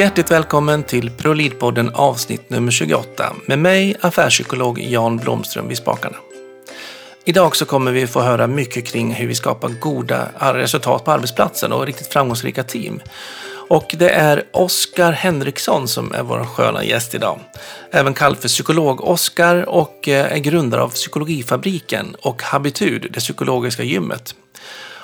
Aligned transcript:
Hjärtligt 0.00 0.30
välkommen 0.30 0.82
till 0.82 1.10
ProLead-podden 1.10 1.92
avsnitt 1.94 2.50
nummer 2.50 2.72
28 2.72 3.32
med 3.46 3.58
mig, 3.58 3.96
affärspsykolog 4.00 4.80
Jan 4.80 5.16
Blomström 5.16 5.68
vid 5.68 5.76
spakarna. 5.76 6.16
Idag 7.24 7.56
så 7.56 7.64
kommer 7.64 7.92
vi 7.92 8.06
få 8.06 8.20
höra 8.20 8.46
mycket 8.46 8.86
kring 8.86 9.12
hur 9.12 9.26
vi 9.26 9.34
skapar 9.34 9.68
goda 9.68 10.28
resultat 10.54 11.04
på 11.04 11.12
arbetsplatsen 11.12 11.72
och 11.72 11.86
riktigt 11.86 12.12
framgångsrika 12.12 12.62
team. 12.62 13.00
Och 13.68 13.94
det 13.98 14.10
är 14.10 14.42
Oskar 14.52 15.12
Henriksson 15.12 15.88
som 15.88 16.12
är 16.12 16.22
vår 16.22 16.44
sköna 16.44 16.84
gäst 16.84 17.14
idag. 17.14 17.40
Även 17.90 18.14
kallad 18.14 18.38
för 18.38 18.48
psykolog-Oskar 18.48 19.68
och 19.68 20.08
eh, 20.08 20.32
är 20.32 20.38
grundare 20.38 20.82
av 20.82 20.88
Psykologifabriken 20.88 22.16
och 22.22 22.42
Habitud, 22.42 23.06
det 23.10 23.20
psykologiska 23.20 23.82
gymmet. 23.82 24.34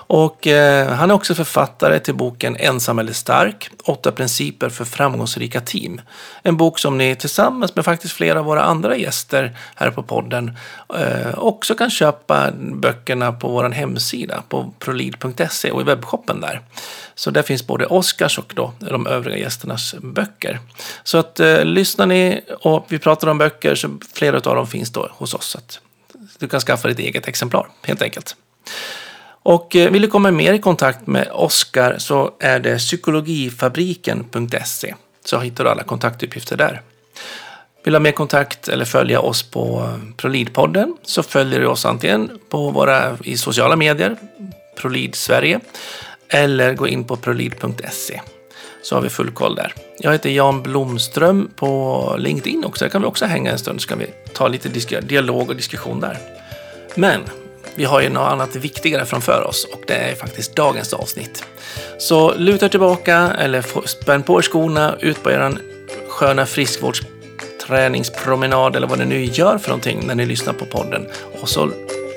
Och 0.06 0.46
eh, 0.46 0.88
han 0.92 1.10
är 1.10 1.15
också 1.15 1.34
författare 1.34 1.98
till 1.98 2.15
boken 2.15 2.56
Ensam 2.56 2.98
eller 2.98 3.12
stark, 3.12 3.70
åtta 3.84 4.12
principer 4.12 4.69
för 4.69 4.84
framgångsrika 4.84 5.60
team. 5.60 6.01
En 6.42 6.56
bok 6.56 6.79
som 6.79 6.98
ni 6.98 7.16
tillsammans 7.16 7.74
med 7.77 7.84
faktiskt 7.84 8.15
flera 8.15 8.38
av 8.38 8.45
våra 8.45 8.62
andra 8.62 8.96
gäster 8.96 9.56
här 9.74 9.91
på 9.91 10.02
podden 10.02 10.56
eh, 10.95 11.38
också 11.38 11.74
kan 11.74 11.91
köpa 11.91 12.51
böckerna 12.56 13.32
på 13.32 13.48
vår 13.48 13.70
hemsida 13.70 14.42
på 14.48 14.73
prolid.se 14.79 15.70
och 15.70 15.80
i 15.80 15.84
webbshoppen 15.84 16.41
där. 16.41 16.60
Så 17.15 17.30
där 17.30 17.43
finns 17.43 17.66
både 17.66 17.87
Oscars 17.87 18.38
och 18.38 18.52
då 18.57 18.73
de 18.79 19.07
övriga 19.07 19.37
gästernas 19.37 19.95
böcker. 20.02 20.59
Så 21.04 21.18
att 21.18 21.41
eh, 21.41 21.65
lyssnar 21.65 22.07
ni 22.07 22.41
och 22.60 22.87
vi 22.88 22.98
pratar 22.98 23.29
om 23.29 23.38
böcker 23.38 23.74
så 23.74 23.98
flera 24.15 24.37
av 24.37 24.57
dem 24.57 24.66
finns 24.66 24.91
då 24.91 25.09
hos 25.12 25.34
oss. 25.34 25.46
Så 25.46 25.59
att 25.59 25.80
du 26.38 26.48
kan 26.48 26.60
skaffa 26.60 26.88
ditt 26.88 26.98
eget 26.98 27.29
exemplar 27.29 27.68
helt 27.82 28.02
enkelt. 28.02 28.37
Och 29.46 29.77
eh, 29.77 29.90
vill 29.90 30.02
du 30.02 30.09
komma 30.09 30.30
mer 30.30 30.52
i 30.52 30.59
kontakt 30.59 31.07
med 31.07 31.29
Oskar 31.32 31.98
så 31.98 32.30
är 32.40 32.59
det 32.59 32.79
psykologifabriken.se 32.79 34.95
så 35.24 35.38
hittar 35.38 35.65
du 35.65 35.70
alla 35.70 35.82
kontaktuppgifter 35.82 36.57
där. 36.57 36.82
Vill 37.85 37.93
du 37.93 37.98
ha 37.98 38.01
mer 38.01 38.12
kontakt 38.12 38.68
eller 38.68 38.85
följa 38.85 39.20
oss 39.20 39.43
på 39.43 39.80
eh, 39.80 39.96
Prolidpodden 40.16 40.96
så 41.02 41.23
följer 41.23 41.60
du 41.60 41.66
oss 41.66 41.85
antingen 41.85 42.30
på 42.48 42.70
våra 42.70 43.18
i 43.24 43.37
sociala 43.37 43.76
medier, 43.76 44.16
Prolid 44.76 45.15
Sverige, 45.15 45.60
eller 46.29 46.74
gå 46.74 46.88
in 46.88 47.04
på 47.04 47.16
prolid.se 47.16 48.20
så 48.82 48.95
har 48.95 49.02
vi 49.02 49.09
full 49.09 49.30
koll 49.30 49.54
där. 49.54 49.74
Jag 49.98 50.13
heter 50.13 50.30
Jan 50.30 50.63
Blomström 50.63 51.51
på 51.57 52.15
LinkedIn 52.18 52.65
också. 52.65 52.85
Där 52.85 52.90
kan 52.90 53.02
vi 53.02 53.09
också 53.09 53.24
hänga 53.24 53.52
en 53.52 53.59
stund 53.59 53.80
så 53.80 53.88
kan 53.88 53.98
vi 53.98 54.07
ta 54.35 54.48
lite 54.48 55.01
dialog 55.01 55.51
och 55.51 55.57
diskussion 55.57 56.01
där. 56.01 56.18
Men 56.95 57.20
vi 57.77 57.85
har 57.85 58.01
ju 58.01 58.09
något 58.09 58.32
annat 58.32 58.57
viktigare 58.57 59.07
framför 59.07 59.46
oss 59.46 59.65
och 59.65 59.82
det 59.87 59.95
är 59.95 60.15
faktiskt 60.15 60.57
dagens 60.57 60.93
avsnitt. 60.93 61.45
Så 61.99 62.35
luta 62.35 62.69
tillbaka 62.69 63.32
eller 63.38 63.87
spänn 63.87 64.22
på 64.22 64.38
er 64.38 64.43
skorna, 64.43 64.97
ut 65.00 65.22
på 65.22 65.31
er 65.31 65.59
sköna 66.09 66.47
friskvårdsträningspromenad 66.47 68.77
eller 68.77 68.87
vad 68.87 68.99
ni 68.99 69.04
nu 69.04 69.25
gör 69.25 69.59
för 69.59 69.69
någonting 69.69 70.06
när 70.06 70.15
ni 70.15 70.27
lyssnar 70.27 70.53
på 70.53 70.66
podden. 70.66 71.06
Och 71.41 71.49
så 71.49 71.71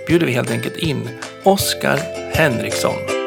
bjuder 0.08 0.26
vi 0.26 0.32
helt 0.32 0.52
enkelt 0.52 0.78
in 0.78 1.10
Oskar 1.44 2.00
Henriksson. 2.34 3.19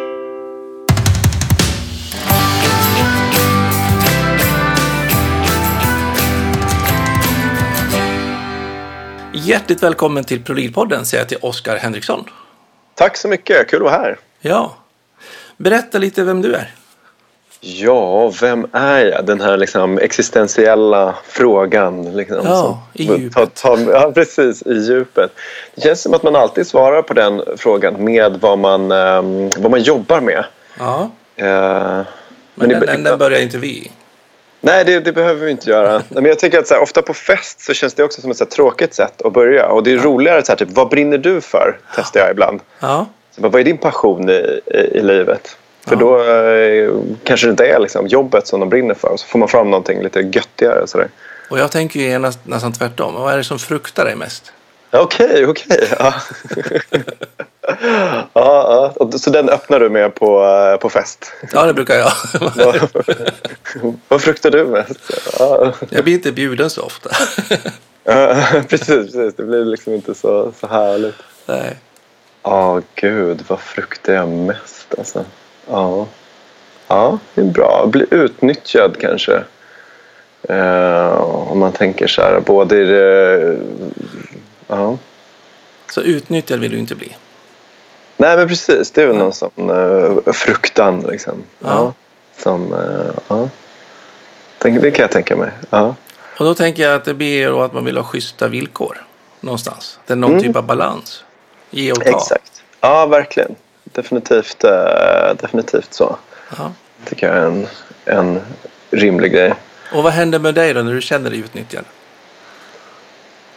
Hjärtligt 9.44 9.82
välkommen 9.82 10.24
till 10.24 10.40
ProLid-podden 10.40 11.04
säger 11.04 11.22
jag 11.22 11.28
till 11.28 11.38
Oskar 11.40 11.76
Henriksson. 11.76 12.24
Tack 12.94 13.16
så 13.16 13.28
mycket, 13.28 13.68
kul 13.68 13.76
att 13.76 13.92
vara 13.92 14.02
här. 14.02 14.18
Ja. 14.40 14.74
Berätta 15.56 15.98
lite 15.98 16.24
vem 16.24 16.42
du 16.42 16.54
är. 16.54 16.70
Ja, 17.60 18.32
vem 18.40 18.66
är 18.72 19.04
jag? 19.04 19.26
Den 19.26 19.40
här 19.40 19.56
liksom 19.56 19.98
existentiella 19.98 21.14
frågan. 21.24 22.16
Liksom, 22.16 22.40
ja, 22.44 22.82
i 22.92 23.04
djupet. 23.04 23.54
Ta, 23.54 23.76
ta, 23.76 23.80
ja, 23.80 24.12
precis, 24.14 24.62
i 24.62 24.74
djupet. 24.74 25.30
Det 25.74 25.80
känns 25.80 26.02
som 26.02 26.14
att 26.14 26.22
man 26.22 26.36
alltid 26.36 26.66
svarar 26.66 27.02
på 27.02 27.14
den 27.14 27.42
frågan 27.56 28.04
med 28.04 28.38
vad 28.40 28.58
man, 28.58 28.92
um, 28.92 29.50
vad 29.56 29.70
man 29.70 29.82
jobbar 29.82 30.20
med. 30.20 30.44
Ja. 30.78 31.10
Uh, 31.38 31.44
men, 31.44 32.04
men 32.54 32.68
den, 32.68 32.80
den, 32.80 33.02
den 33.02 33.18
börjar 33.18 33.40
inte 33.40 33.58
vi 33.58 33.90
Nej, 34.64 34.84
det, 34.84 35.00
det, 35.00 35.12
behöver 35.12 35.44
vi 35.44 35.50
inte 35.50 35.70
göra. 35.70 36.02
Men 36.08 36.24
jag 36.24 36.38
tycker 36.38 36.58
att 36.58 36.66
så 36.66 36.74
här, 36.74 36.82
ofta 36.82 37.02
på 37.02 37.14
fest 37.14 37.60
så 37.60 37.74
känns 37.74 37.94
det 37.94 38.04
också 38.04 38.20
som 38.20 38.30
ett 38.30 38.40
här, 38.40 38.46
tråkigt 38.46 38.94
sätt 38.94 39.22
att 39.22 39.32
börja. 39.32 39.66
Och 39.66 39.82
det 39.82 39.92
är 39.92 39.98
roligare 39.98 40.44
så 40.44 40.52
här, 40.52 40.56
typ, 40.56 40.70
vad 40.70 40.88
brinner 40.88 41.18
du 41.18 41.40
för? 41.40 41.78
Testar 41.96 42.20
jag 42.20 42.30
ibland. 42.30 42.60
Ja. 42.80 43.06
Så, 43.30 43.42
vad 43.42 43.60
är 43.60 43.64
din 43.64 43.78
passion 43.78 44.30
i, 44.30 44.60
i, 44.66 44.76
i 44.76 45.02
livet? 45.02 45.56
För 45.86 45.94
ja. 45.94 46.00
då 46.00 46.24
eh, 46.24 46.90
kanske 47.24 47.46
det 47.46 47.50
inte 47.50 47.66
är 47.66 47.78
liksom, 47.78 48.06
jobbet 48.06 48.46
som 48.46 48.60
de 48.60 48.68
brinner 48.68 48.94
för. 48.94 49.08
Och 49.08 49.20
så 49.20 49.26
får 49.26 49.38
man 49.38 49.48
fram 49.48 49.70
någonting 49.70 50.02
lite 50.02 50.20
göttigare. 50.20 50.86
Så 50.86 50.98
där. 50.98 51.08
Och 51.50 51.58
jag 51.58 51.70
tänker 51.70 52.00
ju 52.00 52.18
nästan, 52.18 52.52
nästan 52.52 52.72
tvärtom. 52.72 53.14
Vad 53.14 53.32
är 53.32 53.36
det 53.36 53.44
som 53.44 53.58
fruktar 53.58 54.04
dig 54.04 54.16
mest? 54.16 54.52
Okej, 54.92 55.46
okej. 55.46 55.88
Ja. 55.98 56.14
ja, 58.32 58.92
ja. 58.98 59.18
Så 59.18 59.30
den 59.30 59.48
öppnar 59.48 59.80
du 59.80 59.90
med 59.90 60.14
på, 60.14 60.44
eh, 60.44 60.76
på 60.80 60.88
fest? 60.88 61.32
Ja, 61.52 61.64
det 61.66 61.74
brukar 61.74 61.94
jag. 61.94 62.12
Vad 64.08 64.22
fruktar 64.22 64.50
du 64.50 64.64
mest? 64.64 64.98
Ja. 65.38 65.72
Jag 65.90 66.04
blir 66.04 66.14
inte 66.14 66.32
bjuden 66.32 66.70
så 66.70 66.82
ofta. 66.82 67.10
precis, 68.68 68.86
precis. 68.88 69.34
Det 69.36 69.42
blir 69.42 69.64
liksom 69.64 69.94
inte 69.94 70.14
så, 70.14 70.52
så 70.60 70.66
härligt. 70.66 71.22
Nej. 71.46 71.76
Ja, 72.42 72.76
oh, 72.76 72.82
gud. 72.94 73.44
Vad 73.48 73.60
fruktar 73.60 74.12
jag 74.12 74.28
mest 74.28 74.94
alltså? 74.98 75.24
Ja. 75.70 76.06
Ja, 76.88 77.18
det 77.34 77.40
är 77.40 77.44
bra. 77.44 77.86
Bli 77.86 78.06
utnyttjad 78.10 78.96
kanske. 79.00 79.42
Uh, 80.50 81.12
om 81.50 81.58
man 81.58 81.72
tänker 81.72 82.06
så 82.06 82.22
här, 82.22 82.40
både 82.40 82.76
i 82.80 82.84
det 82.84 83.58
Ja. 84.72 84.98
Så 85.90 86.00
utnyttjad 86.00 86.60
vill 86.60 86.70
du 86.70 86.78
inte 86.78 86.94
bli? 86.94 87.16
Nej, 88.16 88.36
men 88.36 88.48
precis. 88.48 88.90
Det 88.90 89.02
är 89.02 89.06
väl 89.06 89.16
ja. 89.16 89.22
någon 89.22 89.32
sån 89.32 89.70
uh, 89.70 90.32
fruktan. 90.32 91.00
Liksom. 91.00 91.42
Ja. 91.58 91.68
ja. 91.68 91.92
Som, 92.42 92.72
uh, 92.72 93.10
ja. 93.28 93.48
Det 94.58 94.90
kan 94.90 95.02
jag 95.02 95.10
tänka 95.10 95.36
mig. 95.36 95.50
Ja. 95.70 95.94
Och 96.38 96.44
då 96.44 96.54
tänker 96.54 96.82
jag 96.82 96.94
att 96.94 97.04
det 97.04 97.14
blir 97.14 97.64
att 97.64 97.72
man 97.72 97.84
vill 97.84 97.96
ha 97.96 98.04
schyssta 98.04 98.48
villkor 98.48 99.06
någonstans. 99.40 99.98
Det 100.06 100.12
är 100.12 100.16
någon 100.16 100.30
mm. 100.30 100.42
typ 100.42 100.56
av 100.56 100.66
balans. 100.66 101.24
Ge 101.70 101.92
och 101.92 102.04
ta. 102.04 102.10
Exakt. 102.10 102.62
Ja, 102.80 103.06
verkligen. 103.06 103.54
Definitivt, 103.84 104.64
uh, 104.64 104.70
definitivt 105.40 105.94
så. 105.94 106.16
Ja. 106.56 106.72
tycker 107.04 107.26
jag 107.26 107.36
är 107.36 107.46
en, 107.46 107.66
en 108.04 108.40
rimlig 108.90 109.32
grej. 109.32 109.54
Och 109.94 110.02
vad 110.02 110.12
händer 110.12 110.38
med 110.38 110.54
dig 110.54 110.74
då 110.74 110.82
när 110.82 110.94
du 110.94 111.00
känner 111.00 111.30
dig 111.30 111.38
utnyttjad? 111.38 111.84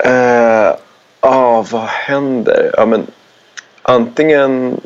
Uh, 0.05 0.75
Ja, 1.55 1.65
vad 1.71 1.81
händer? 1.81 2.71
Ja, 2.77 2.85
men, 2.85 3.07
antingen, 3.81 4.81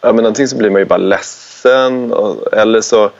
ja, 0.00 0.12
men, 0.12 0.26
antingen 0.26 0.48
så 0.48 0.56
blir 0.56 0.70
man 0.70 0.80
ju 0.80 0.84
bara 0.84 0.96
ledsen 0.96 2.12
och, 2.12 2.54
eller 2.54 2.80
så 2.80 3.10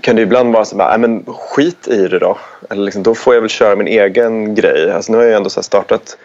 kan 0.00 0.16
det 0.16 0.22
ibland 0.22 0.52
vara 0.52 0.64
så 0.64 0.76
bara, 0.76 0.98
men 0.98 1.24
skit 1.26 1.88
i 1.88 2.08
det 2.08 2.18
då. 2.18 2.38
Eller 2.70 2.82
liksom, 2.82 3.02
då 3.02 3.14
får 3.14 3.34
jag 3.34 3.40
väl 3.40 3.50
köra 3.50 3.76
min 3.76 3.86
egen 3.86 4.54
grej. 4.54 4.92
Alltså, 4.92 5.12
nu 5.12 5.18
har 5.18 5.24
jag 5.24 5.36
ändå 5.36 5.50
så 5.50 5.62
startat 5.62 6.16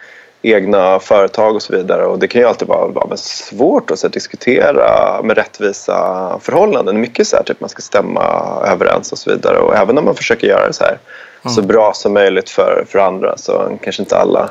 egna 0.42 0.98
företag 0.98 1.54
och 1.54 1.62
så 1.62 1.76
vidare 1.76 2.06
och 2.06 2.18
det 2.18 2.28
kan 2.28 2.40
ju 2.40 2.46
alltid 2.46 2.68
vara, 2.68 2.86
vara 2.86 3.16
svårt 3.16 3.90
att 3.90 3.98
så 3.98 4.06
här, 4.06 4.12
diskutera 4.12 5.22
med 5.22 5.36
rättvisa 5.36 6.38
förhållanden. 6.42 7.00
Mycket 7.00 7.26
så 7.26 7.36
här, 7.36 7.42
typ 7.42 7.60
man 7.60 7.68
ska 7.68 7.82
stämma 7.82 8.22
överens 8.66 9.12
och 9.12 9.18
så 9.18 9.30
vidare 9.30 9.58
och 9.58 9.76
även 9.76 9.98
om 9.98 10.04
man 10.04 10.14
försöker 10.14 10.46
göra 10.46 10.66
det 10.66 10.72
så 10.72 10.84
här 10.84 10.98
mm. 11.44 11.54
så 11.54 11.62
bra 11.62 11.92
som 11.94 12.12
möjligt 12.12 12.50
för, 12.50 12.84
för 12.88 12.98
andra 12.98 13.36
så 13.36 13.78
kanske 13.82 14.02
inte 14.02 14.16
alla 14.16 14.50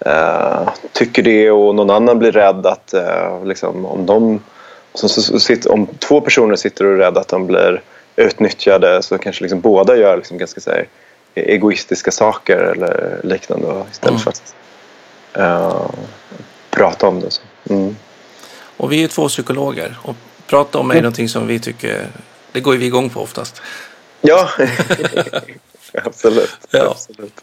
eh, 0.00 0.68
tycker 0.92 1.22
det 1.22 1.50
och 1.50 1.74
någon 1.74 1.90
annan 1.90 2.18
blir 2.18 2.32
rädd 2.32 2.66
att 2.66 2.94
eh, 2.94 3.44
liksom, 3.44 3.86
om, 3.86 4.06
de, 4.06 4.42
så, 4.94 5.08
så, 5.08 5.40
så, 5.40 5.72
om 5.72 5.86
två 5.98 6.20
personer 6.20 6.56
sitter 6.56 6.84
och 6.86 6.92
är 6.92 6.96
rädda 6.96 7.20
att 7.20 7.28
de 7.28 7.46
blir 7.46 7.82
utnyttjade 8.16 9.02
så 9.02 9.18
kanske 9.18 9.44
liksom 9.44 9.60
båda 9.60 9.96
gör 9.96 10.16
liksom 10.16 10.38
ganska 10.38 10.60
så 10.60 10.70
här, 10.70 10.86
egoistiska 11.34 12.10
saker 12.10 12.56
eller 12.56 13.20
liknande 13.24 13.84
istället 13.90 14.10
mm. 14.10 14.18
för 14.18 14.30
att 14.30 14.54
uh, 15.38 15.90
prata 16.70 17.08
om 17.08 17.20
det. 17.20 17.30
Så. 17.30 17.42
Mm. 17.70 17.96
Och 18.76 18.92
vi 18.92 19.04
är 19.04 19.08
två 19.08 19.28
psykologer 19.28 19.98
och 20.02 20.16
prata 20.46 20.78
om 20.78 20.90
är 20.90 20.94
mm. 20.94 21.02
någonting 21.02 21.28
som 21.28 21.46
vi 21.46 21.58
tycker, 21.58 22.06
det 22.52 22.60
går 22.60 22.76
vi 22.76 22.86
igång 22.86 23.10
på 23.10 23.20
oftast. 23.20 23.62
Ja, 24.20 24.48
absolut. 26.04 26.58
Ja. 26.70 26.90
absolut. 26.90 27.40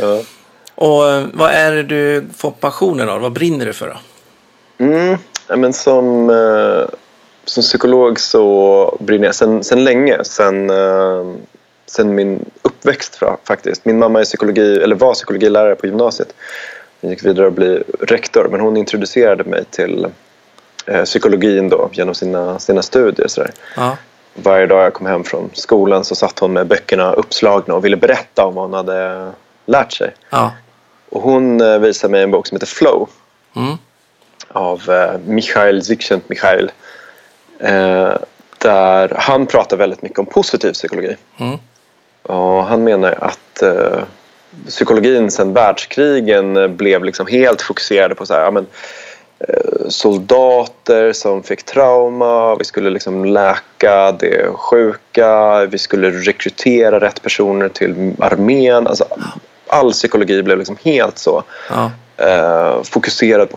Ja. 0.00 0.22
Och 0.74 1.10
eh, 1.10 1.26
vad 1.32 1.50
är 1.50 1.72
det 1.72 1.82
du 1.82 2.26
får 2.36 2.50
passionen 2.50 3.08
av? 3.08 3.20
Vad 3.20 3.32
brinner 3.32 3.66
du 3.66 3.72
för 3.72 3.86
då? 3.88 3.96
Mm, 4.84 5.18
men 5.48 5.72
som, 5.72 6.30
eh, 6.30 6.94
som 7.44 7.62
psykolog 7.62 8.20
så 8.20 8.96
brinner 9.00 9.26
jag 9.26 9.34
sen, 9.34 9.64
sen 9.64 9.84
länge, 9.84 10.24
sen, 10.24 10.70
eh, 10.70 11.24
sen 11.86 12.14
min 12.14 12.44
uppväxt 12.62 13.20
faktiskt. 13.44 13.84
Min 13.84 13.98
mamma 13.98 14.20
är 14.20 14.24
psykologi, 14.24 14.82
eller 14.82 14.96
var 14.96 15.14
psykologilärare 15.14 15.74
på 15.74 15.86
gymnasiet. 15.86 16.34
Jag 17.00 17.10
gick 17.10 17.24
vidare 17.24 17.46
och 17.46 17.52
blev 17.52 17.82
rektor 18.00 18.48
men 18.50 18.60
hon 18.60 18.76
introducerade 18.76 19.44
mig 19.44 19.64
till 19.70 20.06
psykologin 21.04 21.68
då 21.68 21.90
genom 21.92 22.14
sina, 22.14 22.58
sina 22.58 22.82
studier. 22.82 23.28
Så 23.28 23.44
ja. 23.76 23.96
varje 24.34 24.66
dag 24.66 24.84
jag 24.84 24.94
kom 24.94 25.06
hem 25.06 25.24
från 25.24 25.50
skolan 25.52 26.04
så 26.04 26.14
satt 26.14 26.38
hon 26.38 26.52
med 26.52 26.66
böckerna 26.66 27.12
uppslagna 27.12 27.74
och 27.74 27.84
ville 27.84 27.96
berätta 27.96 28.46
om 28.46 28.54
vad 28.54 28.64
hon 28.64 28.74
hade 28.74 29.30
lärt 29.66 29.92
sig. 29.92 30.14
Ja. 30.30 30.52
Och 31.14 31.22
hon 31.22 31.60
eh, 31.60 31.78
visade 31.78 32.10
mig 32.10 32.22
en 32.22 32.30
bok 32.30 32.46
som 32.46 32.56
heter 32.56 32.66
Flow 32.66 33.08
Mm. 33.56 33.76
av 34.48 34.90
eh, 34.90 35.18
Mikhail 35.26 35.84
Csikszentmihalyi. 35.84 36.68
Eh, 37.58 38.12
där 38.58 39.12
han 39.16 39.46
pratar 39.46 39.76
väldigt 39.76 40.02
mycket 40.02 40.18
om 40.18 40.26
positiv 40.26 40.72
psykologi. 40.72 41.16
Mm. 41.36 41.58
Och 42.22 42.64
han 42.64 42.84
menar 42.84 43.14
att 43.20 43.62
psykologin 44.66 45.30
sedan 45.30 45.52
världskrigen 45.52 46.76
blev 46.76 47.04
liksom 47.04 47.26
helt 47.26 47.62
fokuserade 47.62 48.14
på 48.14 48.26
så 48.26 48.34
här, 48.34 48.42
ja, 48.42 48.50
men, 48.50 48.66
soldater 49.88 51.12
som 51.12 51.42
fick 51.42 51.62
trauma, 51.62 52.56
vi 52.56 52.64
skulle 52.64 52.90
liksom 52.90 53.24
läka 53.24 54.12
det 54.12 54.52
sjuka, 54.54 55.64
vi 55.66 55.78
skulle 55.78 56.10
rekrytera 56.10 57.00
rätt 57.00 57.22
personer 57.22 57.68
till 57.68 58.14
armén. 58.18 58.86
Alltså, 58.86 59.04
all 59.74 59.92
psykologi 59.92 60.42
blev 60.42 60.58
liksom 60.58 60.76
helt 60.82 61.18
så 61.18 61.42
Ja. 61.70 61.90
eh, 62.16 62.82
fokuserad 62.82 63.50
på 63.50 63.56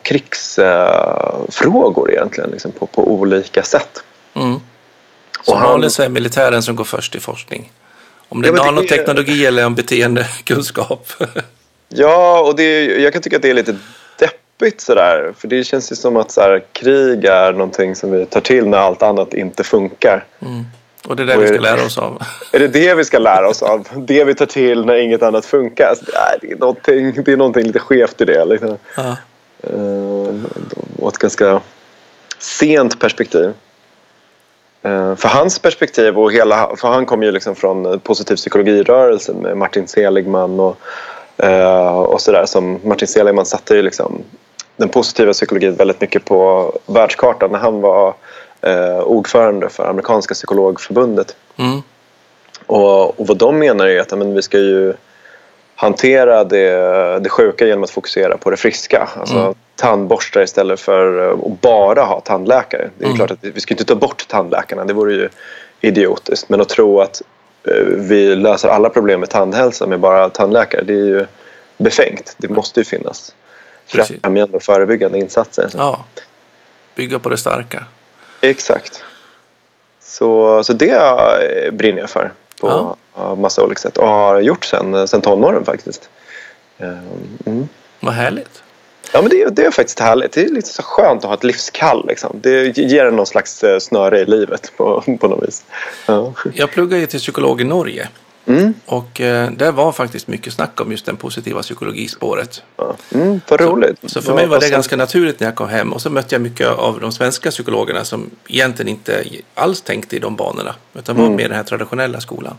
krigsfrågor 0.99 2.11
egentligen, 2.11 2.49
liksom 2.49 2.71
på, 2.71 2.85
på 2.85 3.11
olika 3.11 3.63
sätt. 3.63 4.03
Mm. 4.33 4.59
Som 5.43 5.53
Och 5.53 5.59
han- 5.59 5.89
så 5.89 6.03
är 6.03 6.09
militären 6.09 6.63
som 6.63 6.75
går 6.75 6.83
först 6.83 7.15
i 7.15 7.19
forskning. 7.19 7.71
Om 8.29 8.41
det 8.41 8.47
är 8.47 8.51
Ja, 8.51 8.55
det 8.55 8.61
är- 8.61 8.65
nanoteknologi 8.71 9.45
eller 9.45 9.65
om 9.65 9.75
beteendekunskap. 9.75 11.07
Ja, 11.89 12.39
och 12.41 12.55
det, 12.55 12.63
är- 12.63 12.99
jag 12.99 13.13
kan 13.13 13.21
tycka 13.21 13.35
att 13.35 13.41
det 13.41 13.49
är 13.49 13.53
lite 13.53 13.75
deppigt 14.19 14.81
sådär. 14.81 15.33
För 15.37 15.47
det 15.47 15.63
känns 15.63 15.91
ju 15.91 15.95
som 15.95 16.17
att 16.17 16.31
så 16.31 16.41
här, 16.41 16.63
krig 16.73 17.25
är 17.25 17.51
någonting 17.51 17.95
som 17.95 18.11
vi 18.11 18.25
tar 18.25 18.41
till 18.41 18.67
när 18.67 18.77
allt 18.77 19.03
annat 19.03 19.33
inte 19.33 19.63
funkar. 19.63 20.25
Och 21.07 21.15
det 21.15 21.23
är 21.23 21.27
det 21.27 21.37
vi 21.37 21.47
ska 21.47 21.59
lära 21.59 21.85
oss 21.85 21.97
av. 21.97 22.21
Är 22.51 22.59
det 22.59 22.67
det 22.67 22.95
vi 22.95 23.05
ska 23.05 23.19
lära 23.19 23.49
oss 23.49 23.63
av? 23.63 23.87
Det 23.95 24.23
vi 24.23 24.35
tar 24.35 24.45
till 24.45 24.85
när 24.85 24.95
inget 24.95 25.23
annat 25.23 25.45
funkar? 25.45 25.93
Det, 26.41 26.51
är, 26.51 26.55
någonting, 26.55 27.23
det 27.23 27.31
är 27.31 27.37
någonting 27.37 27.63
lite 27.63 27.79
skevt 27.79 28.21
i 28.21 28.25
det. 28.25 28.45
Liksom. 28.45 28.77
Ja. 28.95 29.17
Eh, 29.63 30.35
och 30.99 31.09
ett 31.09 31.17
ganska 31.17 31.61
sent 32.39 32.99
perspektiv. 32.99 33.53
Eh, 34.81 35.15
för 35.15 35.29
hans 35.29 35.59
perspektiv 35.59 36.19
och 36.19 36.31
hela, 36.31 36.75
för 36.75 36.87
han 36.87 37.05
kom 37.05 37.23
ju 37.23 37.31
liksom 37.31 37.55
från 37.55 37.85
eh, 37.85 37.97
positiv 37.97 38.35
psykologirörelsen 38.35 39.35
med 39.35 39.57
Martin 39.57 39.87
Seligman 39.87 40.59
och, 40.59 40.77
eh, 41.37 41.99
och 41.99 42.21
sådär. 42.21 42.45
Som 42.45 42.79
Martin 42.83 43.07
Seligman 43.07 43.45
satte 43.45 43.75
ju 43.75 43.81
liksom 43.81 44.21
den 44.75 44.89
positiva 44.89 45.33
psykologin 45.33 45.75
väldigt 45.75 46.01
mycket 46.01 46.25
på 46.25 46.71
världskartan 46.85 47.51
när 47.51 47.59
han 47.59 47.81
var 47.81 48.13
eh, 48.61 48.99
ordförande 48.99 49.69
för 49.69 49.85
amerikanska 49.89 50.33
psykologförbundet. 50.33 51.35
Mm. 51.57 51.81
Och, 52.65 53.19
och 53.19 53.27
vad 53.27 53.37
de 53.37 53.59
menar 53.59 53.87
är 53.87 53.99
att 54.01 54.17
men 54.17 54.33
vi 54.35 54.41
ska 54.41 54.57
ju 54.57 54.93
hantera 55.75 56.43
det, 56.43 57.19
det 57.19 57.29
sjuka 57.29 57.65
genom 57.65 57.83
att 57.83 57.89
fokusera 57.89 58.37
på 58.37 58.49
det 58.49 58.57
friska. 58.57 59.09
Alltså 59.19 59.37
Mm. 59.37 59.53
tandborstar 59.75 60.41
istället 60.41 60.79
för 60.79 61.33
att 61.33 61.61
bara 61.61 62.03
ha 62.03 62.19
tandläkare. 62.21 62.89
Det 62.97 63.03
är 63.03 63.07
Mm. 63.07 63.17
klart 63.17 63.31
att 63.31 63.37
vi 63.41 63.59
ska 63.61 63.73
inte 63.73 63.85
ta 63.85 63.95
bort 63.95 64.27
tandläkarna, 64.27 64.85
det 64.85 64.93
vore 64.93 65.13
ju 65.13 65.29
idiotiskt. 65.81 66.49
Men 66.49 66.61
att 66.61 66.69
tro 66.69 67.01
att 67.01 67.21
eh, 67.67 67.73
vi 67.85 68.35
löser 68.35 68.69
alla 68.69 68.89
problem 68.89 69.19
med 69.19 69.29
tandhälsa 69.29 69.87
med 69.87 69.99
bara 69.99 70.29
tandläkare, 70.29 70.81
det 70.83 70.93
är 70.93 71.05
ju 71.05 71.25
befängt. 71.77 72.35
Det 72.37 72.49
måste 72.49 72.79
ju 72.79 72.83
finnas 72.83 73.35
främjande 73.85 74.57
och 74.57 74.63
förebyggande 74.63 75.17
insatser. 75.19 75.69
ja. 75.73 76.05
Bygga 76.95 77.19
på 77.19 77.29
det 77.29 77.37
starka. 77.37 77.83
Exakt. 78.41 79.03
Så, 80.01 80.63
så 80.63 80.73
det 80.73 81.73
brinner 81.73 81.99
jag 81.99 82.09
för 82.09 82.31
på 82.61 82.95
Ja. 83.15 83.35
massa 83.35 83.63
olika 83.63 83.79
sätt 83.81 83.97
och 83.97 84.07
har 84.07 84.39
gjort 84.39 84.65
sen, 84.65 85.07
sen 85.07 85.21
tonåren 85.21 85.65
faktiskt. 85.65 86.09
Eh, 86.77 86.97
Mm. 87.45 87.67
Vad 87.99 88.13
härligt. 88.13 88.63
Ja, 89.13 89.21
men 89.21 89.29
det, 89.29 89.41
är- 89.41 89.49
det 89.49 89.65
är 89.65 89.71
faktiskt 89.71 89.99
härligt. 89.99 90.31
Det 90.31 90.41
är 90.41 90.49
lite 90.49 90.69
så 90.69 90.83
skönt 90.83 91.23
att 91.23 91.27
ha 91.27 91.33
ett 91.33 91.43
livskall. 91.43 92.05
Liksom. 92.07 92.39
Det 92.43 92.77
ger 92.77 93.05
en 93.05 93.15
någon 93.15 93.25
slags 93.25 93.63
eh, 93.63 93.79
snöre 93.79 94.19
i 94.19 94.25
livet 94.25 94.71
på, 94.77 95.03
på 95.19 95.27
något 95.27 95.47
vis. 95.47 95.63
Ja. 96.05 96.33
Jag 96.53 96.71
pluggade 96.71 96.99
ju 97.01 97.05
till 97.07 97.19
psykolog 97.19 97.61
i 97.61 97.63
Norge. 97.63 98.09
Mm. 98.47 98.73
Och 98.85 99.21
eh, 99.21 99.51
där 99.51 99.71
var 99.71 99.91
faktiskt 99.91 100.27
mycket 100.27 100.53
snack 100.53 100.81
om 100.81 100.91
just 100.91 101.05
den 101.05 101.17
positiva 101.17 101.61
psykologispåret. 101.61 102.63
Mm, 103.13 103.41
vad 103.49 103.61
roligt. 103.61 103.97
Så 104.05 104.21
för 104.21 104.27
Vad- 104.27 104.35
mig 104.35 104.47
var 104.47 104.59
det 104.59 104.69
ganska 104.69 104.95
naturligt 104.95 105.39
när 105.39 105.47
jag 105.47 105.55
kom 105.55 105.69
hem. 105.69 105.93
Och 105.93 106.01
så 106.01 106.09
mötte 106.09 106.35
jag 106.35 106.41
mycket 106.41 106.67
av 106.67 106.99
de 106.99 107.11
svenska 107.11 107.51
psykologerna 107.51 108.03
som 108.05 108.29
egentligen 108.47 108.89
inte 108.89 109.23
alls 109.53 109.81
tänkte 109.81 110.15
i 110.15 110.19
de 110.19 110.35
banorna. 110.35 110.75
Utan 110.93 111.15
var 111.15 111.29
mer 111.29 111.47
den 111.47 111.57
här 111.57 111.63
traditionella 111.63 112.21
skolan. 112.21 112.55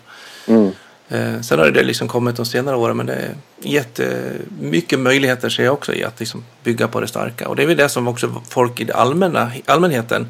Mm. 0.47 0.71
Eh, 1.09 1.41
sen 1.41 1.59
har 1.59 1.71
det 1.71 1.83
liksom 1.83 2.09
kommit 2.09 2.37
de 2.37 2.47
senare 2.47 2.77
åren. 2.77 2.97
Men 2.97 3.07
det 3.07 3.15
är 3.15 3.35
jättemycket 3.61 4.99
möjligheter 4.99 5.49
ser 5.49 5.65
jag 5.65 5.73
också 5.75 5.95
i 5.95 6.05
att 6.05 6.21
liksom 6.21 6.45
bygga 6.65 6.89
på 6.89 7.01
det 7.01 7.07
starka. 7.07 7.49
Och 7.49 7.57
det 7.57 7.63
är 7.63 7.67
väl 7.67 7.77
det 7.77 7.89
som 7.89 8.09
också 8.09 8.43
folk 8.49 8.81
i 8.81 8.85
det 8.85 8.95
allmänna, 8.95 9.51
allmänheten 9.67 10.27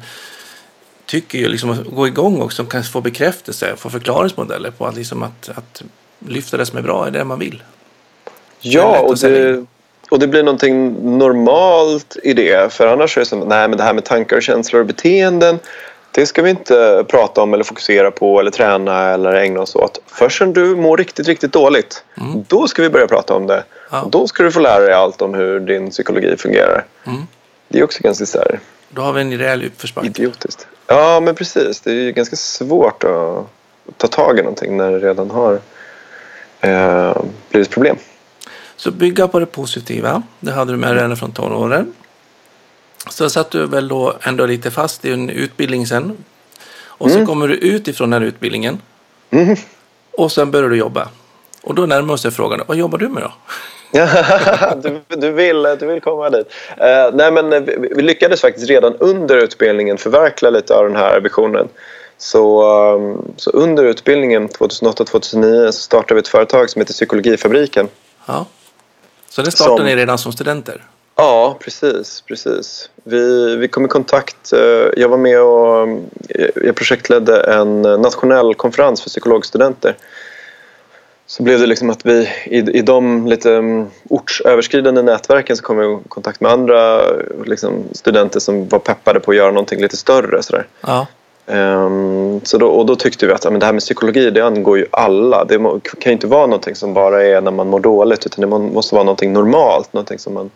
tycker 1.09 1.39
ju 1.39 1.47
liksom 1.47 1.69
att 1.69 1.85
gå 1.85 2.07
igång 2.07 2.41
också. 2.41 2.65
Kan 2.65 2.83
få 2.83 3.01
bekräftelse, 3.01 3.75
få 3.77 3.89
förklaringsmodeller 3.89 4.71
på 4.71 4.85
att, 4.85 4.95
liksom 4.95 5.23
att, 5.23 5.49
att 5.55 5.81
lyfta 6.27 6.57
det 6.57 6.65
som 6.65 6.77
är 6.77 6.81
bra 6.81 7.07
är 7.07 7.11
det 7.11 7.23
man 7.23 7.39
vill. 7.39 7.63
Ja, 8.59 8.99
och 8.99 9.17
det, 9.17 9.65
och 10.09 10.19
det 10.19 10.27
blir 10.27 10.43
någonting 10.43 10.93
normalt 11.17 12.17
i 12.23 12.33
det. 12.33 12.73
För 12.73 12.87
annars 12.87 13.17
är 13.17 13.21
det 13.21 13.25
som 13.25 13.39
nej 13.39 13.67
men 13.67 13.77
det 13.77 13.83
här 13.83 13.93
med 13.93 14.05
tankar 14.05 14.35
och 14.35 14.43
känslor 14.43 14.79
och 14.79 14.87
beteenden 14.87 15.59
det 16.11 16.25
ska 16.25 16.41
vi 16.41 16.49
inte 16.49 17.05
prata 17.07 17.41
om 17.41 17.53
eller 17.53 17.63
fokusera 17.63 18.11
på 18.11 18.39
eller 18.39 18.51
träna 18.51 19.09
eller 19.09 19.33
ägna 19.33 19.59
oss 19.59 19.75
åt. 19.75 19.99
Först 20.07 20.41
när 20.41 20.47
du 20.47 20.75
mår 20.75 20.97
riktigt, 20.97 21.27
riktigt 21.27 21.53
dåligt 21.53 22.03
Mm. 22.17 22.45
då 22.47 22.67
ska 22.67 22.81
vi 22.81 22.89
börja 22.89 23.07
prata 23.07 23.33
om 23.33 23.47
det. 23.47 23.63
Ja. 23.91 24.07
Då 24.11 24.27
ska 24.27 24.43
du 24.43 24.51
få 24.51 24.59
lära 24.59 24.79
dig 24.79 24.93
allt 24.93 25.21
om 25.21 25.33
hur 25.33 25.59
din 25.59 25.89
psykologi 25.89 26.37
fungerar. 26.37 26.85
Mm. 27.07 27.21
Det 27.67 27.79
är 27.79 27.83
också 27.83 27.99
ganska 28.03 28.25
så 28.25 28.37
här, 28.37 28.59
Då 28.89 29.01
har 29.01 29.13
vi 29.13 29.21
en 29.21 29.37
rejäl 29.37 29.65
uppförsbacke. 29.65 30.07
idiotiskt. 30.07 30.67
Ja, 30.89 31.19
men 31.19 31.35
precis. 31.35 31.79
Det 31.79 31.91
är 31.91 31.95
ju 31.95 32.11
ganska 32.11 32.35
svårt 32.35 33.03
att 33.03 33.47
ta 33.97 34.07
tag 34.07 34.39
i 34.39 34.41
någonting 34.41 34.77
när 34.77 34.91
det 34.91 34.99
redan 34.99 35.31
har 35.31 35.59
eh, 36.61 37.17
blivit 37.49 37.69
problem. 37.69 37.97
Så 38.75 38.91
bygga 38.91 39.27
på 39.27 39.39
det 39.39 39.45
positiva, 39.45 40.23
det 40.39 40.51
hade 40.51 40.71
du 40.71 40.77
med 40.77 40.89
dig 40.89 41.03
redan 41.03 41.17
från 41.17 41.31
tonåren. 41.31 41.93
Så 43.09 43.29
satt 43.29 43.51
du 43.51 43.67
väl 43.67 43.87
då 43.87 44.17
ändå 44.21 44.45
lite 44.45 44.71
fast 44.71 45.05
i 45.05 45.11
en 45.11 45.29
utbildning 45.29 45.87
sen. 45.87 46.17
Och 46.83 47.11
så 47.11 47.25
kommer 47.25 47.47
du 47.47 47.55
ut 47.55 47.87
ifrån 47.87 48.09
den 48.09 48.23
utbildningen. 48.23 48.81
Mm. 49.29 49.55
Och 50.11 50.31
sen 50.31 50.51
börjar 50.51 50.69
du 50.69 50.77
jobba. 50.77 51.09
Och 51.61 51.75
då 51.75 51.85
närmar 51.85 52.17
sig 52.17 52.31
frågan, 52.31 52.61
vad 52.67 52.77
jobbar 52.77 52.97
du 52.97 53.09
med 53.09 53.23
då? 53.23 53.33
Du, 54.81 54.99
du, 55.07 55.31
vill, 55.31 55.67
du 55.79 55.85
vill 55.87 56.01
komma 56.01 56.29
dit. 56.29 56.47
Eh, 56.77 57.09
nej, 57.13 57.31
men 57.31 57.65
vi, 57.65 57.89
vi 57.95 58.01
lyckades 58.01 58.41
faktiskt 58.41 58.69
redan 58.69 58.95
under 58.99 59.37
utbildningen 59.37 59.97
förverkliga 59.97 60.49
lite 60.49 60.75
av 60.75 60.85
den 60.85 60.95
här 60.95 61.19
visionen. 61.19 61.67
Så, 62.17 62.63
um, 62.95 63.33
så 63.37 63.49
under 63.51 63.83
utbildningen 63.83 64.49
2008-2009 64.49 65.65
så 65.71 65.71
startade 65.81 66.13
vi 66.13 66.19
ett 66.19 66.27
företag 66.27 66.69
som 66.69 66.79
heter 66.81 66.93
Psykologifabriken. 66.93 67.87
Ja. 68.25 68.45
Så 69.29 69.41
det 69.41 69.51
startade 69.51 69.77
Som- 69.77 69.85
ni 69.85 69.95
redan 69.95 70.17
som 70.17 70.31
studenter? 70.31 70.83
Ja, 71.15 71.57
precis. 71.59 72.21
precis. 72.21 72.89
Vi, 73.03 73.55
vi 73.55 73.67
kom 73.67 73.85
i 73.85 73.87
kontakt. 73.87 74.53
eh, 74.53 74.59
Jag 74.97 75.09
var 75.09 75.17
med 75.17 75.41
och 75.41 75.87
eh, 76.29 76.49
jag 76.55 76.75
projektledde 76.75 77.41
en 77.41 77.81
nationell 77.81 78.55
konferens 78.55 79.01
för 79.01 79.09
psykologstudenter. 79.09 79.95
Så 81.29 81.43
blev 81.43 81.59
det 81.59 81.65
liksom 81.65 81.89
att 81.89 82.05
vi 82.05 82.29
i, 82.45 82.57
i 82.57 82.81
de 82.81 83.27
lite 83.27 83.55
mm, 83.55 83.87
ortsöverskridande 84.09 85.01
nätverken 85.01 85.57
så 85.57 85.63
kom 85.63 85.77
vi 85.77 85.85
i 85.85 85.97
kontakt 86.07 86.41
med 86.41 86.51
andra 86.51 87.01
liksom, 87.45 87.83
studenter 87.91 88.39
som 88.39 88.67
var 88.67 88.79
peppade 88.79 89.19
på 89.19 89.31
att 89.31 89.37
göra 89.37 89.51
någonting 89.51 89.81
lite 89.81 89.97
större. 89.97 90.43
Sådär. 90.43 90.67
Ja. 90.81 91.07
Ehm, 91.47 92.41
så 92.43 92.57
då, 92.57 92.67
och 92.67 92.85
då 92.85 92.95
tyckte 92.95 93.27
vi 93.27 93.33
att 93.33 93.43
ja, 93.43 93.51
men 93.51 93.59
det 93.59 93.65
här 93.65 93.73
med 93.73 93.81
psykologi 93.81 94.29
det 94.29 94.41
angår 94.41 94.77
ju 94.77 94.85
alla. 94.91 95.45
Det 95.45 95.59
må, 95.59 95.79
kan 95.79 96.09
ju 96.09 96.11
inte 96.11 96.27
vara 96.27 96.45
någonting 96.45 96.75
som 96.75 96.93
bara 96.93 97.23
är 97.23 97.41
när 97.41 97.51
man 97.51 97.67
mår 97.67 97.79
dåligt 97.79 98.25
utan 98.25 98.41
det 98.41 98.47
må, 98.47 98.59
måste 98.59 98.95
vara 98.95 99.03
någonting 99.03 99.33
normalt. 99.33 99.93
Någonting 99.93 100.19
som 100.19 100.33
man, 100.33 100.49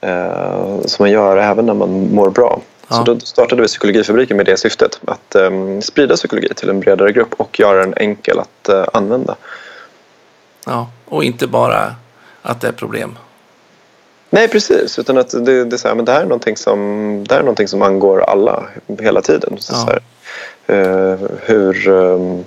eh, 0.00 0.80
som 0.84 1.02
man 1.02 1.10
gör 1.10 1.36
även 1.36 1.66
när 1.66 1.74
man 1.74 2.14
mår 2.14 2.30
bra. 2.30 2.60
Ja. 2.88 2.96
Så 2.96 3.02
då 3.02 3.20
startade 3.20 3.62
vi 3.62 3.68
Psykologifabriken 3.68 4.36
med 4.36 4.46
det 4.46 4.56
syftet. 4.56 5.00
Att 5.04 5.34
ehm, 5.34 5.82
sprida 5.82 6.16
psykologi 6.16 6.48
till 6.54 6.68
en 6.68 6.80
bredare 6.80 7.12
grupp 7.12 7.34
och 7.36 7.60
göra 7.60 7.80
den 7.80 7.94
enkel 7.96 8.38
att 8.38 8.68
eh, 8.68 8.84
använda. 8.92 9.36
Ja. 10.70 10.90
Och 11.04 11.24
inte 11.24 11.46
bara 11.46 11.94
att 12.42 12.60
det 12.60 12.68
är 12.68 12.72
problem. 12.72 13.18
Nej, 14.30 14.48
precis. 14.48 14.98
Utan 14.98 15.18
att 15.18 15.30
det, 15.30 15.64
det, 15.64 15.76
är 15.76 15.78
så 15.78 15.88
här, 15.88 15.94
men 15.94 16.04
det 16.04 16.12
här 16.12 16.20
är 16.20 16.24
någonting 16.24 16.56
som, 16.56 16.78
det 17.28 17.34
här 17.34 17.40
är 17.40 17.44
någonting 17.44 17.68
som 17.68 17.82
angår 17.82 18.20
alla 18.20 18.64
hela 19.00 19.22
tiden. 19.22 19.56
Så, 19.58 19.72
Ja. 19.72 19.78
så 19.78 19.86
här, 19.86 20.00
eh, 20.66 21.18
hur 21.40 21.88
eh, 21.88 22.40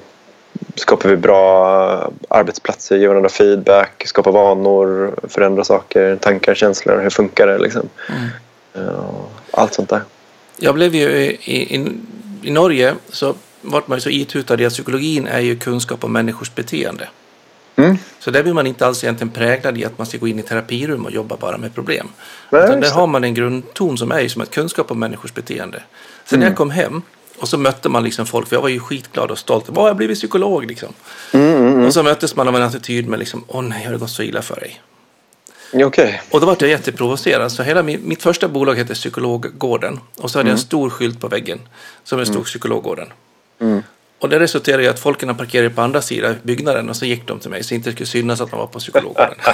skapar 0.75 1.09
vi 1.09 1.17
bra 1.17 2.11
arbetsplatser, 2.27 2.97
ger 2.97 3.07
varandra 3.07 3.29
feedback, 3.29 4.03
skapar 4.07 4.31
vanor, 4.31 5.15
förändrar 5.23 5.63
saker, 5.63 6.15
tankar, 6.15 6.55
känslor. 6.55 6.99
Hur 6.99 7.09
funkar 7.09 7.47
det? 7.47 7.57
Liksom? 7.57 7.89
Mm. 8.09 8.29
Eh, 8.87 9.03
allt 9.51 9.73
sånt 9.73 9.89
där. 9.89 10.01
Jag 10.57 10.75
blev 10.75 10.95
ju 10.95 11.09
i, 11.09 11.35
i, 11.43 11.91
i 12.43 12.51
Norge 12.51 12.95
så 13.09 13.35
vart 13.61 13.87
man 13.87 13.97
ju 13.97 14.01
så 14.01 14.09
itutad 14.09 14.61
i 14.61 14.65
att 14.65 14.73
psykologin 14.73 15.27
är 15.27 15.39
ju 15.39 15.59
kunskap 15.59 16.03
om 16.03 16.13
människors 16.13 16.55
beteende. 16.55 17.07
Mm. 17.75 17.97
Så 18.19 18.31
där 18.31 18.43
blir 18.43 18.53
man 18.53 18.67
inte 18.67 18.85
alls 18.87 19.03
egentligen 19.03 19.31
präglad 19.31 19.77
i 19.77 19.85
att 19.85 19.97
man 19.97 20.07
ska 20.07 20.17
gå 20.17 20.27
in 20.27 20.39
i 20.39 20.43
terapirum 20.43 21.05
och 21.05 21.11
jobba 21.11 21.37
bara 21.37 21.57
med 21.57 21.75
problem. 21.75 22.07
Nej, 22.49 22.63
Utan 22.63 22.79
där 22.79 22.91
har 22.91 23.07
man 23.07 23.23
en 23.23 23.33
grundton 23.33 23.97
som 23.97 24.11
är 24.11 24.27
som 24.27 24.41
ett 24.41 24.51
kunskap 24.51 24.91
om 24.91 24.99
människors 24.99 25.33
beteende. 25.33 25.83
Sen 26.25 26.35
Mm. 26.35 26.39
när 26.39 26.47
jag 26.51 26.57
kom 26.57 26.69
hem 26.69 27.01
och 27.37 27.47
så 27.49 27.57
mötte 27.57 27.89
man 27.89 28.03
liksom 28.03 28.25
folk, 28.25 28.47
för 28.47 28.55
jag 28.55 28.61
var 28.61 28.69
ju 28.69 28.79
skitglad 28.79 29.31
och 29.31 29.37
stolt. 29.37 29.65
Åh, 29.69 29.75
jag 29.75 29.83
har 29.83 29.93
blivit 29.93 30.17
psykolog 30.17 30.65
liksom. 30.65 30.93
Mm, 31.33 31.85
Och 31.85 31.93
så 31.93 32.03
möttes 32.03 32.35
man 32.35 32.47
av 32.47 32.55
en 32.55 32.61
attityd 32.61 33.07
med 33.07 33.19
liksom, 33.19 33.43
åh 33.47 33.61
nej, 33.61 33.85
har 33.85 33.91
det 33.91 33.97
gått 33.97 34.09
så 34.09 34.23
illa 34.23 34.41
för 34.41 34.55
dig? 34.55 34.81
Okej. 35.83 36.21
Och 36.31 36.39
då 36.39 36.45
var 36.45 36.57
jag 36.59 36.69
jätteprovocerad. 36.69 37.51
Så 37.51 37.63
hela 37.63 37.83
min, 37.83 38.07
mitt 38.07 38.23
första 38.23 38.47
bolag 38.47 38.75
hette 38.75 38.93
Psykologgården. 38.93 39.99
Och 40.17 40.31
så 40.31 40.39
hade 40.39 40.49
jag 40.49 40.53
en 40.55 40.59
stor 40.59 40.89
skylt 40.89 41.19
på 41.19 41.27
väggen 41.27 41.59
som 42.03 42.19
det 42.19 42.25
stod 42.25 42.45
Psykologgården. 42.45 43.07
Mm. 43.59 43.83
Och 44.23 44.29
det 44.29 44.39
resulterade 44.39 44.83
i 44.83 44.87
att 44.87 44.99
folken 44.99 45.35
parkerade 45.37 45.69
på 45.69 45.81
andra 45.81 46.01
sidan 46.01 46.35
byggnaden 46.43 46.89
och 46.89 46.95
så 46.95 47.05
gick 47.05 47.27
de 47.27 47.39
till 47.39 47.49
mig 47.49 47.63
så 47.63 47.73
inte 47.75 47.89
det 47.89 47.93
skulle 47.93 48.07
synas 48.07 48.41
att 48.41 48.49
de 48.51 48.59
var 48.59 48.67
på 48.67 48.79
Psykologgården. 48.79 49.33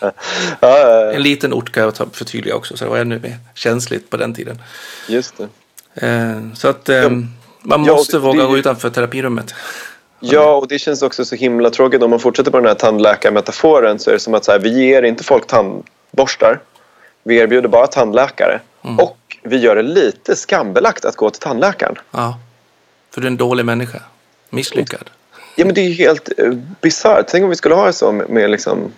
Ja, 0.00 0.12
ja, 0.60 1.12
en 1.12 1.22
liten 1.22 1.52
ort 1.52 1.72
kan 1.72 1.82
jag 1.82 1.96
förtydliga 2.12 2.54
också 2.56 2.76
så 2.76 2.84
det 2.84 2.90
var 2.90 2.98
ännu 2.98 3.18
mer 3.18 3.36
känsligt 3.54 4.10
på 4.10 4.16
den 4.16 4.34
tiden. 4.34 4.58
ja, 5.08 5.14
just 5.14 5.34
det. 5.38 6.06
Eh, 6.06 6.54
så 6.54 6.68
att 6.68 6.88
eh, 6.88 7.10
man 7.10 7.84
Ja, 7.84 7.92
måste 7.92 8.16
det- 8.16 8.20
våga 8.20 8.42
det- 8.42 8.48
gå 8.48 8.58
utanför 8.58 8.90
terapirummet. 8.90 9.54
Ja, 10.20 10.54
och 10.54 10.68
det 10.68 10.78
känns 10.78 11.02
också 11.02 11.24
så 11.24 11.34
himla 11.34 11.70
tråkigt 11.70 12.02
om 12.02 12.10
man 12.10 12.20
fortsätter 12.20 12.50
på 12.50 12.56
den 12.56 12.66
här 12.66 12.74
tandläkarmetaforen 12.74 13.98
så 13.98 14.10
är 14.10 14.14
det 14.14 14.20
som 14.20 14.34
att 14.34 14.44
så 14.44 14.52
här, 14.52 14.58
vi 14.58 14.68
ger 14.86 15.02
inte 15.02 15.24
folk 15.24 15.46
tandborstar. 15.46 16.60
Vi 17.24 17.36
erbjuder 17.36 17.68
bara 17.68 17.86
tandläkare. 17.86 18.60
Och 18.98 19.18
vi 19.42 19.56
gör 19.56 19.76
det 19.76 19.82
lite 19.82 20.36
skambelagt 20.36 21.04
att 21.04 21.16
gå 21.16 21.30
till 21.30 21.40
tandläkaren. 21.42 21.94
Ja. 22.10 22.38
För 23.10 23.20
du 23.20 23.26
är 23.26 23.30
en 23.30 23.36
dålig 23.36 23.64
människa. 23.64 24.02
Misslyckad. 24.50 25.10
Ja, 25.56 25.64
men 25.64 25.74
det 25.74 25.80
är 25.80 25.88
ju 25.88 25.94
helt 25.94 26.28
uh, 26.38 26.54
bisarrt. 26.80 27.26
Tänk 27.28 27.44
om 27.44 27.50
vi 27.50 27.56
skulle 27.56 27.74
ha 27.74 27.86
det 27.86 27.92
så 27.92 28.12
med, 28.12 28.30
med 28.30 28.50
liksom, 28.50 28.92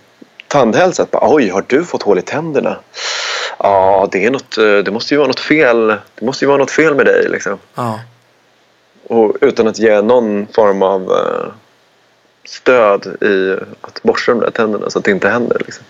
tandhälsa. 0.47 1.03
Att 1.03 1.11
bara, 1.11 1.33
Oj, 1.35 1.49
har 1.49 1.65
du 1.67 1.85
fått 1.85 2.03
hål 2.03 2.19
i 2.19 2.21
tänderna? 2.21 2.77
Ja, 3.59 4.07
det, 4.11 4.25
är 4.25 4.31
något, 4.31 4.57
eh, 4.57 4.77
det 4.77 4.91
måste 4.91 5.13
ju 5.13 5.17
vara 5.17 5.27
något 5.27 5.39
fel. 5.39 5.87
Det 5.87 6.25
måste 6.25 6.45
ju 6.45 6.47
vara 6.47 6.57
något 6.57 6.71
fel 6.71 6.95
med 6.95 7.05
dig. 7.05 7.29
Liksom. 7.29 7.57
Ja. 7.75 7.99
Och 9.07 9.37
utan 9.41 9.67
att 9.67 9.79
ge 9.79 10.01
någon 10.01 10.47
form 10.47 10.81
av 10.81 11.01
eh, 11.01 11.53
stöd 12.45 13.23
i 13.23 13.57
att 13.81 14.03
borsta 14.03 14.31
de 14.31 14.41
där 14.41 14.51
tänderna 14.51 14.89
så 14.89 14.99
att 14.99 15.05
det 15.05 15.11
inte 15.11 15.29
händer. 15.29 15.61
Liksom. 15.65 15.85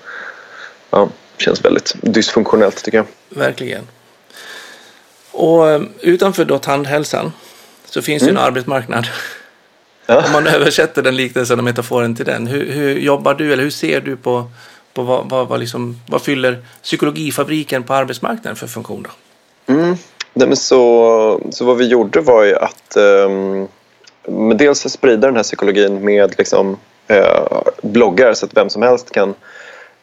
Ja, 0.89 1.09
känns 1.37 1.65
väldigt 1.65 1.93
dysfunktionellt 2.01 2.83
tycker 2.83 2.97
jag. 2.97 3.05
Verkligen. 3.29 3.87
Och 5.31 5.69
eh, 5.69 5.81
utanför 6.01 6.45
då 6.45 6.59
tandhälsan 6.59 7.31
så 7.93 8.01
finns 8.01 8.23
ju 8.23 8.29
en 8.29 8.37
arbetsmarknad. 8.37 9.07
Ja. 10.05 10.25
Om 10.25 10.31
man 10.31 10.47
översätter 10.47 11.01
den 11.01 11.15
liknelsen 11.15 11.59
och 11.59 11.63
metaforen 11.63 12.15
till 12.15 12.25
den. 12.25 12.47
Hur, 12.47 12.71
hur 12.71 12.99
jobbar 12.99 13.33
du 13.33 13.53
eller 13.53 13.63
hur 13.63 13.69
ser 13.69 14.01
du 14.01 14.15
på, 14.15 14.51
på 14.93 15.03
vad, 15.03 15.29
vad, 15.29 15.47
vad, 15.47 15.59
liksom, 15.59 15.99
vad 16.09 16.21
fyller 16.21 16.57
psykologifabriken 16.81 17.83
på 17.83 17.93
arbetsmarknaden 17.93 18.55
för 18.55 18.67
funktion? 18.67 19.03
Då? 19.03 19.73
Mm. 19.73 19.95
Nej, 20.33 20.47
men 20.47 20.57
så, 20.57 21.41
så 21.51 21.65
vad 21.65 21.77
vi 21.77 21.87
gjorde 21.87 22.21
var 22.21 22.43
ju 22.43 22.55
att 22.55 22.97
um, 22.97 23.67
dels 24.57 24.79
sprida 24.79 25.27
den 25.27 25.35
här 25.35 25.43
psykologin 25.43 26.05
med 26.05 26.35
liksom, 26.37 26.77
eh, 27.07 27.61
bloggar 27.83 28.33
så 28.33 28.45
att 28.45 28.57
vem 28.57 28.69
som 28.69 28.81
helst 28.81 29.11
kan 29.11 29.35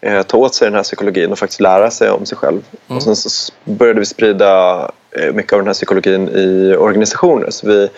eh, 0.00 0.22
ta 0.22 0.38
åt 0.38 0.54
sig 0.54 0.66
den 0.66 0.74
här 0.74 0.82
psykologin 0.82 1.32
och 1.32 1.38
faktiskt 1.38 1.60
lära 1.60 1.90
sig 1.90 2.10
om 2.10 2.26
sig 2.26 2.38
själv. 2.38 2.62
Och 2.86 3.02
sen 3.02 3.16
så 3.16 3.52
började 3.64 4.00
vi 4.00 4.06
sprida 4.06 4.80
eh, 5.10 5.32
mycket 5.32 5.52
av 5.52 5.58
den 5.58 5.66
här 5.66 5.74
psykologin 5.74 6.28
i 6.28 6.76
organisationer. 6.78 7.50
Så 7.50 7.66
vi 7.66 7.88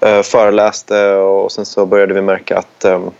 eh, 0.00 0.22
föreläste 0.22 1.14
och 1.14 1.52
sen 1.52 1.66
så 1.66 1.86
började 1.86 2.14
vi 2.14 2.22
märka 2.22 2.58
att 2.58 2.84
ehm, 2.84 3.10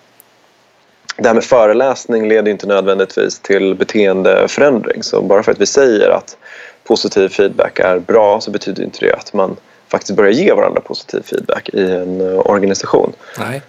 det 1.17 1.29
här 1.29 1.35
med 1.35 1.45
föreläsning 1.45 2.29
leder 2.29 2.51
inte 2.51 2.67
nödvändigtvis 2.67 3.39
till 3.39 3.75
beteendeförändring. 3.75 5.03
Så 5.03 5.23
bara 5.23 5.43
för 5.43 5.53
att 5.53 5.61
vi 5.61 5.67
säger 5.67 6.11
att 6.11 6.37
positiv 6.85 7.29
feedback 7.29 7.79
är 7.79 7.99
bra 7.99 8.41
så 8.41 8.51
betyder 8.51 8.83
inte 8.83 9.07
det 9.07 9.13
att 9.13 9.33
man 9.33 9.57
faktiskt 9.89 10.17
börjar 10.17 10.33
ge 10.33 10.53
varandra 10.53 10.81
positiv 10.81 11.23
feedback 11.23 11.69
i 11.73 11.91
en 11.91 12.21
eh, 12.21 12.39
organisation. 12.39 13.13
Nej. 13.39 13.63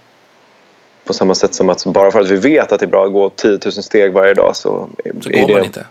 På 1.06 1.14
samma 1.14 1.36
sätt 1.36 1.54
som 1.54 1.70
att 1.70 1.86
bara 1.86 2.12
för 2.12 2.22
att 2.22 2.32
vi 2.32 2.36
vet 2.36 2.72
att 2.72 2.80
det 2.80 2.86
är 2.86 2.88
bra 2.88 3.06
att 3.06 3.14
gå 3.14 3.30
10 3.30 3.52
000 3.52 3.60
steg 3.72 4.14
varje 4.14 4.34
dag 4.34 4.56
så, 4.56 4.90
Så 5.22 5.30
går 5.30 5.48
det, 5.48 5.54
man 5.54 5.64
inte. 5.66 5.86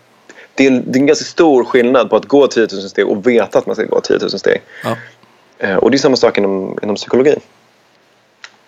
Det, 0.54 0.66
är 0.66 0.70
en, 0.70 0.92
det 0.92 0.98
är 0.98 1.00
en 1.00 1.06
ganska 1.06 1.24
stor 1.24 1.64
skillnad 1.64 2.10
på 2.10 2.16
att 2.16 2.24
gå 2.24 2.46
10 2.46 2.68
000 2.72 2.82
steg 2.82 3.08
och 3.08 3.26
veta 3.26 3.58
att 3.58 3.66
man 3.66 3.76
ska 3.76 3.84
gå 3.84 4.00
10 4.00 4.18
000 4.18 4.30
steg. 4.30 4.62
Ja. 4.84 4.96
Eh, 5.58 5.76
Och 5.76 5.90
det 5.90 5.96
är 5.96 5.98
samma 5.98 6.16
sak 6.16 6.38
inom, 6.38 6.78
inom 6.82 6.96
psykologi. 6.96 7.36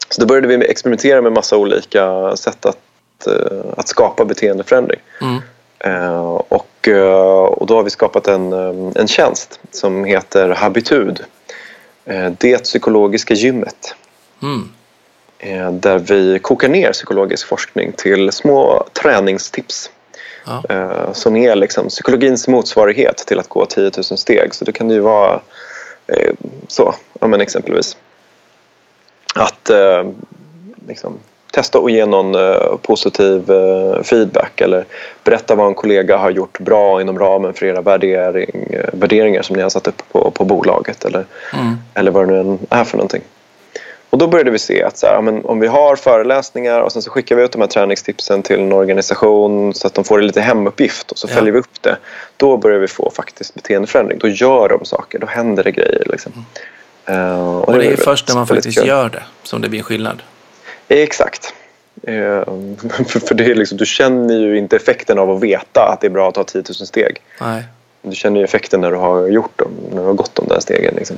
Så 0.09 0.21
då 0.21 0.27
började 0.27 0.49
vi 0.49 0.65
experimentera 0.67 1.23
med 1.23 1.33
massa 1.33 1.57
olika 1.57 2.37
sätt 2.37 2.67
att, 2.67 3.27
eh, 3.27 3.61
att 3.77 3.89
skapa 3.89 4.25
beteendeförändring. 4.25 5.01
Mm. 5.21 5.39
Eh, 5.79 6.27
och, 6.29 6.89
och 7.49 7.67
då 7.67 7.77
har 7.77 7.83
vi 7.83 7.91
skapat 7.91 8.29
en, 8.29 8.53
en 8.97 9.09
tjänst 9.09 9.61
som 9.71 10.05
heter 10.05 10.49
Habitud. 10.49 11.25
Det 12.39 12.59
psykologiska 12.59 13.35
gymmet. 13.35 13.95
Mm. 14.43 14.69
Eh, 15.47 15.73
där 15.73 15.99
vi 15.99 16.39
kokar 16.39 16.69
ner 16.69 16.93
psykologisk 16.93 17.47
forskning 17.49 17.93
till 17.93 18.33
små 18.33 18.87
träningstips. 18.93 19.91
Ja. 20.47 20.63
Eh, 20.69 21.13
som 21.13 21.37
är 21.37 21.57
liksom 21.57 21.89
psykologins 21.89 22.49
motsvarighet 22.49 23.17
till 23.17 23.39
att 23.39 23.49
gå 23.49 23.67
10 23.67 23.91
000 23.97 24.05
steg. 24.05 24.55
Så 24.55 24.65
det 24.65 24.73
kan 24.73 24.91
ju 24.91 25.01
vara 25.01 25.41
eh, 26.07 26.33
så, 26.69 26.95
ja, 27.21 27.27
men 27.27 27.41
exempelvis 27.41 27.97
att 29.35 29.71
liksom, 30.89 31.19
testa 31.53 31.79
att 31.79 31.93
ge 31.93 32.07
någon 32.07 32.37
positiv 32.83 33.51
feedback 34.03 34.61
eller 34.61 34.85
berätta 35.25 35.55
vad 35.55 35.67
en 35.67 35.75
kollega 35.75 36.17
har 36.17 36.31
gjort 36.31 36.59
bra 36.59 37.01
inom 37.01 37.19
ramen 37.19 37.55
för 37.55 37.67
era 37.67 37.81
värdering, 37.81 38.69
värderingar 38.93 39.43
som 39.43 39.57
ni 39.57 39.63
har 39.63 39.71
satt 39.71 39.89
upp 39.89 40.03
på, 40.13 40.31
på 40.31 40.45
bolaget 40.45 41.05
eller, 41.05 41.25
Mm. 41.55 41.77
eller 41.95 42.11
vad 42.11 42.29
det 42.29 42.33
nu 42.33 42.41
än 42.41 42.59
är 42.71 42.85
för 42.85 42.97
någonting. 42.97 43.23
Och 44.17 44.21
då 44.21 44.27
började 44.27 44.51
vi 44.51 44.59
se 44.59 44.83
att 44.83 44.99
så 44.99 45.07
här, 45.07 45.21
men 45.23 45.45
om 45.45 45.61
vi 45.61 45.67
har 45.67 45.97
föreläsningar 45.97 46.81
och 46.81 46.93
sen 46.93 47.03
så 47.03 47.11
skickar 47.11 47.37
vi 47.37 47.43
ut 47.45 47.53
de 47.53 47.61
här 47.61 47.69
träningstipsen 47.69 48.43
till 48.43 48.61
en 48.61 48.73
organisation 48.73 49.75
så 49.75 49.87
att 49.87 49.95
de 49.95 50.05
får 50.05 50.19
det 50.19 50.25
lite 50.25 50.41
hemuppgift 50.41 51.11
och 51.13 51.19
så 51.19 51.27
Ja. 51.31 51.35
följer 51.35 51.53
vi 51.53 51.59
upp 51.59 51.83
det. 51.83 51.97
Då 52.37 52.57
börjar 52.57 52.79
vi 52.79 52.89
få 52.89 53.11
faktiskt 53.11 53.55
beteendeförändring. 53.55 54.19
Då 54.19 54.29
gör 54.29 54.69
de 54.69 54.85
saker, 54.85 55.19
då 55.19 55.27
händer 55.27 55.65
det 55.65 55.71
grejer. 55.71 56.03
Liksom. 56.07 56.33
Eh, 57.07 57.59
Och 57.59 57.73
det 57.73 57.79
är 57.79 57.83
väldigt- 57.83 58.05
först 58.05 58.29
när 58.29 58.35
man 58.35 58.47
faktiskt 58.47 58.79
kul. 58.79 58.89
gör 58.89 59.09
det 59.09 59.23
som 59.43 59.61
det 59.63 59.69
blir 59.69 59.83
skillnad. 59.83 60.23
Exakt. 60.89 61.55
För 62.05 63.19
för 63.27 63.35
det 63.35 63.45
är 63.45 63.55
liksom, 63.55 63.79
du 63.79 63.87
känner 63.87 64.35
ju 64.35 64.59
inte 64.59 64.77
effekten 64.77 65.19
av 65.19 65.31
att 65.31 65.41
veta 65.43 65.89
att 65.93 66.01
det 66.01 66.07
är 66.07 66.11
bra 66.11 66.29
att 66.29 66.35
ta 66.35 66.45
10 66.45 66.63
000 66.63 66.75
steg. 66.75 67.17
Nej. 67.41 67.65
Du 68.03 68.17
känner 68.17 68.39
ju 68.41 68.45
effekten 68.45 68.81
när 68.81 68.91
du 68.91 68.97
har 68.97 69.27
gjort 69.27 69.59
dem, 69.59 69.71
när 69.91 70.01
du 70.01 70.07
har 70.07 70.15
gått 70.15 70.35
de 70.35 70.49
där 70.49 70.61
stegen. 70.61 70.95
Liksom. 70.95 71.17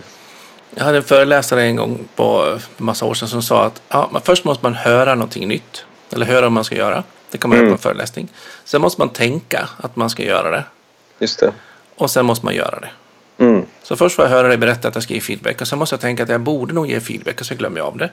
Jag 0.79 0.85
hade 0.85 0.99
en 0.99 1.05
föreläsare 1.05 1.63
en 1.63 1.77
gång 1.77 2.09
på 2.17 2.59
massa 2.77 3.05
år 3.05 3.15
sedan 3.15 3.29
som 3.29 3.43
sa 3.43 3.65
att 3.65 3.83
ja, 3.89 4.21
först 4.25 4.45
måste 4.45 4.65
man 4.65 4.75
höra 4.75 5.15
någonting 5.15 5.49
nytt. 5.49 5.85
Eller 6.13 6.27
höra 6.27 6.41
vad 6.41 6.53
man 6.53 6.65
ska 6.65 6.77
göra. 6.77 7.03
Det 7.31 7.39
kan 7.39 7.51
man 7.51 7.59
göra 7.59 7.69
på 7.69 7.73
en 7.73 7.79
föreläsning. 7.79 8.29
Sen 8.65 8.81
måste 8.81 9.01
man 9.01 9.09
tänka 9.09 9.69
att 9.77 9.97
man 9.97 10.11
ska 10.11 10.25
göra 10.25 10.51
det. 10.51 10.65
Just 11.19 11.41
det. 11.41 11.53
Och 11.97 12.11
sen 12.11 12.27
måste 12.27 12.45
man 12.45 12.55
göra 12.55 12.81
det. 12.81 12.91
Mm. 13.45 13.67
Så 13.83 13.97
först 13.97 14.17
får 14.17 14.25
jag 14.25 14.31
höra 14.31 14.49
dig 14.49 14.57
berätta 14.57 14.89
att 14.89 14.95
jag 14.95 15.03
ska 15.03 15.15
ge 15.15 15.21
feedback. 15.21 15.61
Och 15.61 15.69
sen 15.69 15.79
måste 15.79 15.95
jag 15.95 16.01
tänka 16.01 16.23
att 16.23 16.29
jag 16.29 16.41
borde 16.41 16.75
nog 16.75 16.87
ge 16.87 17.01
feedback. 17.01 17.41
Och 17.41 17.47
så 17.47 17.55
glömmer 17.55 17.79
jag 17.79 17.87
av 17.87 17.97
det. 17.97 18.11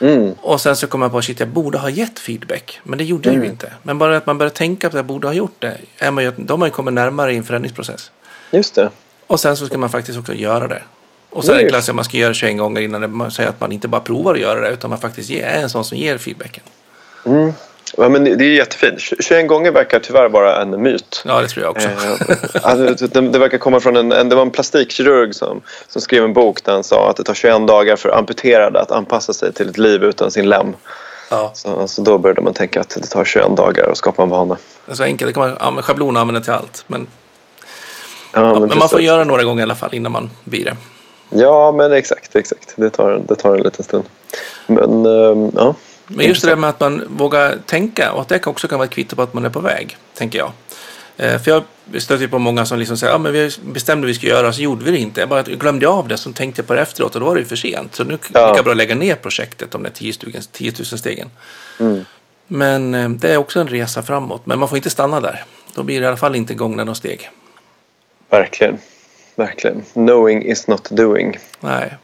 Mm. 0.00 0.32
Och 0.40 0.60
sen 0.60 0.76
så 0.76 0.86
kommer 0.86 1.04
jag 1.04 1.12
på 1.12 1.18
att 1.18 1.40
jag 1.40 1.48
borde 1.48 1.78
ha 1.78 1.90
gett 1.90 2.18
feedback. 2.18 2.80
Men 2.84 2.98
det 2.98 3.04
gjorde 3.04 3.28
jag 3.28 3.44
ju 3.44 3.50
inte. 3.50 3.72
Men 3.82 3.98
bara 3.98 4.16
att 4.16 4.26
man 4.26 4.38
börjar 4.38 4.50
tänka 4.50 4.90
på 4.90 4.96
att 4.96 4.98
jag 4.98 5.06
borde 5.06 5.26
ha 5.26 5.34
gjort 5.34 5.56
det. 5.58 5.76
Är 5.98 6.10
man 6.10 6.24
ju, 6.24 6.32
då 6.36 6.52
har 6.52 6.58
man 6.58 6.68
ju 6.68 6.72
kommit 6.72 6.94
närmare 6.94 7.32
i 7.32 7.36
en 7.36 7.44
förändringsprocess. 7.44 8.10
Just 8.50 8.74
det. 8.74 8.90
Och 9.26 9.40
sen 9.40 9.56
så 9.56 9.66
ska 9.66 9.78
man 9.78 9.90
faktiskt 9.90 10.18
också 10.18 10.34
göra 10.34 10.68
det. 10.68 10.82
Och 11.32 11.44
så 11.44 11.52
är 11.52 11.70
det 11.70 11.78
att 11.78 11.94
man 11.94 12.04
ska 12.04 12.16
göra 12.16 12.28
det 12.28 12.34
21 12.34 12.58
gånger 12.58 12.80
innan 12.80 13.16
man 13.16 13.30
säger 13.30 13.48
att 13.48 13.60
man 13.60 13.72
inte 13.72 13.88
bara 13.88 14.00
provar 14.00 14.34
att 14.34 14.40
göra 14.40 14.60
det 14.60 14.70
utan 14.70 14.90
man 14.90 14.98
faktiskt 14.98 15.30
är 15.30 15.62
en 15.62 15.70
sån 15.70 15.84
som 15.84 15.98
ger 15.98 16.18
feedbacken. 16.18 16.62
Mm. 17.26 17.52
Ja, 17.96 18.08
men 18.08 18.24
det 18.24 18.44
är 18.44 18.56
jättefint. 18.56 19.00
21 19.00 19.48
gånger 19.48 19.70
verkar 19.70 19.98
tyvärr 19.98 20.28
vara 20.28 20.62
en 20.62 20.82
myt. 20.82 21.22
Ja, 21.24 21.40
det 21.40 21.48
tror 21.48 21.64
jag 21.64 21.70
också. 21.70 21.88
Eh, 21.88 22.62
alltså, 22.62 23.06
det, 23.06 23.20
det 23.20 23.38
verkar 23.38 23.58
komma 23.58 23.80
från 23.80 23.96
en, 23.96 24.12
en, 24.12 24.28
det 24.28 24.34
var 24.34 24.42
en 24.42 24.50
plastikkirurg 24.50 25.34
som, 25.34 25.60
som 25.88 26.02
skrev 26.02 26.24
en 26.24 26.32
bok 26.32 26.64
där 26.64 26.72
han 26.72 26.84
sa 26.84 27.10
att 27.10 27.16
det 27.16 27.24
tar 27.24 27.34
21 27.34 27.66
dagar 27.66 27.96
för 27.96 28.08
amputerade 28.18 28.80
att 28.80 28.90
anpassa 28.90 29.32
sig 29.32 29.52
till 29.52 29.68
ett 29.68 29.78
liv 29.78 30.04
utan 30.04 30.30
sin 30.30 30.48
lem. 30.48 30.66
Ja, 31.30 31.50
Så, 31.54 31.88
så 31.88 32.02
då 32.02 32.18
började 32.18 32.40
man 32.42 32.54
tänka 32.54 32.80
att 32.80 32.90
det 32.90 33.06
tar 33.06 33.24
21 33.24 33.56
dagar 33.56 33.90
att 33.90 33.96
skapa 33.96 34.22
en 34.22 34.28
vana. 34.28 34.56
så 34.92 35.02
enkelt. 35.02 35.28
Det 35.28 35.32
kan 35.32 35.48
man 35.48 35.56
ja, 35.60 35.70
men 35.70 35.82
schablon 35.82 36.16
använda 36.16 36.40
till 36.40 36.52
allt. 36.52 36.84
Men, 36.86 37.06
Ja, 38.34 38.40
ja, 38.40 38.60
men 38.60 38.78
man 38.78 38.88
får 38.88 39.00
göra 39.00 39.24
några 39.24 39.44
gånger 39.44 39.60
i 39.60 39.62
alla 39.62 39.74
fall 39.74 39.94
innan 39.94 40.12
man 40.12 40.30
blir 40.44 40.64
det. 40.64 40.76
Ja, 41.34 41.72
men 41.72 41.92
exakt. 41.92 42.36
exakt. 42.36 42.72
Det, 42.76 42.90
tar, 42.90 43.22
det 43.28 43.34
tar 43.34 43.56
en 43.56 43.62
liten 43.62 43.84
stund. 43.84 44.04
Men 44.66 45.06
ehm, 45.06 45.50
ja. 45.56 45.74
Men 46.06 46.26
just 46.26 46.42
det 46.42 46.48
där 46.48 46.56
med 46.56 46.70
att 46.70 46.80
man 46.80 47.04
vågar 47.08 47.58
tänka 47.66 48.12
och 48.12 48.20
att 48.20 48.28
det 48.28 48.46
också 48.46 48.68
kan 48.68 48.78
vara 48.78 48.86
ett 48.86 48.94
kvitto 48.94 49.16
på 49.16 49.22
att 49.22 49.34
man 49.34 49.44
är 49.44 49.50
på 49.50 49.60
väg, 49.60 49.96
tänker 50.14 50.38
jag. 50.38 50.52
Eh, 51.16 51.38
för 51.38 51.50
jag 51.50 51.62
stöter 52.02 52.26
på 52.26 52.38
många 52.38 52.66
som 52.66 52.78
liksom 52.78 52.96
säger, 52.96 53.12
ja 53.12 53.18
men 53.18 53.32
vi 53.32 53.50
bestämde 53.62 54.02
vad 54.02 54.08
vi 54.08 54.14
skulle 54.14 54.32
göra, 54.32 54.52
så 54.52 54.62
gjorde 54.62 54.84
vi 54.84 54.90
det 54.90 54.98
inte. 54.98 55.20
Jag 55.20 55.28
bara 55.28 55.42
glömde 55.42 55.88
av 55.88 56.08
det, 56.08 56.16
så 56.16 56.32
tänkte 56.32 56.60
jag 56.60 56.66
på 56.66 56.74
det 56.74 56.80
efteråt 56.80 57.14
och 57.14 57.20
då 57.20 57.26
var 57.26 57.34
det 57.34 57.40
ju 57.40 57.46
för 57.46 57.56
sent. 57.56 57.94
Så 57.94 58.04
nu 58.04 58.18
ja. 58.34 58.50
lika 58.50 58.62
bra 58.62 58.72
att 58.72 58.76
lägga 58.76 58.94
ner 58.94 59.14
projektet, 59.14 59.70
de 59.70 59.82
där 59.82 59.90
10 60.52 60.72
000 60.78 60.84
stegen. 60.84 61.30
Mm. 61.80 62.04
Men 62.46 62.94
eh, 62.94 63.08
det 63.08 63.32
är 63.32 63.36
också 63.36 63.60
en 63.60 63.68
resa 63.68 64.02
framåt. 64.02 64.46
Men 64.46 64.58
man 64.58 64.68
får 64.68 64.76
inte 64.76 64.90
stanna 64.90 65.20
där. 65.20 65.44
Då 65.74 65.82
blir 65.82 66.00
det 66.00 66.04
i 66.04 66.06
alla 66.06 66.16
fall 66.16 66.36
inte 66.36 66.54
gångna 66.54 66.84
några 66.84 66.94
steg. 66.94 67.30
Verkligen. 68.30 68.78
Verkligen. 69.34 69.82
Knowing 69.92 70.42
is 70.42 70.66
not 70.66 70.90
doing. 70.90 71.38
Nej. 71.60 71.94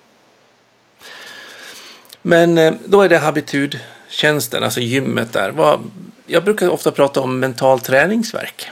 Men 2.22 2.58
eh, 2.58 2.74
då 2.84 3.02
är 3.02 3.08
det 3.08 3.18
habitudtjänsten, 3.18 4.64
alltså 4.64 4.80
gymmet 4.80 5.32
där. 5.32 5.78
Jag 6.26 6.44
brukar 6.44 6.68
ofta 6.68 6.90
prata 6.90 7.20
om 7.20 7.40
mental 7.40 7.80
träningsverk. 7.80 8.70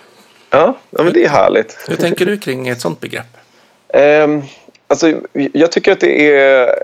Ja, 0.50 0.78
ja 0.90 1.02
men 1.02 1.12
det 1.12 1.24
är 1.24 1.28
härligt. 1.28 1.84
Hur 1.88 1.96
tänker 1.96 2.26
du 2.26 2.38
kring 2.38 2.68
ett 2.68 2.80
sånt 2.80 3.00
begrepp? 3.00 3.36
Um, 3.94 4.42
alltså, 4.86 5.20
jag 5.32 5.72
tycker 5.72 5.92
att 5.92 6.00
det 6.00 6.36
är 6.36 6.74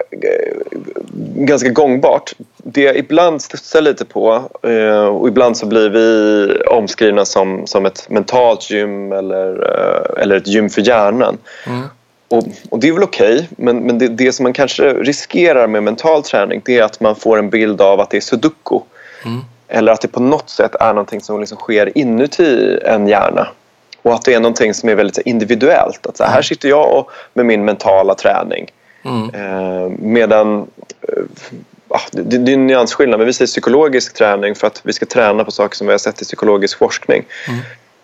ganska 1.37 1.69
gångbart. 1.69 2.33
Det 2.63 2.83
jag 2.83 2.97
ibland 2.97 3.43
studsar 3.43 3.81
lite 3.81 4.05
på 4.05 4.51
uh, 4.67 5.07
och 5.07 5.29
ibland 5.29 5.57
så 5.57 5.67
blir 5.67 5.89
vi 5.91 6.65
omskrivna 6.65 7.25
som, 7.25 7.67
som 7.67 7.87
ett 7.87 8.09
mentalt 8.09 8.71
gym 8.71 9.13
eller, 9.13 9.49
uh, 9.57 10.23
eller 10.23 10.37
ett 10.37 10.47
gym 10.47 10.71
för 10.71 10.81
hjärnan. 10.81 11.39
Mm. 11.67 11.83
Och, 12.29 12.45
och, 12.71 12.79
det 12.79 12.89
är 12.89 12.93
väl 12.93 13.03
okej, 13.03 13.35
okay, 13.35 13.47
men, 13.57 13.79
men 13.79 13.99
det, 13.99 14.09
det, 14.09 14.33
som 14.33 14.43
man 14.43 14.53
kanske 14.53 14.93
riskerar 14.93 15.67
med 15.67 15.83
mental 15.83 16.23
träning 16.23 16.63
det 16.65 16.79
är 16.79 16.83
att 16.83 17.01
man 17.01 17.17
får 17.17 17.39
en 17.39 17.51
bild 17.51 17.81
av 17.81 18.01
att 18.01 18.11
det 18.11 18.17
är 18.17 18.21
sudoku. 18.21 18.81
Mm. 19.25 19.41
Eller 19.69 19.93
att 19.93 20.01
det 20.01 20.09
på 20.09 20.21
något 20.21 20.51
sätt 20.51 20.75
är 20.81 20.89
någonting 20.89 21.21
som 21.21 21.41
liksom 21.41 21.59
sker 21.59 21.99
inuti 21.99 22.79
en 22.85 23.09
hjärna. 23.09 23.49
Och 24.03 24.15
att 24.15 24.25
det 24.25 24.35
är 24.35 24.41
någonting 24.41 24.75
som 24.75 24.89
är 24.89 24.95
väldigt 24.95 25.19
individuellt. 25.19 26.07
Att 26.07 26.17
så 26.17 26.25
här 26.25 26.43
sitter 26.43 26.69
jag 26.69 27.07
med 27.35 27.47
min 27.47 27.65
mentala 27.65 28.15
träning. 28.15 28.67
Mm. 29.05 29.35
Eh, 29.35 29.93
medan 29.99 30.59
eh, 31.01 31.25
det, 32.13 32.39
det 32.39 32.53
är 32.53 32.55
en 32.55 32.67
nyansskillnad, 32.67 33.19
men 33.19 33.27
vi 33.27 33.33
säger 33.33 33.47
psykologisk 33.47 34.15
träning 34.15 34.55
för 34.55 34.67
att 34.67 34.81
vi 34.85 34.93
ska 34.93 35.07
träna 35.07 35.45
på 35.45 35.51
saker 35.51 35.77
som 35.77 35.87
vi 35.87 35.93
har 35.93 35.99
sett 35.99 36.23
i 36.23 36.25
psykologisk 36.25 36.79
forskning. 36.79 37.25
Mm. 37.49 37.61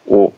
Och 0.07 0.35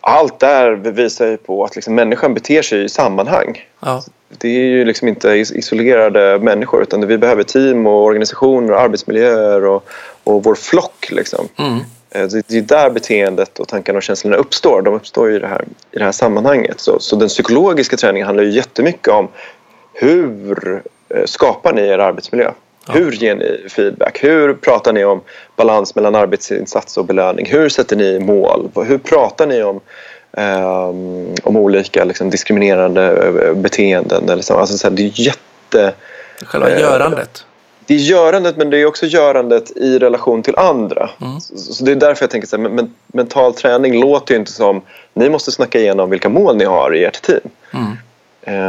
allt 0.00 0.38
där 0.38 0.72
visar 0.72 1.26
ju 1.26 1.36
på 1.36 1.64
att 1.64 1.74
liksom 1.74 1.94
människan 1.94 2.34
beter 2.34 2.62
sig 2.62 2.84
i 2.84 2.88
sammanhang. 2.88 3.64
Ja. 3.80 4.02
Det 4.28 4.48
är 4.48 4.64
ju 4.64 4.84
liksom 4.84 5.08
inte 5.08 5.28
isolerade 5.30 6.38
människor 6.38 6.82
utan 6.82 7.06
vi 7.06 7.18
behöver 7.18 7.42
team 7.42 7.86
och 7.86 8.04
organisationer 8.04 8.72
och 8.72 8.80
arbetsmiljöer 8.80 9.64
och, 9.64 9.88
och 10.24 10.44
vår 10.44 10.54
flock. 10.54 11.08
Liksom. 11.10 11.48
Mm. 11.58 11.78
Eh, 12.10 12.40
det 12.48 12.56
är 12.56 12.62
där 12.62 12.90
beteendet 12.90 13.58
och 13.58 13.68
tankarna 13.68 13.96
och 13.96 14.02
känslorna 14.02 14.36
uppstår. 14.36 14.82
De 14.82 14.94
uppstår 14.94 15.32
i 15.32 15.38
det 15.38 15.46
här, 15.46 15.64
i 15.90 15.98
det 15.98 16.04
här 16.04 16.12
sammanhanget. 16.12 16.80
Så, 16.80 16.98
så 16.98 17.16
den 17.16 17.28
psykologiska 17.28 17.96
träningen 17.96 18.26
handlar 18.26 18.44
ju 18.44 18.50
jättemycket 18.50 19.08
om 19.08 19.28
hur 19.92 20.82
eh, 21.08 21.24
skapar 21.24 21.72
ni 21.72 21.82
er 21.82 21.98
arbetsmiljö? 21.98 22.50
Hur 22.88 23.12
ger 23.12 23.34
ni 23.34 23.68
feedback? 23.68 24.24
Hur 24.24 24.54
pratar 24.54 24.92
ni 24.92 25.04
om 25.04 25.20
balans 25.56 25.94
mellan 25.94 26.14
arbetsinsats 26.14 26.96
och 26.96 27.04
belöning? 27.04 27.46
Hur 27.46 27.68
sätter 27.68 27.96
ni 27.96 28.18
mål? 28.18 28.70
Hur 28.74 28.98
pratar 28.98 29.46
ni 29.46 29.62
om, 29.62 29.80
um, 30.32 31.34
om 31.42 31.56
olika 31.56 32.04
liksom, 32.04 32.30
diskriminerande 32.30 33.32
eh, 33.46 33.54
beteenden? 33.54 34.28
Eller 34.28 34.42
så? 34.42 34.54
Alltså, 34.54 34.78
så 34.78 34.88
här, 34.88 34.96
det 34.96 35.02
är 35.02 35.20
jätte... 35.20 35.94
Själva 36.42 36.70
uh, 36.70 36.80
görandet? 36.80 37.44
Det 37.86 37.94
är 37.94 37.98
görandet 37.98 38.56
men 38.56 38.70
det 38.70 38.78
är 38.78 38.86
också 38.86 39.06
görandet 39.06 39.76
i 39.76 39.98
relation 39.98 40.42
till 40.42 40.56
andra. 40.56 41.10
Mm. 41.20 41.40
Så, 41.40 41.56
så, 41.58 41.84
det 41.84 41.92
är 41.92 41.96
därför 41.96 42.22
jag 42.22 42.30
tänker 42.30 42.48
så 42.48 42.56
här, 42.56 42.68
men, 42.68 42.94
mental 43.06 43.54
träning 43.54 44.00
låter 44.00 44.34
ju 44.34 44.40
inte 44.40 44.52
som 44.52 44.82
ni 45.14 45.28
måste 45.28 45.52
snacka 45.52 45.78
igenom 45.78 46.10
vilka 46.10 46.28
mål 46.28 46.56
ni 46.56 46.64
har 46.64 46.94
i 46.94 47.04
ert 47.04 47.22
team. 47.22 47.40
Mm. 47.70 47.96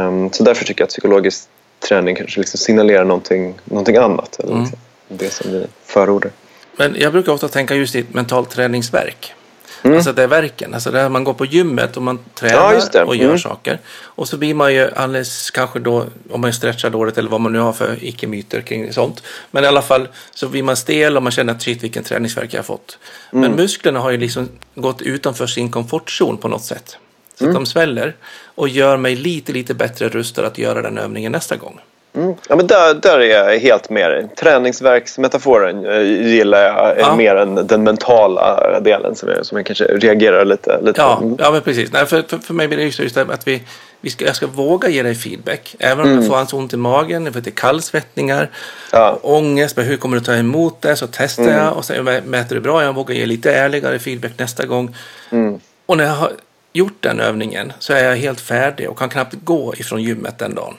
Um, 0.06 0.32
så 0.32 0.44
därför 0.44 0.64
tycker 0.64 0.80
jag 0.80 0.86
att 0.86 0.90
psykologiskt 0.90 1.48
träning 1.78 2.16
kanske 2.16 2.40
liksom 2.40 2.58
signalerar 2.58 3.04
någonting, 3.04 3.54
någonting 3.64 3.96
annat. 3.96 4.40
Eller 4.40 4.52
mm. 4.52 4.62
liksom 4.62 4.78
det 5.08 5.30
som 5.30 5.52
vi 5.52 5.66
förordar. 5.84 6.30
Men 6.76 6.96
jag 6.98 7.12
brukar 7.12 7.32
ofta 7.32 7.48
tänka 7.48 7.74
just 7.74 7.94
i 7.94 7.98
ett 7.98 8.14
mentalt 8.14 8.50
träningsverk. 8.50 9.34
Mm. 9.82 9.96
Alltså 9.96 10.12
det 10.12 10.22
är 10.22 10.26
verken. 10.26 10.74
Alltså 10.74 10.90
där 10.90 11.08
man 11.08 11.24
går 11.24 11.34
på 11.34 11.44
gymmet 11.44 11.96
och 11.96 12.02
man 12.02 12.18
tränar 12.34 12.82
ja, 12.92 13.04
och 13.04 13.16
gör 13.16 13.24
mm. 13.24 13.38
saker. 13.38 13.78
Och 14.02 14.28
så 14.28 14.36
blir 14.36 14.54
man 14.54 14.74
ju 14.74 14.90
alldeles 14.94 15.50
kanske 15.50 15.78
då, 15.78 16.06
om 16.30 16.40
man 16.40 16.52
stretchar 16.52 16.90
dåligt 16.90 17.18
eller 17.18 17.30
vad 17.30 17.40
man 17.40 17.52
nu 17.52 17.58
har 17.58 17.72
för 17.72 18.04
icke-myter 18.04 18.60
kring 18.60 18.92
sånt. 18.92 19.22
Men 19.50 19.64
i 19.64 19.66
alla 19.66 19.82
fall 19.82 20.08
så 20.34 20.48
blir 20.48 20.62
man 20.62 20.76
stel 20.76 21.16
och 21.16 21.22
man 21.22 21.32
känner 21.32 21.52
att 21.52 21.62
shit 21.62 21.82
vilken 21.82 22.04
träningsverk 22.04 22.54
jag 22.54 22.58
har 22.58 22.64
fått. 22.64 22.98
Mm. 23.32 23.40
Men 23.40 23.56
musklerna 23.56 24.00
har 24.00 24.10
ju 24.10 24.16
liksom 24.16 24.48
gått 24.74 25.02
utanför 25.02 25.46
sin 25.46 25.70
komfortzon 25.70 26.36
på 26.36 26.48
något 26.48 26.64
sätt. 26.64 26.98
Så 27.38 27.44
att 27.44 27.50
mm. 27.50 27.54
de 27.54 27.66
sväller 27.66 28.14
och 28.54 28.68
gör 28.68 28.96
mig 28.96 29.16
lite, 29.16 29.52
lite 29.52 29.74
bättre 29.74 30.08
rustad 30.08 30.46
att 30.46 30.58
göra 30.58 30.82
den 30.82 30.98
övningen 30.98 31.32
nästa 31.32 31.56
gång. 31.56 31.80
Mm. 32.14 32.34
Ja, 32.48 32.56
men 32.56 32.66
där, 32.66 32.94
där 32.94 33.20
är 33.20 33.50
jag 33.50 33.58
helt 33.58 33.90
med 33.90 34.10
dig. 34.10 34.28
Träningsverksmetaforen 34.36 35.86
eh, 35.86 36.02
gillar 36.02 36.62
jag 36.62 36.98
ja. 36.98 37.16
mer 37.16 37.36
än 37.36 37.66
den 37.66 37.82
mentala 37.82 38.80
delen 38.80 39.14
som 39.14 39.28
jag, 39.28 39.46
som 39.46 39.56
jag 39.58 39.66
kanske 39.66 39.84
reagerar 39.84 40.44
lite, 40.44 40.80
lite 40.82 41.00
ja, 41.00 41.16
på. 41.16 41.24
Mm. 41.24 41.36
Ja, 41.40 41.50
men 41.50 41.60
precis. 41.60 41.92
Nej, 41.92 42.06
för, 42.06 42.22
för, 42.22 42.38
för 42.38 42.54
mig 42.54 42.68
blir 42.68 42.78
det 42.78 42.84
just, 42.84 42.98
just 42.98 43.16
att 43.16 43.48
vi, 43.48 43.62
vi 44.00 44.10
ska, 44.10 44.24
jag 44.24 44.36
ska 44.36 44.46
våga 44.46 44.88
ge 44.88 45.02
dig 45.02 45.14
feedback. 45.14 45.76
Även 45.78 46.00
om 46.00 46.06
mm. 46.06 46.18
jag 46.18 46.26
får 46.28 46.36
alltså 46.36 46.56
ont 46.56 46.72
i 46.72 46.76
magen, 46.76 47.32
för 47.32 47.40
det 47.40 47.50
är 47.50 47.52
kallsvettningar, 47.52 48.50
ja. 48.92 49.18
ångest, 49.22 49.76
men 49.76 49.86
hur 49.86 49.96
kommer 49.96 50.16
du 50.16 50.24
ta 50.24 50.34
emot 50.34 50.82
det? 50.82 50.96
Så 50.96 51.06
testar 51.12 51.42
mm. 51.42 51.56
jag 51.56 51.76
och 51.76 51.84
sen 51.84 52.04
mäter 52.04 52.54
det 52.54 52.60
bra. 52.60 52.84
Jag 52.84 52.92
vågar 52.92 53.14
ge 53.14 53.26
lite 53.26 53.52
ärligare 53.52 53.98
feedback 53.98 54.32
nästa 54.38 54.66
gång. 54.66 54.96
Mm. 55.30 55.60
Och 55.86 55.96
när 55.96 56.04
jag 56.04 56.12
har 56.12 56.32
gjort 56.78 57.02
den 57.02 57.20
övningen 57.20 57.72
så 57.78 57.92
är 57.92 58.04
jag 58.04 58.16
helt 58.16 58.40
färdig 58.40 58.90
och 58.90 58.98
kan 58.98 59.08
knappt 59.08 59.34
gå 59.44 59.74
ifrån 59.74 60.02
gymmet 60.02 60.38
den 60.38 60.54
dagen. 60.54 60.74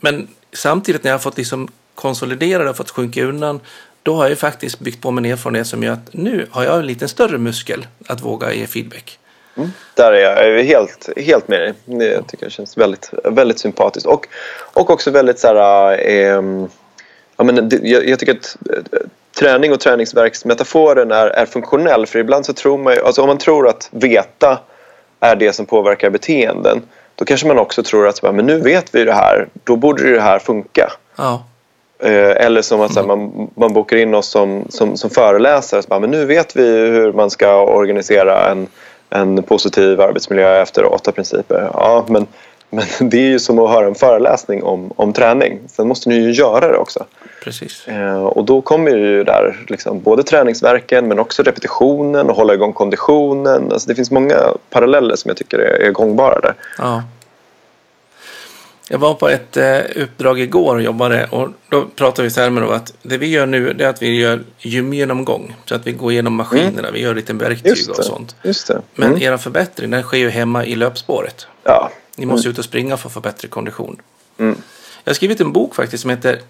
Men 0.00 0.28
samtidigt 0.52 1.04
när 1.04 1.10
jag 1.10 1.14
har 1.14 1.22
fått 1.22 1.36
liksom 1.36 1.68
konsolidera 1.94 2.64
det 2.64 2.70
och 2.70 2.76
fått 2.76 2.90
sjunka 2.90 3.24
undan 3.24 3.60
då 4.02 4.14
har 4.14 4.28
jag 4.28 4.38
faktiskt 4.38 4.80
byggt 4.80 5.02
på 5.02 5.10
min 5.10 5.24
erfarenhet 5.24 5.66
som 5.66 5.82
gör 5.82 5.92
att 5.92 6.12
nu 6.12 6.46
har 6.50 6.64
jag 6.64 6.78
en 6.78 6.86
lite 6.86 7.08
större 7.08 7.38
muskel 7.38 7.86
att 8.08 8.20
våga 8.20 8.52
ge 8.52 8.66
feedback. 8.66 9.18
Mm. 9.56 9.70
Där 9.94 10.12
är 10.12 10.50
jag 10.50 10.64
helt, 10.64 11.08
helt 11.16 11.48
med 11.48 11.60
dig. 11.60 11.74
Det 11.84 12.22
tycker 12.22 12.44
jag 12.44 12.52
känns 12.52 12.78
väldigt, 12.78 13.10
väldigt 13.24 13.58
sympatiskt. 13.58 14.06
Och, 14.06 14.26
och 14.72 14.90
också 14.90 15.10
väldigt 15.10 15.38
så 15.38 15.46
här... 15.46 15.98
Eh, 16.08 16.66
ja, 17.36 17.44
men 17.44 17.70
jag, 17.82 18.08
jag, 18.08 18.18
tycker 18.18 18.32
att 18.32 18.56
eh, 18.70 19.00
träning 19.38 19.72
och 19.72 19.80
träningsverksmetaforen 19.80 21.12
är, 21.12 21.26
är 21.26 21.46
funktionell. 21.46 22.06
För 22.06 22.18
ibland 22.18 22.46
så 22.46 22.52
tror 22.52 22.78
man 22.78 22.94
ju, 22.94 23.00
alltså 23.00 23.22
om 23.22 23.28
man 23.28 23.38
tror 23.38 23.68
att 23.68 23.88
veta 23.92 24.58
är 25.24 25.36
det 25.36 25.52
som 25.52 25.66
påverkar 25.66 26.10
beteenden 26.10 26.82
då 27.16 27.24
kanske 27.24 27.46
man 27.46 27.58
också 27.58 27.82
tror 27.82 28.08
att 28.08 28.22
men 28.22 28.46
nu 28.46 28.60
vet 28.60 28.94
vi 28.94 29.04
det 29.04 29.12
här, 29.12 29.48
då 29.64 29.76
borde 29.76 30.14
det 30.14 30.20
här 30.20 30.38
funka. 30.38 30.92
Ja. 31.16 31.44
Eh, 31.98 32.46
eller 32.46 32.62
som 32.62 32.80
att 32.80 33.06
man, 33.06 33.50
man 33.54 33.72
bokar 33.72 33.96
in 33.96 34.14
oss 34.14 34.28
som, 34.28 34.64
som, 34.68 34.96
som 34.96 35.10
föreläsare. 35.10 35.82
Så 35.82 35.88
bara, 35.88 36.00
men 36.00 36.10
nu 36.10 36.24
vet 36.24 36.56
vi 36.56 36.66
hur 36.66 37.12
man 37.12 37.30
ska 37.30 37.64
organisera 37.64 38.50
en, 38.50 38.66
en 39.10 39.42
positiv 39.42 40.00
arbetsmiljö 40.00 40.62
efter 40.62 40.92
åtta 40.92 41.12
principer. 41.12 41.70
Ja, 41.74 42.04
men, 42.08 42.26
men 42.70 42.84
det 43.10 43.16
är 43.16 43.28
ju 43.28 43.38
som 43.38 43.58
att 43.58 43.70
höra 43.70 43.86
en 43.86 43.94
föreläsning 43.94 44.62
om, 44.62 44.92
om 44.96 45.12
träning. 45.12 45.58
Sen 45.66 45.88
måste 45.88 46.08
ni 46.08 46.14
ju 46.14 46.32
göra 46.32 46.68
det 46.68 46.78
också. 46.78 47.04
Precis. 47.44 47.88
Eh, 47.88 48.24
och 48.24 48.44
då 48.44 48.62
kommer 48.62 48.90
ju 48.90 49.24
där 49.24 49.64
liksom, 49.68 50.02
både 50.02 50.22
träningsverken 50.22 51.08
men 51.08 51.18
också 51.18 51.42
repetitionen 51.42 52.30
och 52.30 52.36
hålla 52.36 52.54
igång 52.54 52.72
konditionen. 52.72 53.72
Alltså, 53.72 53.88
det 53.88 53.94
finns 53.94 54.10
många 54.10 54.36
paralleller 54.70 55.16
som 55.16 55.28
jag 55.28 55.36
tycker 55.36 55.58
är, 55.58 55.90
gångbara 55.90 56.40
där. 56.40 56.54
Ja. 56.78 57.02
Jag 58.88 58.98
var 58.98 59.14
på 59.14 59.28
ett 59.28 59.56
eh, 59.56 59.78
uppdrag 59.96 60.40
igår 60.40 60.76
och 60.76 60.82
jobbade 60.82 61.28
och 61.30 61.48
då 61.68 61.84
pratade 61.96 62.22
vi 62.22 62.30
så 62.30 62.40
här 62.40 62.50
med 62.50 62.64
att 62.64 62.94
det 63.02 63.18
vi 63.18 63.26
gör 63.26 63.46
nu 63.46 63.70
är 63.70 63.86
att 63.86 64.02
vi 64.02 64.20
gör 64.20 64.42
gymgenomgång. 64.58 65.56
Så 65.64 65.74
att 65.74 65.86
vi 65.86 65.92
går 65.92 66.12
igenom 66.12 66.34
maskinerna, 66.34 66.78
mm. 66.78 66.92
vi 66.92 67.00
gör 67.00 67.14
lite 67.14 67.32
verktyg 67.32 67.90
och 67.90 68.04
sånt. 68.04 68.36
Just 68.42 68.68
det. 68.68 68.80
Men 68.94 69.08
mm. 69.08 69.22
era 69.22 69.38
förbättring 69.38 69.90
den 69.90 70.02
sker 70.02 70.18
ju 70.18 70.30
hemma 70.30 70.64
i 70.64 70.74
löpspåret. 70.74 71.46
Ja. 71.62 71.90
Ni 72.16 72.26
måste 72.26 72.48
mm. 72.48 72.52
ut 72.52 72.58
och 72.58 72.64
springa 72.64 72.96
för 72.96 73.08
att 73.08 73.12
få 73.12 73.20
bättre 73.20 73.48
kondition. 73.48 74.00
Mm. 74.38 74.56
Jag 75.04 75.10
har 75.10 75.14
skrivit 75.14 75.40
en 75.40 75.52
bok 75.52 75.74
faktiskt 75.74 76.00
som 76.00 76.10
heter 76.10 76.40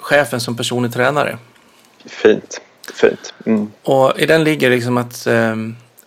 Chefen 0.00 0.40
som 0.40 0.56
personlig 0.56 0.92
tränare. 0.92 1.38
Fint. 2.04 2.60
Fint. 2.94 3.34
Mm. 3.46 3.72
Och 3.82 4.18
i 4.18 4.26
den 4.26 4.44
ligger 4.44 4.70
liksom 4.70 4.96
att 4.96 5.26
eh, 5.26 5.56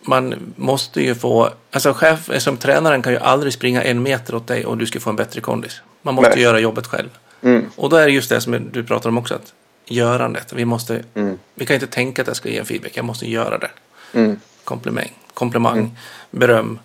man 0.00 0.52
måste 0.56 1.00
ju 1.00 1.14
få, 1.14 1.50
alltså 1.70 1.92
chef, 1.92 2.42
som 2.42 2.56
tränaren 2.56 3.02
kan 3.02 3.12
ju 3.12 3.18
aldrig 3.18 3.52
springa 3.52 3.82
en 3.82 4.02
meter 4.02 4.34
åt 4.34 4.46
dig 4.46 4.66
och 4.66 4.78
du 4.78 4.86
ska 4.86 5.00
få 5.00 5.10
en 5.10 5.16
bättre 5.16 5.40
kondis. 5.40 5.82
Man 6.02 6.14
måste 6.14 6.30
Nej. 6.30 6.42
göra 6.42 6.60
jobbet 6.60 6.86
själv. 6.86 7.08
Mm. 7.42 7.70
Och 7.76 7.90
då 7.90 7.96
är 7.96 8.06
det 8.06 8.12
just 8.12 8.28
det 8.28 8.40
som 8.40 8.70
du 8.72 8.84
pratar 8.84 9.08
om 9.08 9.18
också, 9.18 9.34
att 9.34 9.52
görandet. 9.86 10.52
Vi, 10.52 10.64
måste, 10.64 11.02
mm. 11.14 11.38
vi 11.54 11.66
kan 11.66 11.74
inte 11.74 11.86
tänka 11.86 12.22
att 12.22 12.28
jag 12.28 12.36
ska 12.36 12.48
ge 12.48 12.58
en 12.58 12.66
feedback, 12.66 12.96
jag 12.96 13.04
måste 13.04 13.30
göra 13.30 13.58
det. 13.58 13.70
Mm. 14.12 14.40
Komplimang, 14.64 15.12
komplimang 15.34 15.78
mm. 15.78 15.90
beröm, 16.30 16.78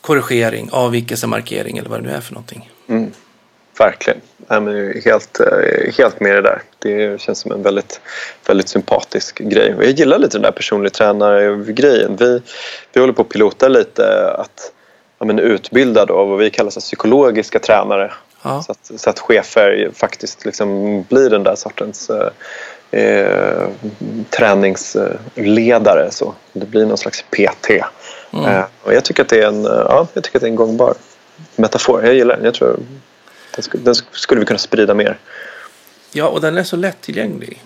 korrigering, 0.00 0.68
avvikelse, 0.72 1.26
markering 1.26 1.78
eller 1.78 1.90
vad 1.90 2.02
det 2.02 2.08
nu 2.08 2.14
är 2.14 2.20
för 2.20 2.34
någonting. 2.34 2.70
Verkligen. 3.78 4.20
Jag 4.48 4.68
är 4.68 5.04
helt, 5.04 5.40
eh, 5.40 5.94
helt 5.98 6.20
med 6.20 6.36
det 6.36 6.42
där. 6.42 6.62
Det 6.78 7.20
känns 7.20 7.38
som 7.38 7.52
en 7.52 7.62
väldigt, 7.62 8.00
väldigt 8.46 8.68
sympatisk 8.68 9.38
grej. 9.38 9.74
Jag 9.78 9.90
gillar 9.90 10.18
lite 10.18 10.36
den 10.36 10.42
där 10.42 10.50
personlig 10.50 10.92
tränare-grejen. 10.92 12.16
Vi, 12.16 12.42
vi 12.92 13.00
håller 13.00 13.12
på 13.12 13.22
att 13.22 13.28
pilota 13.28 13.68
lite 13.68 14.30
att 14.30 14.72
ja, 15.18 15.26
men 15.26 15.38
utbilda 15.38 16.06
då, 16.06 16.24
vad 16.24 16.38
vi 16.38 16.50
kallar 16.50 16.70
så 16.70 16.80
psykologiska 16.80 17.58
tränare. 17.58 18.12
Ja. 18.42 18.62
Så, 18.62 18.72
att, 18.72 19.00
så 19.00 19.10
att 19.10 19.18
chefer 19.18 19.90
faktiskt 19.94 20.44
liksom 20.44 21.02
blir 21.02 21.30
den 21.30 21.42
där 21.42 21.54
sortens 21.54 22.10
eh, 22.10 23.00
eh, 23.00 23.68
träningsledare. 24.30 26.10
Så. 26.10 26.34
Det 26.52 26.66
blir 26.66 26.86
någon 26.86 26.98
slags 26.98 27.24
PT. 27.30 27.70
Mm. 28.32 28.44
Eh, 28.44 28.64
och 28.82 28.94
jag 28.94 29.04
tycker 29.04 29.22
att 29.22 29.28
det 29.28 29.42
är 29.42 29.48
en, 29.48 29.64
ja, 29.64 30.06
jag 30.14 30.24
tycker 30.24 30.38
att 30.38 30.40
det 30.40 30.46
är 30.46 30.50
en 30.50 30.56
gångbar 30.56 30.94
metafor. 31.56 32.04
Jag 32.04 32.14
gillar 32.14 32.36
den. 32.36 32.44
Jag 32.44 32.54
tror 32.54 32.76
den, 33.54 33.62
skulle, 33.62 33.84
den 33.84 33.94
skulle 33.94 34.40
vi 34.40 34.46
kunna 34.46 34.58
sprida 34.58 34.94
mer. 34.94 35.18
Ja, 36.12 36.28
och 36.28 36.40
den 36.40 36.58
är 36.58 36.64
så 36.64 36.76
lättillgänglig. 36.76 37.62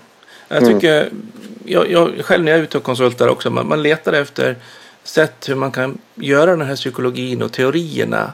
Jag 0.49 0.66
tycker, 0.66 1.01
mm. 1.01 1.33
jag, 1.64 1.90
jag, 1.90 2.25
själv 2.25 2.44
när 2.44 2.53
jag 2.53 2.59
är 2.59 2.64
ute 2.64 2.79
och 2.79 2.85
konsultar 2.85 3.29
också, 3.29 3.51
man, 3.51 3.68
man 3.68 3.83
letar 3.83 4.12
efter 4.12 4.57
sätt 5.05 5.49
hur 5.49 5.55
man 5.55 5.72
kan 5.72 5.99
göra 6.14 6.57
den 6.57 6.66
här 6.66 6.77
psykologin 6.77 7.42
och 7.42 7.53
teorierna 7.53 8.33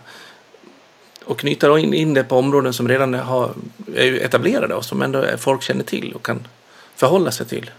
och 1.24 1.38
knyta 1.38 1.78
in, 1.78 1.94
in 1.94 2.14
det 2.14 2.24
på 2.24 2.36
områden 2.36 2.72
som 2.72 2.88
redan 2.88 3.14
har, 3.14 3.50
är 3.96 4.12
etablerade 4.12 4.74
och 4.74 4.84
som 4.84 5.02
ändå 5.02 5.24
folk 5.38 5.62
känner 5.62 5.84
till 5.84 6.12
och 6.12 6.26
kan 6.26 6.46
förhålla 6.96 7.30
sig 7.30 7.46
till. 7.46 7.70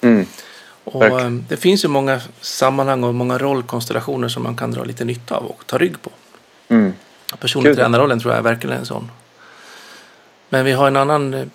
Mm. 0.00 0.26
Och, 0.84 1.20
ehm, 1.20 1.44
det 1.48 1.56
finns 1.56 1.84
ju 1.84 1.88
många 1.88 2.20
sammanhang 2.40 3.04
och 3.04 3.14
många 3.14 3.38
rollkonstellationer 3.38 4.28
som 4.28 4.42
man 4.42 4.56
kan 4.56 4.70
dra 4.70 4.84
lite 4.84 5.04
nytta 5.04 5.36
av 5.36 5.46
och 5.46 5.66
ta 5.66 5.78
rygg 5.78 6.02
på. 6.02 6.10
Mm. 6.68 6.92
Personlig 7.38 7.76
tränarrollen 7.76 8.20
tror 8.20 8.32
jag 8.32 8.38
är 8.38 8.42
verkligen 8.42 8.76
en 8.76 8.86
sån. 8.86 9.10
Men 10.52 10.64
vi 10.64 10.72
har 10.72 10.86
en 10.86 10.96
annan 10.96 11.34
eh, 11.34 11.46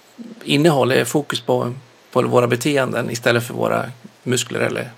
innehåll, 0.44 1.06
fokus 1.06 1.42
på, 1.42 1.74
på 2.12 2.22
våra 2.22 2.48
beteenden 2.48 3.10
istället 3.12 3.44
för 3.44 3.54
våra 3.54 3.86
muskler 4.24 4.60
eller 4.60 4.90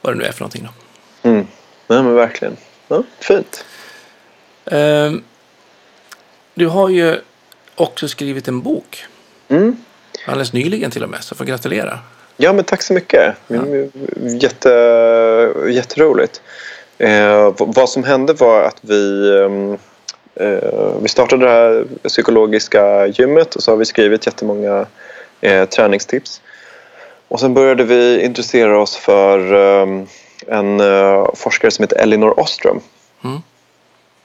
vad 0.00 0.14
det 0.14 0.18
nu 0.18 0.24
är 0.24 0.32
för 0.32 0.40
någonting. 0.40 0.68
Då. 1.22 1.28
Mm. 1.28 1.46
Nej 1.86 2.02
men 2.02 2.14
verkligen. 2.14 2.56
Ja, 2.88 3.02
fint. 3.20 3.64
Um, 4.64 5.24
du 6.54 6.66
har 6.66 6.88
ju 6.88 7.20
också 7.74 8.08
skrivit 8.08 8.48
en 8.48 8.60
bok. 8.60 9.04
Mm. 9.48 9.76
Alldeles 10.26 10.52
nyligen 10.52 10.90
till 10.90 11.04
och 11.04 11.10
med, 11.10 11.24
så 11.24 11.34
får 11.34 11.44
gratulera. 11.44 11.98
Ja, 12.36 12.52
men 12.52 12.64
tack 12.64 12.82
så 12.82 12.92
mycket. 12.92 13.34
Ja. 13.46 13.62
Jätte, 14.40 14.68
jätteroligt. 15.68 16.42
Eh, 16.98 17.54
vad 17.58 17.88
som 17.88 18.04
hände 18.04 18.32
var 18.32 18.62
att 18.62 18.78
vi, 18.80 19.28
eh, 19.38 19.78
vi 21.02 21.08
startade 21.08 21.44
det 21.44 21.50
här 21.50 21.84
psykologiska 22.08 23.06
gymmet 23.06 23.54
och 23.54 23.62
så 23.62 23.70
har 23.70 23.76
vi 23.76 23.84
skrivit 23.84 24.26
jättemånga 24.26 24.86
eh, 25.42 25.64
träningstips. 25.64 26.40
Och 27.28 27.40
sen 27.40 27.54
började 27.54 27.84
vi 27.84 28.24
intressera 28.24 28.80
oss 28.80 28.96
för 28.96 29.54
eh, 29.54 30.04
en 30.46 30.80
eh, 30.80 31.26
forskare 31.34 31.70
som 31.70 31.82
heter 31.82 31.96
Elinor 31.96 32.40
Ostrom. 32.40 32.80
Mm. 33.24 33.38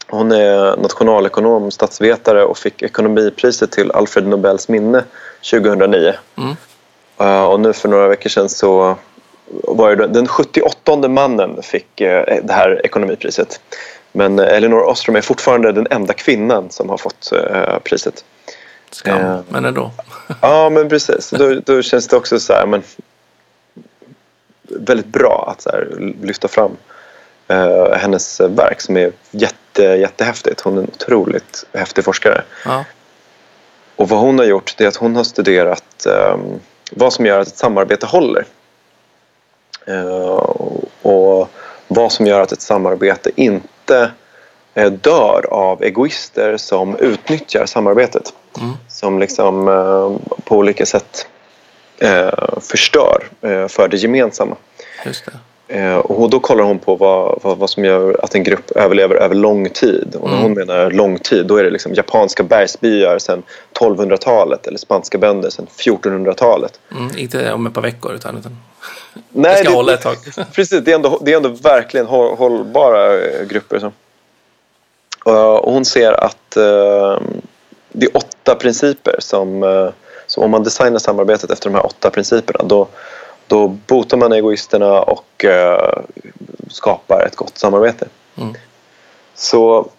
Hon 0.10 0.32
är 0.32 0.78
nationalekonom, 0.78 1.72
statsvetare 1.72 2.44
och 2.44 2.58
fick 2.58 2.84
ekonomipriset 2.84 3.72
till 3.72 3.92
Alfred 3.92 4.28
Nobels 4.28 4.70
minne 4.70 5.04
2009. 5.52 6.14
Mm. 6.38 6.56
Och 7.48 7.60
nu 7.60 7.74
för 7.74 7.90
några 7.90 8.08
veckor 8.08 8.30
sedan 8.30 8.50
så 8.50 8.96
var 9.64 9.96
det 9.96 10.08
den 10.08 10.28
78 10.28 11.08
mannen 11.08 11.64
fick 11.64 11.88
det 11.96 12.52
här 12.52 12.86
ekonomipriset. 12.86 13.60
Men 14.12 14.40
uh, 14.40 14.48
Elinor 14.48 14.84
Ostrom 14.84 15.16
är 15.16 15.22
fortfarande 15.22 15.72
den 15.72 15.88
enda 15.90 16.14
kvinnan 16.14 16.70
som 16.70 16.90
har 16.90 16.98
fått 16.98 17.32
uh, 17.34 17.80
priset. 17.80 18.26
Skam, 18.92 19.44
men 19.50 19.66
ändå. 19.66 19.92
ja, 20.42 20.70
men 20.70 20.90
precis. 20.90 21.30
Då, 21.30 21.60
då, 21.66 21.82
känns 21.82 22.08
det 22.08 22.16
också 22.16 22.40
så 22.40 22.54
här, 22.54 22.66
men, 22.66 22.84
väldigt 24.64 25.06
bra 25.06 25.50
att 25.52 25.62
så 25.62 25.70
här, 25.70 26.14
lyfta 26.22 26.48
fram 26.48 26.78
hennes 27.94 28.40
verk 28.40 28.82
som 28.82 28.98
är 28.98 29.12
jätte 29.32 29.58
jätte, 29.78 30.00
jättehäftigt. 30.00 30.62
Hon 30.62 30.78
är 30.78 30.82
en 30.82 30.88
otroligt 30.88 31.66
häftig 31.74 32.04
forskare. 32.04 32.44
Ja. 32.66 32.86
Och 33.96 34.10
vad 34.10 34.20
hon 34.20 34.40
har 34.40 34.46
gjort 34.46 34.74
det 34.78 34.84
är 34.84 34.88
att 34.88 34.96
hon 34.96 35.16
har 35.16 35.24
studerat 35.24 36.06
um, 36.06 36.60
vad 36.92 37.14
som 37.14 37.26
gör 37.26 37.40
att 37.40 37.48
ett 37.48 37.58
samarbete 37.58 38.06
håller. 38.06 38.46
Uh, 39.90 40.56
och 41.02 41.50
vad 41.88 42.12
som 42.12 42.28
gör 42.28 42.42
att 42.42 42.52
ett 42.52 42.62
samarbete 42.62 43.32
inte 43.36 43.68
uh, 43.92 44.92
dör 44.92 45.46
av 45.52 45.84
egoister 45.84 46.58
som 46.58 46.96
utnyttjar 46.96 47.66
samarbetet. 47.66 48.34
Mm. 48.58 48.74
Som 48.88 49.20
liksom 49.20 49.68
uh, 49.68 50.18
på 50.44 50.58
olika 50.58 50.86
sätt 50.86 51.28
förstör 52.62 53.24
för 53.68 53.88
det 53.88 53.98
gemensamma. 53.98 54.56
Just 55.06 55.26
det. 55.26 55.32
Eh, 55.70 55.98
och 55.98 56.30
då 56.30 56.40
kollar 56.40 56.64
hon 56.64 56.80
på 56.80 56.96
vad, 56.96 57.40
vad, 57.44 57.58
vad, 57.58 57.70
som 57.70 57.86
gör 57.86 58.20
att 58.24 58.36
en 58.36 58.44
grupp 58.44 58.72
överlever 58.72 59.16
över 59.16 59.36
lång 59.36 59.70
tid. 59.70 60.16
Och 60.20 60.30
när 60.30 60.38
hon 60.38 60.52
mm. 60.52 60.68
menar 60.68 60.92
lång 60.92 61.20
tid 61.20 61.46
då 61.46 61.58
är 61.58 61.64
det 61.64 61.70
liksom 61.70 61.94
japanska 61.94 62.44
bergsbyar 62.44 63.20
sedan 63.20 63.44
1200-talet 63.74 64.68
eller 64.68 64.78
spanska 64.78 65.18
bönder 65.18 65.50
sedan 65.50 65.68
1400-talet. 65.78 66.80
Mm, 66.92 67.18
inte 67.18 67.54
om 67.54 67.68
ett 67.68 67.74
par 67.74 67.82
veckor 67.82 68.14
utan, 68.14 68.38
utan 68.38 68.58
Nej, 69.30 69.52
det 69.52 69.58
ska 69.58 69.70
det, 69.70 69.76
hålla 69.76 69.94
ett 69.94 70.02
tag. 70.02 70.16
precis, 70.54 70.84
det 70.84 70.92
är, 70.92 70.96
ändå, 70.96 71.20
det 71.22 71.34
är 71.34 71.38
ändå 71.38 71.50
verkligen 71.50 72.06
hållbara 72.06 73.14
eh, 73.14 73.46
grupper. 73.48 73.80
Så. 73.80 73.92
Och 75.32 75.74
hon 75.74 75.86
ser 75.86 76.24
att 76.24 76.52
det 77.92 78.06
är 78.06 78.18
åtta 78.18 78.56
principer 78.56 79.16
som, 79.20 79.92
som 80.28 80.44
om 80.44 80.52
man 80.52 80.64
designar 80.64 81.00
samarbetet 81.00 81.52
efter 81.52 81.70
de 81.70 81.76
här 81.76 81.86
åtta 81.86 82.10
principerna 82.10 82.64
då 82.64 82.88
då 83.48 83.68
botar 83.68 84.18
man 84.18 84.34
egoisterna 84.34 85.02
och 85.02 85.46
uh, 85.46 86.04
skapar 86.70 87.26
ett 87.28 87.36
gott 87.36 87.58
samarbete. 87.58 88.08
Mm. 88.38 88.54
Så, 89.36 89.90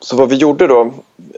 så 0.00 0.16
vad 0.16 0.28
vi 0.28 0.36
gjorde 0.36 0.66
då, 0.66 0.92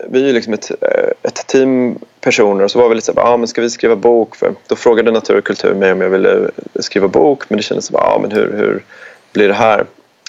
vi 0.09 0.29
är 0.29 0.33
liksom 0.33 0.53
ett, 0.55 0.71
eh, 0.71 1.11
ett 1.23 1.47
team 1.47 1.99
personer 2.21 2.65
och 2.65 2.71
så 2.71 2.79
var 2.79 2.89
vi 2.89 2.95
lite 2.95 3.05
så 3.05 3.21
här, 3.21 3.33
ah, 3.33 3.37
men 3.37 3.49
ska 3.49 3.61
vi 3.61 3.71
skriva 3.71 3.97
bok? 3.97 4.37
För 4.37 4.55
då 4.67 4.77
frågade 4.77 5.11
Natur 5.11 5.39
och 5.39 5.45
kultur 5.45 5.75
mig 5.75 5.93
om 5.93 6.01
jag 6.01 6.11
ville 6.11 6.51
skriva 6.81 7.09
bok 7.09 7.51
men 7.51 7.57
det 7.57 7.63
kändes 7.63 7.87
som, 7.87 7.97
ah, 7.97 8.19
men 8.23 8.33
hur, 8.33 8.53
hur 8.53 8.85
blir 9.33 9.49
det 9.49 9.55
här? 9.55 9.87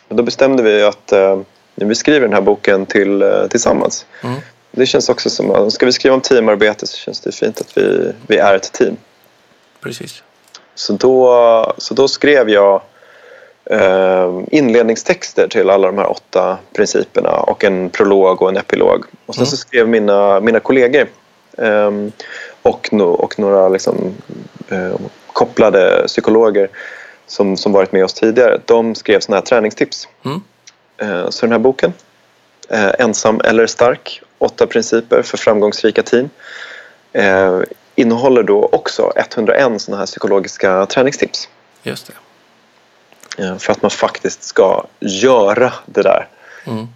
Och 0.07 0.15
då 0.15 0.23
bestämde 0.23 0.63
vi 0.63 0.83
att 0.83 1.13
uh, 1.13 1.41
vi 1.75 1.95
skriver 1.95 2.21
den 2.21 2.33
här 2.33 2.41
boken 2.41 2.85
till, 2.85 3.23
uh, 3.23 3.47
tillsammans. 3.47 4.05
Mm. 4.23 4.39
Det 4.71 4.85
känns 4.85 5.09
också 5.09 5.29
som, 5.29 5.71
ska 5.71 5.85
vi 5.85 5.91
skriva 5.91 6.15
om 6.15 6.21
teamarbete 6.21 6.87
så 6.87 6.97
känns 6.97 7.19
det 7.19 7.31
fint 7.31 7.61
att 7.61 7.77
vi, 7.77 8.13
vi 8.27 8.37
är 8.37 8.55
ett 8.55 8.71
team. 8.71 8.97
Precis. 9.81 10.23
Så 10.77 10.93
då, 10.93 11.73
så 11.77 11.93
då 11.93 12.07
skrev 12.07 12.49
jag 12.49 12.81
eh, 13.65 14.39
inledningstexter 14.51 15.47
till 15.47 15.69
alla 15.69 15.87
de 15.87 15.97
här 15.97 16.11
åtta 16.11 16.57
principerna 16.73 17.31
och 17.31 17.63
en 17.63 17.89
prolog 17.89 18.41
och 18.41 18.49
en 18.49 18.57
epilog. 18.57 19.05
Och 19.25 19.35
sen 19.35 19.41
mm. 19.41 19.49
så 19.49 19.57
skrev 19.57 19.87
mina, 19.87 20.39
mina 20.39 20.59
kollegor 20.59 21.07
eh, 21.57 21.91
och, 22.61 22.93
no, 22.93 23.03
och 23.03 23.39
några 23.39 23.69
liksom, 23.69 24.13
eh, 24.69 24.95
kopplade 25.33 26.03
psykologer 26.07 26.69
som, 27.27 27.57
som 27.57 27.71
varit 27.71 27.91
med 27.91 28.05
oss 28.05 28.13
tidigare, 28.13 28.59
de 28.65 28.95
skrev 28.95 29.19
såna 29.19 29.37
här 29.37 29.43
träningstips. 29.43 30.07
Mm. 30.25 30.41
Eh, 30.97 31.29
så 31.29 31.45
den 31.45 31.51
här 31.51 31.59
boken, 31.59 31.93
eh, 32.69 32.91
Ensam 32.99 33.41
eller 33.43 33.67
stark, 33.67 34.21
åtta 34.37 34.67
principer 34.67 35.21
för 35.21 35.37
framgångsrika 35.37 36.03
team 36.03 36.29
eh, 37.13 37.59
innehåller 37.97 38.43
då 38.43 38.69
också 38.71 39.13
101 39.15 39.81
sådana 39.81 39.99
här 39.99 40.05
psykologiska 40.05 40.85
träningstips. 40.85 41.49
Just 41.83 42.07
det. 42.07 42.13
För 43.59 43.71
att 43.71 43.81
man 43.81 43.91
faktiskt 43.91 44.43
ska 44.43 44.85
göra 44.99 45.73
det 45.85 46.01
där. 46.01 46.27
Mm. 46.65 46.87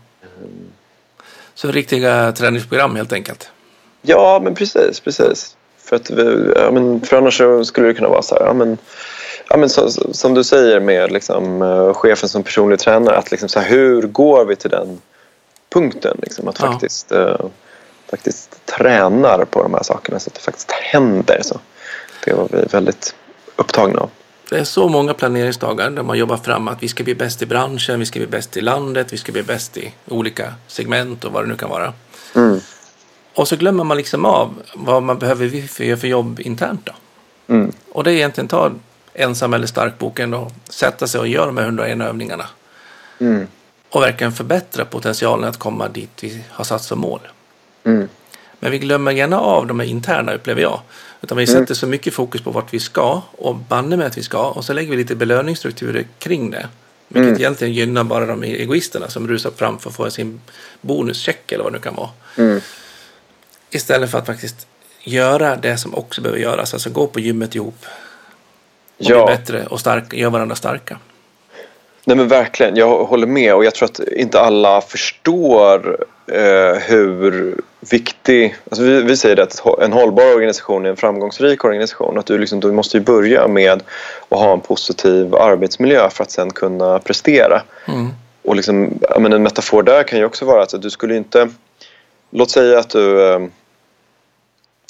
Så 1.54 1.72
riktiga 1.72 2.32
träningsprogram 2.32 2.96
helt 2.96 3.14
enkelt? 3.14 3.50
Ja, 4.02 4.40
men 4.44 4.56
precis. 4.56 5.00
precis. 5.00 5.58
För, 5.78 5.96
att 5.96 6.10
vi, 6.10 6.54
ja, 6.56 6.72
men 6.72 7.02
för 7.02 7.18
annars 7.18 7.68
skulle 7.68 7.88
det 7.88 7.94
kunna 7.94 8.10
vara 8.10 8.22
så 8.22 8.36
här, 8.36 8.46
ja, 8.46 8.54
men, 8.54 8.78
ja, 9.50 9.58
men 9.58 9.70
så, 9.70 9.90
som 10.14 10.34
du 10.34 10.44
säger 10.44 10.80
med 10.80 11.12
liksom, 11.12 11.62
uh, 11.62 11.94
chefen 11.94 12.30
som 12.30 12.44
personlig 12.44 12.80
tränare, 12.80 13.18
att 13.18 13.32
liksom, 13.32 13.50
så 13.50 13.60
här, 13.60 13.70
hur 13.70 14.02
går 14.02 14.46
vi 14.46 14.56
till 14.56 14.70
den 14.70 15.02
punkten? 15.70 16.18
Liksom, 16.22 16.48
att 16.48 16.60
ja. 16.60 16.72
faktiskt 16.72 17.12
uh, 17.12 17.36
faktiskt 18.10 18.51
tränar 18.78 19.46
på 19.46 19.64
de 19.64 19.74
här 19.74 19.84
sakerna 19.84 20.20
så 20.20 20.30
att 20.30 20.34
det 20.34 20.42
faktiskt 20.42 20.72
händer. 20.72 21.40
Så 21.42 21.60
det 22.26 22.34
var 22.34 22.48
vi 22.52 22.62
väldigt 22.72 23.16
upptagna 23.56 24.00
av. 24.00 24.10
Det 24.50 24.60
är 24.60 24.64
så 24.64 24.88
många 24.88 25.14
planeringsdagar 25.14 25.90
där 25.90 26.04
man 26.04 26.18
jobbar 26.18 26.38
fram 26.38 26.68
att 26.68 26.84
vi 26.84 26.88
ska 26.88 27.04
bli 27.04 27.16
bäst 27.16 27.42
i 27.42 27.46
branschen, 27.46 28.00
vi 28.00 28.06
ska 28.06 28.20
bli 28.20 28.28
bäst 28.28 28.58
i 28.58 28.62
landet, 28.62 29.14
vi 29.14 29.18
ska 29.18 29.32
bli 29.32 29.44
bäst 29.44 29.78
i 29.78 29.94
olika 30.08 30.54
segment 30.68 31.24
och 31.24 31.32
vad 31.32 31.44
det 31.44 31.48
nu 31.48 31.56
kan 31.56 31.70
vara. 31.70 31.94
Mm. 32.36 32.60
Och 33.34 33.48
så 33.48 33.56
glömmer 33.56 33.84
man 33.84 33.98
liksom 33.98 34.26
av 34.26 34.62
vad 34.74 35.04
man 35.04 35.20
behöver 35.20 35.46
göra 35.46 35.98
för 35.98 36.08
jobb 36.08 36.40
internt 36.40 36.86
då. 36.86 36.94
Mm. 37.54 37.72
Och 37.92 38.04
det 38.04 38.12
är 38.12 38.16
egentligen 38.16 38.48
ta 38.48 38.72
ensam 39.14 39.54
eller 39.54 39.68
stark-boken 39.68 40.34
och 40.34 40.52
sätta 40.70 41.08
sig 41.08 41.20
och 41.20 41.28
göra 41.28 41.46
de 41.46 41.58
här 41.58 41.64
101 41.64 42.02
övningarna. 42.02 42.46
Mm. 43.20 43.48
Och 43.90 44.02
verkligen 44.02 44.34
förbättra 44.34 44.86
potentialen 44.86 45.50
att 45.50 45.58
komma 45.58 45.88
dit 45.88 46.24
vi 46.24 46.44
har 46.50 46.64
satt 46.64 46.82
som 46.82 47.00
mål. 47.00 47.20
Mm. 47.84 48.10
Men 48.64 48.72
vi 48.72 48.80
glömmer 48.80 49.12
gärna 49.12 49.40
av 49.40 49.68
de 49.68 49.80
här 49.80 49.88
interna 49.88 50.34
upplever 50.34 50.62
jag. 50.62 50.80
Utan 51.22 51.38
vi 51.38 51.48
sätter 51.48 51.74
så 51.74 51.88
mycket 51.88 52.14
fokus 52.14 52.42
på 52.42 52.52
vart 52.52 52.74
vi 52.74 52.80
ska 52.80 53.22
och 53.32 53.56
banne 53.56 53.98
med 53.98 54.08
att 54.08 54.18
vi 54.18 54.24
ska 54.24 54.50
och 54.50 54.66
så 54.66 54.74
lägger 54.74 54.92
vi 54.92 54.98
lite 54.98 55.16
belöningsstrukturer 55.16 56.06
kring 56.20 56.52
det. 56.52 56.68
Vilket 57.08 57.28
Mm. 57.30 57.40
egentligen 57.42 57.74
gynnar 57.74 58.04
bara 58.04 58.26
de 58.26 58.44
egoisterna 58.44 59.08
som 59.10 59.28
rusar 59.28 59.52
fram 59.52 59.80
för 59.80 59.90
att 59.90 59.96
få 59.96 60.10
sin 60.12 60.42
bonuscheck 60.82 61.52
eller 61.52 61.64
vad 61.64 61.74
det 61.74 61.78
nu 61.78 61.84
kan 61.84 61.96
vara. 61.96 62.10
Mm. 62.38 62.62
Istället 63.70 64.12
för 64.12 64.18
att 64.18 64.26
faktiskt 64.26 64.68
göra 65.04 65.56
det 65.56 65.78
som 65.78 65.96
också 65.96 66.22
behöver 66.22 66.40
göras. 66.42 66.74
Alltså 66.74 66.90
gå 66.90 67.08
på 67.08 67.20
gymmet 67.20 67.56
ihop. 67.56 67.78
Och 68.98 69.06
Ja. 69.06 69.26
bli 69.26 69.36
bättre 69.36 69.66
och 69.66 69.80
stark, 69.80 70.14
göra 70.14 70.30
varandra 70.30 70.56
starka. 70.56 70.98
Nej 72.06 72.18
men 72.18 72.28
verkligen, 72.28 72.76
jag 72.76 73.06
håller 73.06 73.28
med 73.28 73.56
och 73.56 73.66
jag 73.66 73.76
tror 73.76 73.90
att 73.90 74.00
inte 74.00 74.40
alla 74.40 74.82
förstår 74.82 75.98
eh, 76.28 76.74
hur 76.82 77.56
viktig... 77.90 78.56
Alltså 78.70 78.84
vi, 78.84 79.02
vi 79.02 79.18
säger 79.18 79.40
att 79.40 79.66
en 79.82 79.94
hållbar 79.94 80.36
organisation 80.36 80.86
är 80.86 80.90
en 80.90 80.98
framgångsrik 80.98 81.66
organisation. 81.66 82.18
Att 82.18 82.26
du, 82.26 82.38
liksom, 82.38 82.60
du 82.60 82.72
måste 82.72 83.00
börja 83.00 83.48
med 83.48 83.84
att 84.30 84.40
ha 84.40 84.54
en 84.54 84.62
positiv 84.62 85.36
arbetsmiljö 85.36 86.10
för 86.10 86.24
att 86.24 86.32
sen 86.32 86.52
kunna 86.54 87.00
prestera. 87.00 87.62
Mm. 87.88 88.10
Och 88.44 88.56
liksom, 88.56 89.00
men 89.20 89.34
en 89.34 89.44
metafor 89.44 89.84
där 89.84 90.04
kan 90.04 90.20
ju 90.20 90.26
också 90.26 90.46
vara 90.46 90.64
att 90.64 90.82
du 90.82 90.90
skulle 90.90 91.16
inte... 91.16 91.50
Låt 92.30 92.52
säga 92.52 92.80
att 92.80 92.90
du 92.90 93.34
eh, 93.34 93.42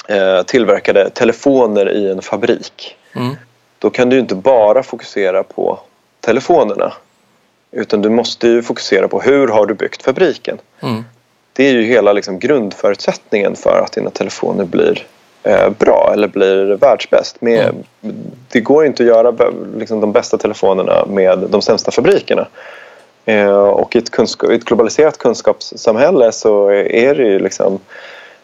eh, 0.08 0.44
tillverkade 0.44 1.10
telefoner 1.10 1.92
i 1.92 2.12
en 2.12 2.22
fabrik 2.22 2.98
Mm. 3.16 3.36
då 3.80 3.90
kan 3.90 4.10
du 4.10 4.20
inte 4.20 4.36
bara 4.36 4.84
fokusera 4.84 5.44
på 5.44 5.80
telefonerna. 6.20 6.94
Utan 7.72 8.02
du 8.02 8.10
måste 8.10 8.48
ju 8.48 8.62
fokusera 8.62 9.08
på 9.08 9.22
hur 9.22 9.48
har 9.48 9.66
du 9.66 9.74
byggt 9.74 10.04
fabriken. 10.04 10.58
Mm. 10.80 11.04
Det 11.54 11.64
är 11.64 11.74
ju 11.74 11.84
hela 11.84 12.14
liksom 12.14 12.40
grundförutsättningen 12.40 13.56
för 13.56 13.82
att 13.82 13.92
dina 13.92 14.10
telefoner 14.10 14.66
blir 14.66 15.06
eh, 15.44 15.70
bra 15.70 16.12
eller 16.14 16.28
blir 16.28 16.66
världsbäst. 16.66 17.42
Med, 17.42 17.74
Mm. 18.04 18.16
Det 18.52 18.62
går 18.62 18.86
inte 18.86 19.04
att 19.04 19.10
göra 19.10 19.52
liksom, 19.78 20.02
de 20.02 20.12
bästa 20.12 20.38
telefonerna 20.38 21.06
med 21.06 21.40
de 21.40 21.62
sämsta 21.62 21.92
fabrikerna. 21.92 22.48
Eh, 23.26 23.58
och 23.58 23.96
i 23.96 24.00
ett, 24.00 24.10
kunskap, 24.10 24.52
i 24.52 24.56
ett 24.56 24.66
globaliserat 24.66 25.18
kunskapssamhälle 25.18 26.32
så 26.32 26.70
är 26.72 27.16
det 27.16 27.24
ju 27.24 27.40
liksom 27.40 27.80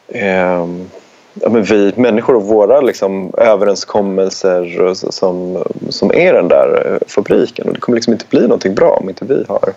ehm, 0.07 0.89
ja, 1.33 1.49
men 1.49 1.63
vi 1.63 1.93
människor 1.95 2.35
och 2.35 2.43
våra 2.43 2.81
liksom, 2.81 3.31
överenskommelser 3.37 4.81
och 4.81 4.97
som, 4.97 5.63
som 5.89 6.11
är 6.13 6.33
den 6.33 6.47
där 6.47 6.91
eh, 6.91 7.07
fabriken. 7.07 7.67
Och 7.67 7.73
det 7.73 7.79
kommer 7.79 7.95
liksom 7.95 8.13
inte 8.13 8.25
bli 8.29 8.41
någonting 8.41 8.75
bra 8.75 8.89
om 8.89 9.09
inte 9.09 9.25
vi 9.25 9.45
har 9.47 9.73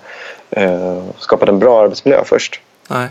eh, 0.51 1.03
skapat 1.19 1.49
en 1.49 1.59
bra 1.59 1.83
arbetsmiljö 1.83 2.25
först. 2.25 2.61
Nej. 2.91 3.09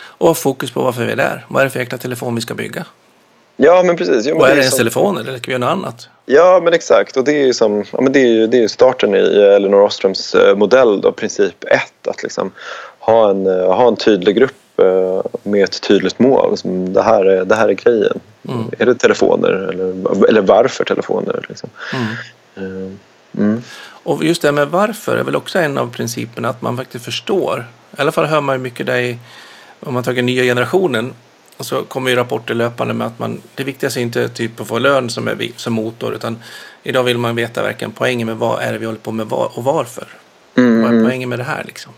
Och 0.00 0.26
ha 0.26 0.34
fokus 0.34 0.70
på 0.70 0.82
varför 0.82 1.04
vi 1.04 1.12
är 1.12 1.16
där. 1.16 1.46
Vad 1.48 1.60
är 1.60 1.64
det 1.64 1.70
för 1.70 1.80
jäkla 1.80 1.98
telefon 1.98 2.34
vi 2.34 2.40
ska 2.40 2.54
bygga? 2.54 2.84
Ja, 3.56 3.82
men 3.82 3.96
precis. 3.96 4.26
Ja, 4.26 4.34
men 4.34 4.42
Och 4.42 4.48
är 4.48 4.54
det 4.54 4.60
ens 4.60 4.70
som, 4.70 4.78
telefoner 4.78 5.20
eller 5.20 5.38
ska 5.38 5.46
vi 5.46 5.52
göra 5.52 5.74
något 5.74 5.84
annat? 5.84 6.08
ja, 6.26 6.60
men 6.64 6.72
exakt. 6.72 7.16
Och 7.16 7.24
det 7.24 7.32
är 7.32 7.46
ju 7.46 7.54
som, 7.54 7.84
ja, 7.92 8.00
men 8.00 8.12
det 8.12 8.20
är 8.20 8.26
ju, 8.26 8.46
det 8.46 8.62
är 8.62 8.68
starten 8.68 9.14
i 9.14 9.18
Elinor 9.18 9.82
Oströms 9.82 10.34
eh, 10.34 10.56
modell, 10.56 11.00
då, 11.00 11.12
princip 11.12 11.64
1. 11.64 12.08
Att 12.08 12.22
liksom 12.22 12.50
ha, 12.98 13.30
en, 13.30 13.46
eh, 13.46 13.74
ha 13.74 13.88
en 13.88 13.96
tydlig 13.96 14.36
grupp 14.36 14.80
eh, 14.82 15.22
med 15.42 15.64
ett 15.64 15.80
tydligt 15.80 16.18
mål. 16.18 16.56
Som 16.56 16.92
det, 16.92 17.02
här 17.02 17.24
är, 17.24 17.44
det 17.44 17.54
här 17.54 17.68
är 17.68 17.72
grejen. 17.72 18.20
Mm. 18.48 18.64
Är 18.78 18.86
det 18.86 18.94
telefoner 18.94 19.48
eller, 19.48 20.28
eller 20.28 20.40
varför 20.40 20.84
telefoner? 20.84 21.46
Liksom. 21.48 21.70
Mm. 22.56 22.98
Mm. 23.38 23.62
Och 24.02 24.24
just 24.24 24.42
det 24.42 24.52
med 24.52 24.68
varför 24.68 25.16
är 25.16 25.22
väl 25.22 25.36
också 25.36 25.58
en 25.58 25.78
av 25.78 25.92
principerna 25.92 26.48
att 26.48 26.62
man 26.62 26.76
faktiskt 26.76 27.04
förstår. 27.04 27.66
I 27.98 28.00
alla 28.00 28.12
fall 28.12 28.26
hör 28.26 28.40
man 28.40 28.56
ju 28.56 28.62
mycket 28.62 28.86
där 28.86 28.98
i, 28.98 29.18
om 29.80 29.94
man 29.94 30.02
tar 30.02 30.12
nya 30.12 30.42
generationen. 30.42 31.12
Och 31.56 31.66
så 31.66 31.82
kommer 31.82 32.10
ju 32.10 32.16
rapporter 32.16 32.54
löpande 32.54 32.94
med 32.94 33.06
att 33.06 33.18
man, 33.18 33.42
det 33.54 33.64
viktigaste 33.64 34.00
är 34.00 34.02
inte 34.02 34.28
typ 34.28 34.60
att 34.60 34.68
få 34.68 34.78
lön 34.78 35.10
som, 35.10 35.28
är, 35.28 35.50
som 35.56 35.72
motor. 35.72 36.14
Utan 36.14 36.42
idag 36.82 37.02
vill 37.02 37.18
man 37.18 37.36
veta 37.36 37.62
verkligen 37.62 37.92
poängen 37.92 38.26
med 38.26 38.36
vad 38.36 38.62
är 38.62 38.72
det 38.72 38.78
vi 38.78 38.86
håller 38.86 38.98
på 38.98 39.12
med 39.12 39.26
var, 39.26 39.58
och 39.58 39.64
varför. 39.64 40.06
Mm, 40.54 40.80
Vad 40.82 40.90
är 40.90 40.94
mm. 40.94 41.04
poängen 41.06 41.28
med 41.28 41.38
det 41.38 41.44
här 41.44 41.64
liksom? 41.66 41.92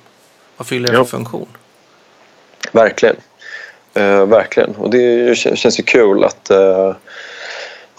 Vad 0.57 0.67
fyller 0.67 0.89
det 0.89 0.95
Ja. 0.95 1.05
för 1.05 1.11
funktion? 1.11 1.49
Verkligen. 2.73 3.17
Eh, 3.95 4.27
verkligen. 4.27 4.71
Och 4.71 4.91
det 4.91 5.39
känns 5.39 5.79
ju 5.79 5.83
kul 5.83 6.25
att, 6.25 6.51
eh, 6.51 6.89
att 6.89 6.97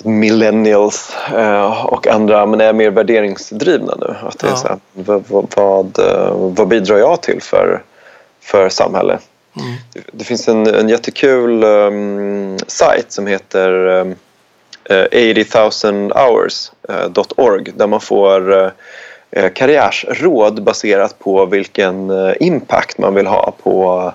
millennials 0.05 1.15
eh, 1.35 1.85
och 1.85 2.07
andra 2.07 2.45
men 2.45 2.61
är 2.61 2.73
mer 2.73 2.89
värderingsdrivna 2.89 3.95
nu. 3.99 4.15
Att 4.23 4.39
det 4.39 4.47
är 4.47 4.55
så 4.55 4.67
här, 4.67 4.77
vad, 4.93 5.23
vad, 5.27 5.53
vad, 5.55 5.99
eh, 5.99 6.33
vad 6.35 6.67
bidrar 6.67 6.97
jag 6.97 7.21
till 7.21 7.41
för, 7.41 7.83
för 8.41 8.69
samhälle? 8.69 9.19
Mm. 9.55 9.73
Det, 9.93 9.99
det 10.11 10.23
finns 10.23 10.47
en, 10.47 10.67
en 10.67 10.89
jättekul 10.89 11.63
um, 11.63 12.57
sajt 12.67 13.11
som 13.11 13.27
heter 13.27 13.87
um, 13.87 14.15
eh, 14.89 14.95
80,000hours.org 14.95 17.71
där 17.75 17.87
man 17.87 18.01
får 18.01 18.71
eh, 19.31 19.49
karriärsråd 19.53 20.63
baserat 20.63 21.19
på 21.19 21.45
vilken 21.45 22.11
impact 22.39 22.97
man 22.97 23.15
vill 23.15 23.27
ha 23.27 23.53
på 23.63 24.13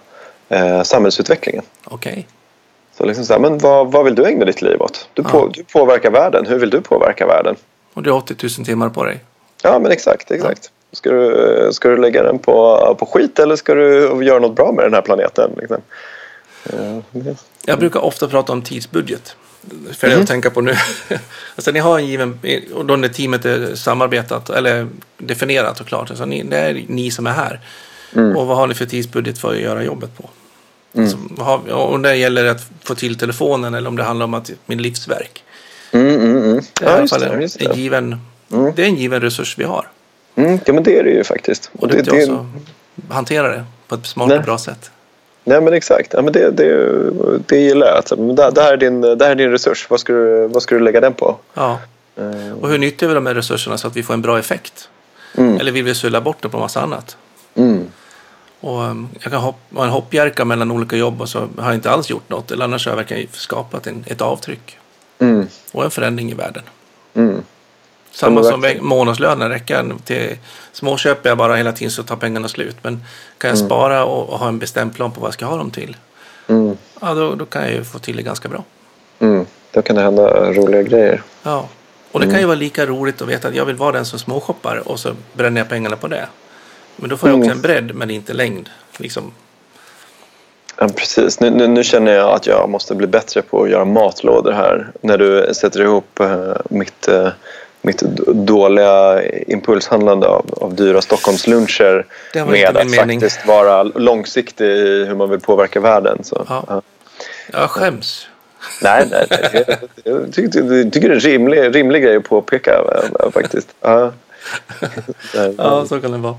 eh, 0.48 0.82
samhällsutvecklingen. 0.82 1.64
Okej. 1.84 2.26
Så 2.98 3.04
liksom 3.04 3.24
så 3.24 3.32
här, 3.32 3.40
men 3.40 3.58
vad, 3.58 3.92
vad 3.92 4.04
vill 4.04 4.14
du 4.14 4.24
ägna 4.26 4.44
ditt 4.44 4.62
liv 4.62 4.82
åt? 4.82 5.08
Du, 5.14 5.22
Ja. 5.22 5.28
på, 5.30 5.46
du 5.48 5.64
påverkar 5.64 6.10
världen. 6.10 6.46
Hur 6.46 6.58
vill 6.58 6.70
du 6.70 6.80
påverka 6.80 7.26
världen? 7.26 7.56
Och 7.94 8.02
du 8.02 8.10
har 8.10 8.18
80 8.18 8.34
000 8.58 8.66
timmar 8.66 8.88
på 8.88 9.04
dig. 9.04 9.24
Ja, 9.62 9.78
men 9.78 9.90
exakt. 9.92 10.30
exakt. 10.30 10.70
Ska, 10.92 11.10
du, 11.10 11.68
ska 11.72 11.88
du 11.88 11.96
lägga 11.96 12.22
den 12.22 12.38
på, 12.38 12.96
på 12.98 13.06
skit 13.06 13.38
eller 13.38 13.56
ska 13.56 13.74
du 13.74 14.24
göra 14.24 14.38
något 14.38 14.56
bra 14.56 14.72
med 14.72 14.84
den 14.84 14.94
här 14.94 15.02
planeten? 15.02 15.50
Liksom? 15.56 15.76
Eh, 16.72 16.98
det- 17.10 17.36
Jag 17.66 17.78
brukar 17.78 18.00
ofta 18.04 18.28
prata 18.28 18.52
om 18.52 18.62
tidsbudget. 18.62 19.36
För 19.92 20.06
det 20.08 20.12
Mhm. 20.14 20.22
att 20.22 20.28
tänka 20.28 20.50
på 20.50 20.60
nu. 20.60 20.74
alltså 21.56 21.70
ni 21.70 21.78
har 21.78 21.98
en 21.98 22.06
given, 22.06 22.38
och 22.74 22.86
då 22.86 22.96
när 22.96 23.08
teamet 23.08 23.44
är 23.44 23.74
samarbetat 23.74 24.50
eller 24.50 24.88
definierat 25.18 25.80
och 25.80 25.86
klart. 25.86 26.10
Alltså 26.10 26.24
ni, 26.24 26.42
det 26.42 26.56
är 26.58 26.84
ni 26.88 27.10
som 27.10 27.26
är 27.26 27.30
här. 27.30 27.60
Mm. 28.16 28.36
Och 28.36 28.46
vad 28.46 28.56
har 28.56 28.66
ni 28.66 28.74
för 28.74 28.84
tidsbudget 28.86 29.38
för 29.38 29.50
att 29.52 29.60
göra 29.60 29.82
jobbet 29.84 30.16
på? 30.16 30.30
Har, 31.38 31.72
och 31.72 32.00
det 32.00 32.16
gäller 32.16 32.44
att 32.46 32.60
få 32.84 32.94
till 32.94 33.18
telefonen 33.18 33.74
eller 33.74 33.88
om 33.88 33.96
det 33.96 34.02
handlar 34.02 34.24
om 34.24 34.34
att 34.34 34.50
min 34.66 34.82
livsverk. 34.82 35.44
Mm, 35.92 36.14
mm, 36.14 36.36
mm. 36.36 36.60
Det 36.80 36.84
är 36.84 36.88
i 36.88 36.90
Ja, 36.90 36.90
alla 36.90 37.00
just 37.00 37.12
fall 37.12 37.20
det. 37.20 37.26
en, 37.28 37.40
Just 37.42 37.60
en 37.62 37.68
det. 37.70 37.76
given, 37.76 38.20
Mm. 38.52 38.72
det 38.76 38.82
är 38.82 38.86
en 38.86 38.96
given 38.96 39.20
resurs 39.20 39.58
vi 39.58 39.64
har. 39.64 39.88
Mm, 40.36 40.58
ja, 40.64 40.72
men 40.72 40.82
det 40.82 40.98
är 40.98 41.04
det 41.04 41.10
ju 41.10 41.24
faktiskt. 41.24 41.70
Och 41.78 41.88
det, 41.88 41.96
det, 41.96 42.02
det, 42.02 42.22
också 42.22 42.46
hantera 43.08 43.48
det 43.48 43.64
på 43.88 43.94
ett 43.94 44.06
smart 44.06 44.28
Nej. 44.28 44.38
och 44.38 44.44
bra 44.44 44.58
sätt. 44.58 44.90
nej, 45.44 45.60
men 45.60 45.72
exakt. 45.72 46.12
Ja, 46.12 46.22
men 46.22 46.32
det, 46.32 46.50
det, 46.50 47.10
det 47.46 47.56
gillar 47.60 47.86
jag. 47.86 47.96
Alltså, 47.96 48.16
det, 48.16 48.50
det, 48.50 48.62
här 48.62 48.72
är 48.72 48.76
din, 48.76 49.00
det 49.00 49.24
här 49.24 49.30
är 49.30 49.34
din 49.34 49.50
resurs. 49.50 49.86
Vad 49.90 50.00
ska, 50.00 50.12
du, 50.12 50.46
vad 50.48 50.62
ska 50.62 50.74
du 50.74 50.80
lägga 50.80 51.00
den 51.00 51.14
på? 51.14 51.36
Ja. 51.54 51.78
Eh, 52.16 52.52
Och 52.60 52.68
hur 52.68 52.78
nyttjar 52.78 53.08
vi 53.08 53.14
de 53.14 53.26
här 53.26 53.34
resurserna 53.34 53.78
så 53.78 53.86
att 53.88 53.96
vi 53.96 54.02
får 54.02 54.14
en 54.14 54.22
bra 54.22 54.38
effekt? 54.38 54.88
Mm. 55.34 55.60
Eller 55.60 55.72
vill 55.72 55.84
vi 55.84 55.94
sulla 55.94 56.20
bort 56.20 56.42
det 56.42 56.48
på 56.48 56.58
massa 56.58 56.80
annat? 56.80 57.16
Mm. 57.54 57.84
Och 58.60 58.80
um, 58.82 59.08
jag 59.20 59.32
kan 59.32 59.40
hoppa, 59.40 59.58
vara 59.68 59.86
en 59.86 59.92
hoppjerka 59.92 60.44
mellan 60.44 60.70
olika 60.70 60.96
jobb 60.96 61.20
och 61.20 61.28
så 61.28 61.38
har 61.38 61.66
jag 61.66 61.74
inte 61.74 61.90
alls 61.90 62.10
gjort 62.10 62.28
något. 62.28 62.50
Eller 62.50 62.64
annars 62.64 62.86
har 62.86 62.92
jag 62.92 62.96
verkligen 62.96 63.28
skapat 63.32 63.86
en, 63.86 64.04
ett 64.06 64.20
avtryck 64.20 64.78
Mm. 65.18 65.46
och 65.72 65.84
en 65.84 65.90
förändring 65.90 66.30
i 66.30 66.34
världen. 66.34 66.62
Mm. 67.14 67.42
Samma 68.10 68.42
som 68.42 68.64
månadslönen 68.80 69.48
räcker 69.48 69.94
till 70.04 70.36
småköper 70.72 71.28
jag 71.28 71.38
bara 71.38 71.56
hela 71.56 71.72
tiden 71.72 71.90
så 71.90 72.02
tar 72.02 72.16
pengarna 72.16 72.48
slut. 72.48 72.76
Men 72.82 73.04
kan 73.38 73.50
jag 73.50 73.58
spara 73.58 74.04
och, 74.04 74.28
och 74.28 74.38
ha 74.38 74.48
en 74.48 74.58
bestämd 74.58 74.94
plan 74.94 75.12
på 75.12 75.20
vad 75.20 75.28
jag 75.28 75.34
ska 75.34 75.46
ha 75.46 75.56
dem 75.56 75.70
till. 75.70 75.96
Mm. 76.46 76.76
Ja, 77.00 77.14
då, 77.14 77.34
då 77.34 77.46
kan 77.46 77.62
jag 77.62 77.72
ju 77.72 77.84
få 77.84 77.98
till 77.98 78.16
det 78.16 78.22
ganska 78.22 78.48
bra. 78.48 78.64
Mm. 79.18 79.46
Då 79.70 79.82
kan 79.82 79.96
det 79.96 80.02
hända 80.02 80.52
roliga 80.52 80.82
grejer. 80.82 81.22
Ja. 81.42 81.68
Och 82.12 82.20
det 82.20 82.26
kan 82.30 82.40
ju 82.40 82.46
vara 82.46 82.56
lika 82.56 82.86
roligt 82.86 83.22
att 83.22 83.28
veta 83.28 83.48
att 83.48 83.54
jag 83.54 83.64
vill 83.64 83.76
vara 83.76 83.92
den 83.92 84.04
som 84.04 84.18
småshoppar 84.18 84.88
och 84.88 85.00
så 85.00 85.12
bränner 85.32 85.60
jag 85.60 85.68
pengarna 85.68 85.96
på 85.96 86.08
det. 86.08 86.26
Men 86.96 87.10
då 87.10 87.16
får 87.16 87.28
jag 87.28 87.38
också 87.38 87.46
Mm. 87.50 87.56
en 87.58 87.62
bredd 87.62 87.94
men 87.94 88.10
inte 88.10 88.32
längd. 88.32 88.68
Liksom. 88.98 89.32
Ja, 90.78 90.88
precis. 90.88 91.40
Nu, 91.40 91.50
nu, 91.50 91.66
nu 91.68 91.84
känner 91.84 92.12
jag 92.12 92.30
att 92.30 92.46
jag 92.46 92.68
måste 92.70 92.94
bli 92.94 93.06
bättre 93.06 93.42
på 93.42 93.62
att 93.62 93.70
göra 93.70 93.84
matlådor 93.84 94.52
här. 94.52 94.90
När 95.00 95.18
du 95.18 95.54
sätter 95.54 95.80
ihop 95.82 96.20
eh, 96.20 96.52
mitt, 96.70 97.08
eh, 97.08 97.28
mitt 97.82 98.00
dåliga 98.46 99.22
impulshandlande 99.46 100.26
av, 100.26 100.46
av 100.60 100.74
dyra 100.74 101.02
Stockholmsluncher 101.02 102.06
med 102.46 102.76
att 102.76 102.90
mening. 102.90 103.20
faktiskt 103.20 103.46
vara 103.46 103.82
långsiktig 103.82 104.66
i 104.66 105.04
hur 105.04 105.14
man 105.14 105.30
vill 105.30 105.40
påverka 105.40 105.80
världen. 105.80 106.24
Så, 106.24 106.44
Ja. 106.48 106.64
ja. 106.68 106.82
Jag 107.52 107.70
skäms. 107.70 108.26
Nej, 108.82 109.06
nej, 109.10 109.26
nej. 109.30 109.76
Jag, 110.04 110.32
tycker, 110.32 110.72
jag 110.74 110.92
tycker 110.92 111.08
det 111.08 111.14
är 111.14 111.16
en 111.16 111.20
rimlig, 111.20 111.74
rimlig 111.76 112.02
grej 112.02 112.16
att 112.16 112.24
påpeka 112.24 112.72
eh, 113.20 113.30
faktiskt. 113.30 113.68
Ja. 113.80 114.12
Ja, 115.58 115.86
så 115.86 116.00
kan 116.00 116.12
det 116.12 116.18
vara. 116.18 116.36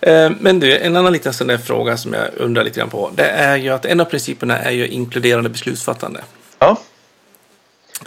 Eh, 0.00 0.30
Men 0.40 0.60
du, 0.60 0.78
en 0.78 0.96
annan 0.96 1.12
liten 1.12 1.32
sån 1.32 1.46
där 1.46 1.58
fråga 1.58 1.96
som 1.96 2.12
jag 2.12 2.28
undrar 2.36 2.64
lite 2.64 2.80
grann 2.80 2.90
på. 2.90 3.10
Det 3.14 3.28
är 3.28 3.56
ju 3.56 3.68
att 3.68 3.84
en 3.84 4.00
av 4.00 4.04
principerna 4.04 4.58
är 4.58 4.70
ju 4.70 4.88
inkluderande 4.88 5.50
beslutsfattande. 5.50 6.20
ja, 6.58 6.80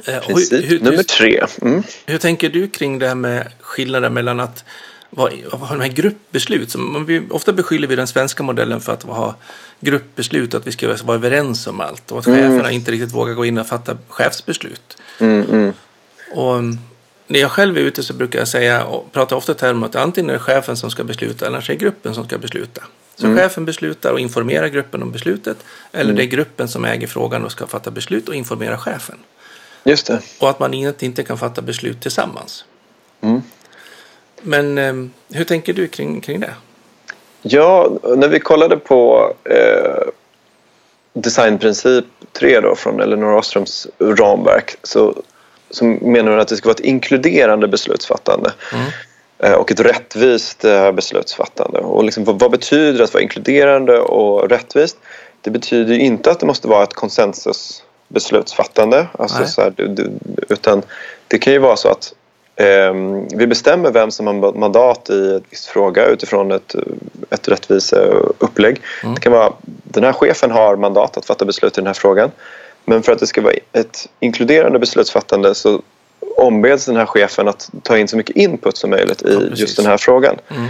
Eh, 0.05 0.19
princip 0.19 0.63
hur, 0.63 0.67
hur, 0.67 0.79
nummer 0.79 1.03
tre. 1.03 1.45
Mm. 1.61 1.83
hur 2.05 2.17
tänker 2.17 2.49
du 2.49 2.67
kring 2.67 2.99
det 2.99 3.07
här 3.07 3.15
med 3.15 3.47
skillnaden 3.59 4.13
mellan 4.13 4.39
att 4.39 4.65
vad, 5.09 5.33
vad 5.51 5.69
de 5.69 5.81
här 5.81 5.87
gruppbeslut, 5.87 6.71
som, 6.71 7.05
vi, 7.05 7.21
ofta 7.29 7.53
beskyller 7.53 7.87
vi 7.87 7.95
den 7.95 8.07
svenska 8.07 8.43
modellen 8.43 8.81
för 8.81 8.93
att 8.93 9.03
ha 9.03 9.35
gruppbeslut, 9.79 10.53
att 10.53 10.67
vi 10.67 10.71
ska 10.71 10.95
vara 11.03 11.15
överens 11.17 11.67
om 11.67 11.81
allt 11.81 12.11
och 12.11 12.19
att 12.19 12.27
mm. 12.27 12.39
cheferna 12.39 12.71
inte 12.71 12.91
riktigt 12.91 13.13
vågar 13.13 13.33
gå 13.33 13.45
in 13.45 13.57
och 13.57 13.67
fatta 13.67 13.97
chefsbeslut. 14.07 14.97
Mm, 15.19 15.45
mm. 15.51 15.73
Och 16.31 16.55
när 17.27 17.39
jag 17.39 17.51
själv 17.51 17.77
är 17.77 17.81
ute 17.81 18.03
så 18.03 18.13
brukar 18.13 18.39
jag 18.39 18.47
säga, 18.47 18.85
och 18.85 19.11
pratar 19.11 19.35
ofta 19.35 19.53
termer 19.53 19.87
att 19.87 19.95
antingen 19.95 20.29
är 20.29 20.33
det 20.33 20.39
chefen 20.39 20.77
som 20.77 20.91
ska 20.91 21.03
besluta 21.03 21.47
eller 21.47 21.61
så 21.61 21.71
är 21.71 21.75
det 21.75 21.83
gruppen 21.83 22.15
som 22.15 22.25
ska 22.25 22.37
besluta. 22.37 22.81
Så 23.15 23.25
mm. 23.25 23.37
chefen 23.37 23.65
beslutar 23.65 24.11
och 24.11 24.19
informerar 24.19 24.67
gruppen 24.67 25.03
om 25.03 25.11
beslutet 25.11 25.57
eller 25.91 26.03
mm. 26.03 26.15
det 26.15 26.23
är 26.23 26.27
gruppen 26.27 26.67
som 26.67 26.85
äger 26.85 27.07
frågan 27.07 27.45
och 27.45 27.51
ska 27.51 27.67
fatta 27.67 27.91
beslut 27.91 28.29
och 28.29 28.35
informera 28.35 28.77
chefen. 28.77 29.17
Just 29.83 30.07
det. 30.07 30.19
Och 30.39 30.49
att 30.49 30.59
man 30.59 30.73
inte 30.73 31.23
kan 31.23 31.37
fatta 31.37 31.61
beslut 31.61 32.01
tillsammans. 32.01 32.65
Mm. 33.21 33.41
Men 34.41 34.77
eh, 34.77 34.93
hur 35.37 35.43
tänker 35.43 35.73
du 35.73 35.87
kring, 35.87 36.21
kring 36.21 36.39
det? 36.39 36.53
Ja, 37.41 37.91
när 38.17 38.27
vi 38.27 38.39
kollade 38.39 38.77
på 38.77 39.33
eh, 39.43 40.07
designprincip 41.13 42.05
3 42.31 42.59
då, 42.59 42.75
från 42.75 42.99
Elinor 43.01 43.33
Ostroms 43.33 43.87
ramverk 43.99 44.75
så, 44.83 45.23
så 45.73 45.85
menar 45.85 46.31
hon 46.31 46.39
att 46.39 46.47
det 46.47 46.57
ska 46.57 46.69
vara 46.69 46.75
ett 46.75 46.79
inkluderande 46.79 47.67
beslutsfattande. 47.67 48.51
Mm. 48.73 48.85
Eh, 49.39 49.53
och 49.53 49.71
ett 49.71 49.79
rättvist 49.79 50.65
eh, 50.65 50.91
beslutsfattande. 50.91 51.79
Och 51.79 52.03
liksom, 52.03 52.23
vad, 52.23 52.39
vad, 52.39 52.51
betyder 52.51 52.97
det 52.97 53.03
att 53.03 53.13
vara 53.13 53.23
inkluderande 53.23 53.99
och 53.99 54.49
rättvist? 54.49 54.97
Det 55.41 55.51
betyder 55.51 55.95
inte 55.95 56.31
att 56.31 56.39
det 56.39 56.45
måste 56.45 56.67
vara 56.67 56.83
ett 56.83 56.93
konsensusbeslutsfattande. 56.93 59.07
Alltså 59.19 59.71
utan 60.49 60.81
det 61.27 61.37
kan 61.37 61.53
ju 61.53 61.59
vara 61.59 61.75
så 61.75 61.89
att 61.89 62.13
eh, 62.55 62.93
vi 63.35 63.47
bestämmer 63.47 63.91
vem 63.91 64.11
som 64.11 64.27
har 64.27 64.53
mandat 64.53 65.09
i 65.09 65.35
en 65.35 65.43
viss 65.49 65.67
fråga 65.67 66.05
utifrån 66.05 66.51
ett, 66.51 66.75
ett 67.29 67.47
rättviseupplägg. 67.47 68.81
Mm. 69.03 69.15
Det 69.15 69.21
kan 69.21 69.31
vara 69.31 69.53
den 69.83 70.03
här 70.03 70.13
chefen 70.13 70.51
har 70.51 70.75
mandat 70.75 71.17
att 71.17 71.25
fatta 71.25 71.45
beslut 71.45 71.77
i 71.77 71.81
den 71.81 71.87
här 71.87 71.93
frågan. 71.93 72.31
Men 72.85 73.03
för 73.03 73.11
att 73.11 73.19
det 73.19 73.27
ska 73.27 73.41
vara 73.41 73.53
ett 73.71 74.09
inkluderande 74.19 74.79
beslutsfattande 74.79 75.55
så 75.55 75.81
ombeds 76.37 76.85
den 76.85 76.95
här 76.95 77.05
chefen 77.05 77.47
att 77.47 77.69
ta 77.83 77.97
in 77.97 78.07
så 78.07 78.17
mycket 78.17 78.35
input 78.35 78.77
som 78.77 78.89
möjligt 78.89 79.21
i 79.21 79.33
ja, 79.33 79.55
just 79.55 79.77
den 79.77 79.85
här 79.85 79.97
frågan. 79.97 80.35
Mm. 80.49 80.67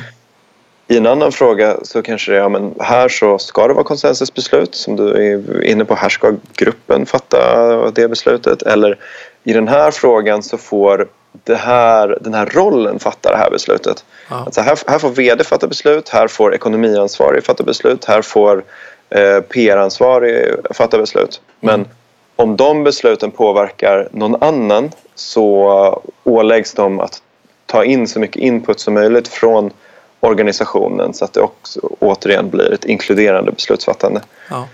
I 0.87 0.97
en 0.97 1.07
annan 1.07 1.31
fråga 1.31 1.77
så 1.83 2.01
kanske 2.01 2.31
det 2.31 2.37
är, 2.37 2.41
ja, 2.41 2.49
men 2.49 2.75
här 2.79 3.09
så 3.09 3.39
ska 3.39 3.67
det 3.67 3.73
vara 3.73 3.83
konsensusbeslut 3.83 4.75
som 4.75 4.95
du 4.95 5.09
är 5.09 5.63
inne 5.63 5.85
på. 5.85 5.95
Här 5.95 6.09
ska 6.09 6.33
gruppen 6.55 7.05
fatta 7.05 7.91
det 7.91 8.07
beslutet. 8.07 8.61
Eller 8.61 8.99
i 9.43 9.53
den 9.53 9.67
här 9.67 9.91
frågan 9.91 10.43
så 10.43 10.57
får 10.57 11.07
här, 11.49 12.17
den 12.21 12.33
här 12.33 12.45
rollen 12.45 12.99
fatta 12.99 13.31
det 13.31 13.37
här 13.37 13.51
beslutet. 13.51 14.05
Ja. 14.29 14.43
Alltså 14.45 14.61
här, 14.61 14.79
här 14.87 14.99
får 14.99 15.09
vd 15.09 15.43
fatta 15.43 15.67
beslut, 15.67 16.09
här 16.09 16.27
får 16.27 16.55
ekonomiansvarig 16.55 17.43
fatta 17.43 17.63
beslut, 17.63 18.05
här 18.05 18.21
får 18.21 18.63
eh, 19.09 19.39
PR-ansvarig 19.39 20.55
fatta 20.71 20.97
beslut. 20.97 21.41
Men 21.59 21.75
mm. 21.75 21.87
Om 22.35 22.55
de 22.55 22.83
besluten 22.83 23.31
påverkar 23.31 24.09
någon 24.11 24.43
annan 24.43 24.91
så 25.15 26.03
åläggs 26.23 26.73
de 26.73 26.99
att 26.99 27.21
ta 27.65 27.83
in 27.83 28.07
så 28.07 28.19
mycket 28.19 28.41
input 28.41 28.79
som 28.79 28.93
möjligt 28.93 29.27
från 29.27 29.71
organisationen 30.19 31.13
så 31.13 31.25
att 31.25 31.33
det 31.33 31.41
också 31.41 31.79
återigen 31.99 32.49
blir 32.49 32.73
ett 32.73 32.85
inkluderande 32.85 33.51
beslutsfattande. 33.51 34.21
Ja. 34.49 34.67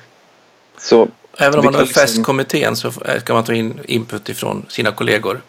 Så 0.77 1.07
Även 1.37 1.59
om 1.59 1.65
man 1.65 1.75
har 1.75 1.81
liksom... 1.81 2.01
FES-kommittén 2.01 2.75
så 2.75 2.91
ska 3.21 3.33
man 3.33 3.43
ta 3.43 3.53
in 3.53 3.79
input 3.85 4.29
ifrån 4.29 4.65
sina 4.69 4.91
kollegor. 4.91 5.41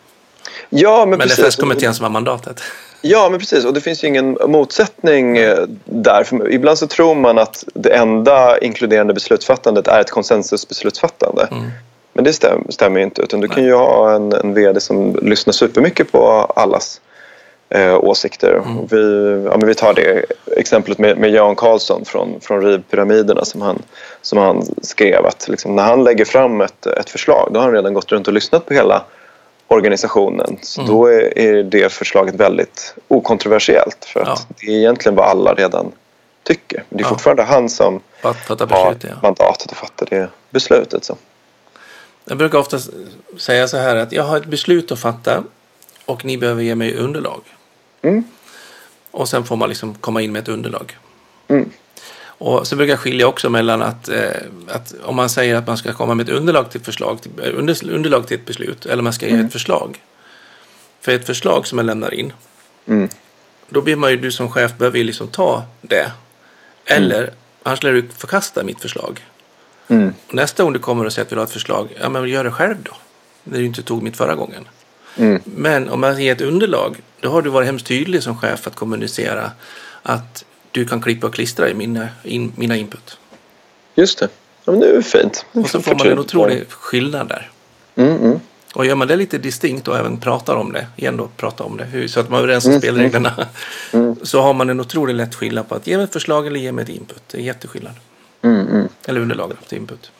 Ja, 0.68 0.98
men, 0.98 1.08
men 1.08 1.18
precis. 1.18 1.36
det 1.36 1.42
är 1.42 1.44
FES-kommittén 1.44 1.94
som 1.94 2.02
har 2.04 2.10
mandatet. 2.10 2.62
Ja, 3.02 3.28
men 3.30 3.38
precis. 3.38 3.64
Och 3.64 3.74
det 3.74 3.80
finns 3.80 4.04
ju 4.04 4.08
ingen 4.08 4.38
motsättning 4.46 5.36
eh, 5.36 5.58
där. 5.84 6.24
För 6.24 6.52
ibland 6.52 6.78
så 6.78 6.86
tror 6.86 7.14
man 7.14 7.38
att 7.38 7.64
det 7.74 7.90
enda 7.90 8.58
inkluderande 8.58 9.14
beslutsfattandet 9.14 9.88
är 9.88 10.00
ett 10.00 10.10
konsensusbeslutsfattande. 10.10 11.48
Mm. 11.50 11.70
Men 12.12 12.24
det 12.24 12.32
stäm, 12.32 12.66
stämmer 12.68 13.00
inte. 13.00 13.22
Utan 13.22 13.40
du 13.40 13.48
Nej. 13.48 13.54
kan 13.54 13.64
ju 13.64 13.74
ha 13.74 14.14
en, 14.14 14.32
en 14.32 14.54
vd 14.54 14.80
som 14.80 15.16
lyssnar 15.22 15.52
supermycket 15.52 16.12
på 16.12 16.28
allas 16.56 17.00
eh, 17.68 18.04
åsikter. 18.04 18.52
Mm. 18.52 18.86
Vi, 18.90 19.42
ja, 19.50 19.56
men 19.56 19.66
vi 19.66 19.74
tar 19.74 19.94
det 19.94 20.24
exemplet 20.56 20.98
med, 20.98 21.18
med 21.18 21.30
Jan 21.30 21.56
Karlsson 21.56 22.04
från, 22.04 22.40
från 22.40 22.62
Rivpyramiderna 22.62 23.44
som 23.44 23.60
han, 23.60 23.82
som 24.22 24.38
han 24.38 24.62
skrev 24.82 25.26
att 25.26 25.48
liksom, 25.48 25.76
när 25.76 25.82
han 25.82 26.04
lägger 26.04 26.24
fram 26.24 26.60
ett, 26.60 26.86
ett 26.86 27.10
förslag 27.10 27.48
då 27.52 27.60
har 27.60 27.64
han 27.64 27.74
redan 27.74 27.94
gått 27.94 28.12
runt 28.12 28.28
och 28.28 28.34
lyssnat 28.34 28.66
på 28.66 28.74
hela 28.74 29.04
organisationen. 29.68 30.58
Så 30.62 30.80
mm. 30.80 30.94
då 30.94 31.06
är, 31.06 31.38
är, 31.38 31.62
det 31.62 31.92
förslaget 31.92 32.34
väldigt 32.34 32.94
okontroversiellt 33.08 34.04
för 34.04 34.20
att 34.20 34.46
ja. 34.48 34.54
det 34.60 34.66
är 34.66 34.78
egentligen 34.78 35.16
vad 35.16 35.26
alla 35.26 35.54
redan 35.54 35.92
tycker. 36.42 36.84
Men 36.88 36.98
det 36.98 37.02
är 37.02 37.04
ja. 37.04 37.08
fortfarande 37.08 37.42
han 37.42 37.68
som 37.68 38.00
beslut, 38.46 38.70
har 38.70 38.96
ja. 39.02 39.14
mandatet 39.22 39.72
att 39.72 39.78
fatta 39.78 40.04
det 40.04 40.28
beslutet. 40.50 41.04
Så. 41.04 41.16
Jag 42.30 42.38
brukar 42.38 42.58
ofta 42.58 42.78
säga 43.36 43.68
så 43.68 43.76
här 43.76 43.96
att 43.96 44.12
jag 44.12 44.22
har 44.22 44.36
ett 44.36 44.46
beslut 44.46 44.92
att 44.92 44.98
fatta 44.98 45.44
och 46.04 46.24
ni 46.24 46.38
behöver 46.38 46.62
ge 46.62 46.74
mig 46.74 46.94
underlag. 46.94 47.42
Mm. 48.02 48.24
Och 49.10 49.28
sen 49.28 49.44
får 49.44 49.56
man 49.56 49.68
liksom 49.68 49.94
komma 49.94 50.22
in 50.22 50.32
med 50.32 50.42
ett 50.42 50.48
underlag. 50.48 50.98
Mm. 51.48 51.70
Och 52.22 52.66
så 52.66 52.76
brukar 52.76 52.92
jag 52.92 53.00
skilja 53.00 53.26
också 53.26 53.50
mellan 53.50 53.82
att, 53.82 54.08
eh, 54.08 54.30
att 54.68 54.94
om 55.02 55.16
man 55.16 55.28
säger 55.28 55.54
att 55.54 55.66
man 55.66 55.76
ska 55.76 55.92
komma 55.92 56.14
med 56.14 56.28
ett 56.28 56.34
underlag 56.34 56.70
till, 56.70 56.80
förslag, 56.80 57.22
till, 57.22 57.32
eh, 57.42 57.58
under, 57.58 57.90
underlag 57.90 58.26
till 58.26 58.38
ett 58.38 58.46
beslut 58.46 58.86
eller 58.86 59.02
man 59.02 59.12
ska 59.12 59.26
ge 59.26 59.32
mm. 59.32 59.46
ett 59.46 59.52
förslag. 59.52 60.00
För 61.00 61.12
ett 61.12 61.26
förslag 61.26 61.66
som 61.66 61.76
man 61.76 61.86
lämnar 61.86 62.14
in, 62.14 62.32
mm. 62.86 63.08
då 63.68 63.82
blir 63.82 63.96
man 63.96 64.10
ju, 64.10 64.16
du 64.16 64.32
som 64.32 64.50
chef 64.50 64.76
behöver 64.78 64.98
ju 64.98 65.04
liksom 65.04 65.28
ta 65.28 65.64
det. 65.80 66.12
Eller 66.84 67.22
mm. 67.22 67.34
annars 67.62 67.82
lär 67.82 67.92
du 67.92 68.08
förkasta 68.16 68.64
mitt 68.64 68.80
förslag. 68.80 69.20
Mm. 69.90 70.14
Nästa 70.30 70.62
gång 70.62 70.72
du 70.72 70.78
kommer 70.78 71.04
och 71.04 71.12
säger 71.12 71.24
att 71.24 71.28
du 71.28 71.34
vill 71.34 71.40
ha 71.40 71.46
ett 71.46 71.52
förslag, 71.52 71.88
ja 72.00 72.08
men 72.08 72.28
gör 72.28 72.44
det 72.44 72.50
själv 72.50 72.76
då. 72.82 72.92
När 73.44 73.58
du 73.58 73.64
inte 73.64 73.82
tog 73.82 74.02
mitt 74.02 74.16
förra 74.16 74.34
gången. 74.34 74.68
Mm. 75.16 75.40
Men 75.44 75.88
om 75.88 76.00
man 76.00 76.22
ger 76.22 76.32
ett 76.32 76.40
underlag, 76.40 76.96
då 77.20 77.30
har 77.30 77.42
du 77.42 77.50
varit 77.50 77.66
hemskt 77.66 77.86
tydlig 77.86 78.22
som 78.22 78.38
chef 78.38 78.66
att 78.66 78.74
kommunicera 78.74 79.50
att 80.02 80.44
du 80.70 80.84
kan 80.84 81.02
klippa 81.02 81.26
och 81.26 81.34
klistra 81.34 81.70
i 81.70 81.74
mina, 81.74 82.08
in, 82.22 82.52
mina 82.56 82.76
input. 82.76 83.18
Just 83.94 84.18
det. 84.18 84.28
Ja, 84.64 84.72
men 84.72 84.80
det 84.80 84.86
är 84.86 85.02
fint. 85.02 85.46
och 85.52 85.70
så 85.70 85.80
får 85.80 85.94
man 85.94 86.08
en 86.08 86.18
otrolig 86.18 86.64
skillnad 86.68 87.28
där. 87.28 87.50
Mm, 87.96 88.16
mm. 88.16 88.40
Och 88.74 88.86
gör 88.86 88.94
man 88.94 89.08
det 89.08 89.16
lite 89.16 89.38
distinkt 89.38 89.88
och 89.88 89.98
även 89.98 90.20
pratar 90.20 90.54
om 90.54 90.72
det, 90.72 90.86
igen 90.96 91.16
då 91.16 91.28
prata 91.36 91.64
om 91.64 91.76
det, 91.76 92.08
så 92.08 92.20
att 92.20 92.30
man 92.30 92.38
är 92.38 92.42
överens 92.42 92.64
om 92.64 92.70
mm, 92.70 92.80
spelreglerna, 92.80 93.48
mm. 93.92 94.16
så 94.22 94.40
har 94.40 94.54
man 94.54 94.70
en 94.70 94.80
otroligt 94.80 95.16
lätt 95.16 95.34
skillnad 95.34 95.68
på 95.68 95.74
att 95.74 95.86
ge 95.86 95.96
mig 95.96 96.04
ett 96.04 96.12
förslag 96.12 96.46
eller 96.46 96.60
ge 96.60 96.72
mig 96.72 96.82
ett 96.82 96.88
input. 96.88 97.22
Det 97.30 97.38
är 97.38 97.42
jätteskillnad. 97.42 97.94
Mm, 98.42 98.68
mm. 98.68 98.88
Eller 99.06 99.20
underlag 99.20 99.52
till 99.68 99.78
input. 99.78 100.10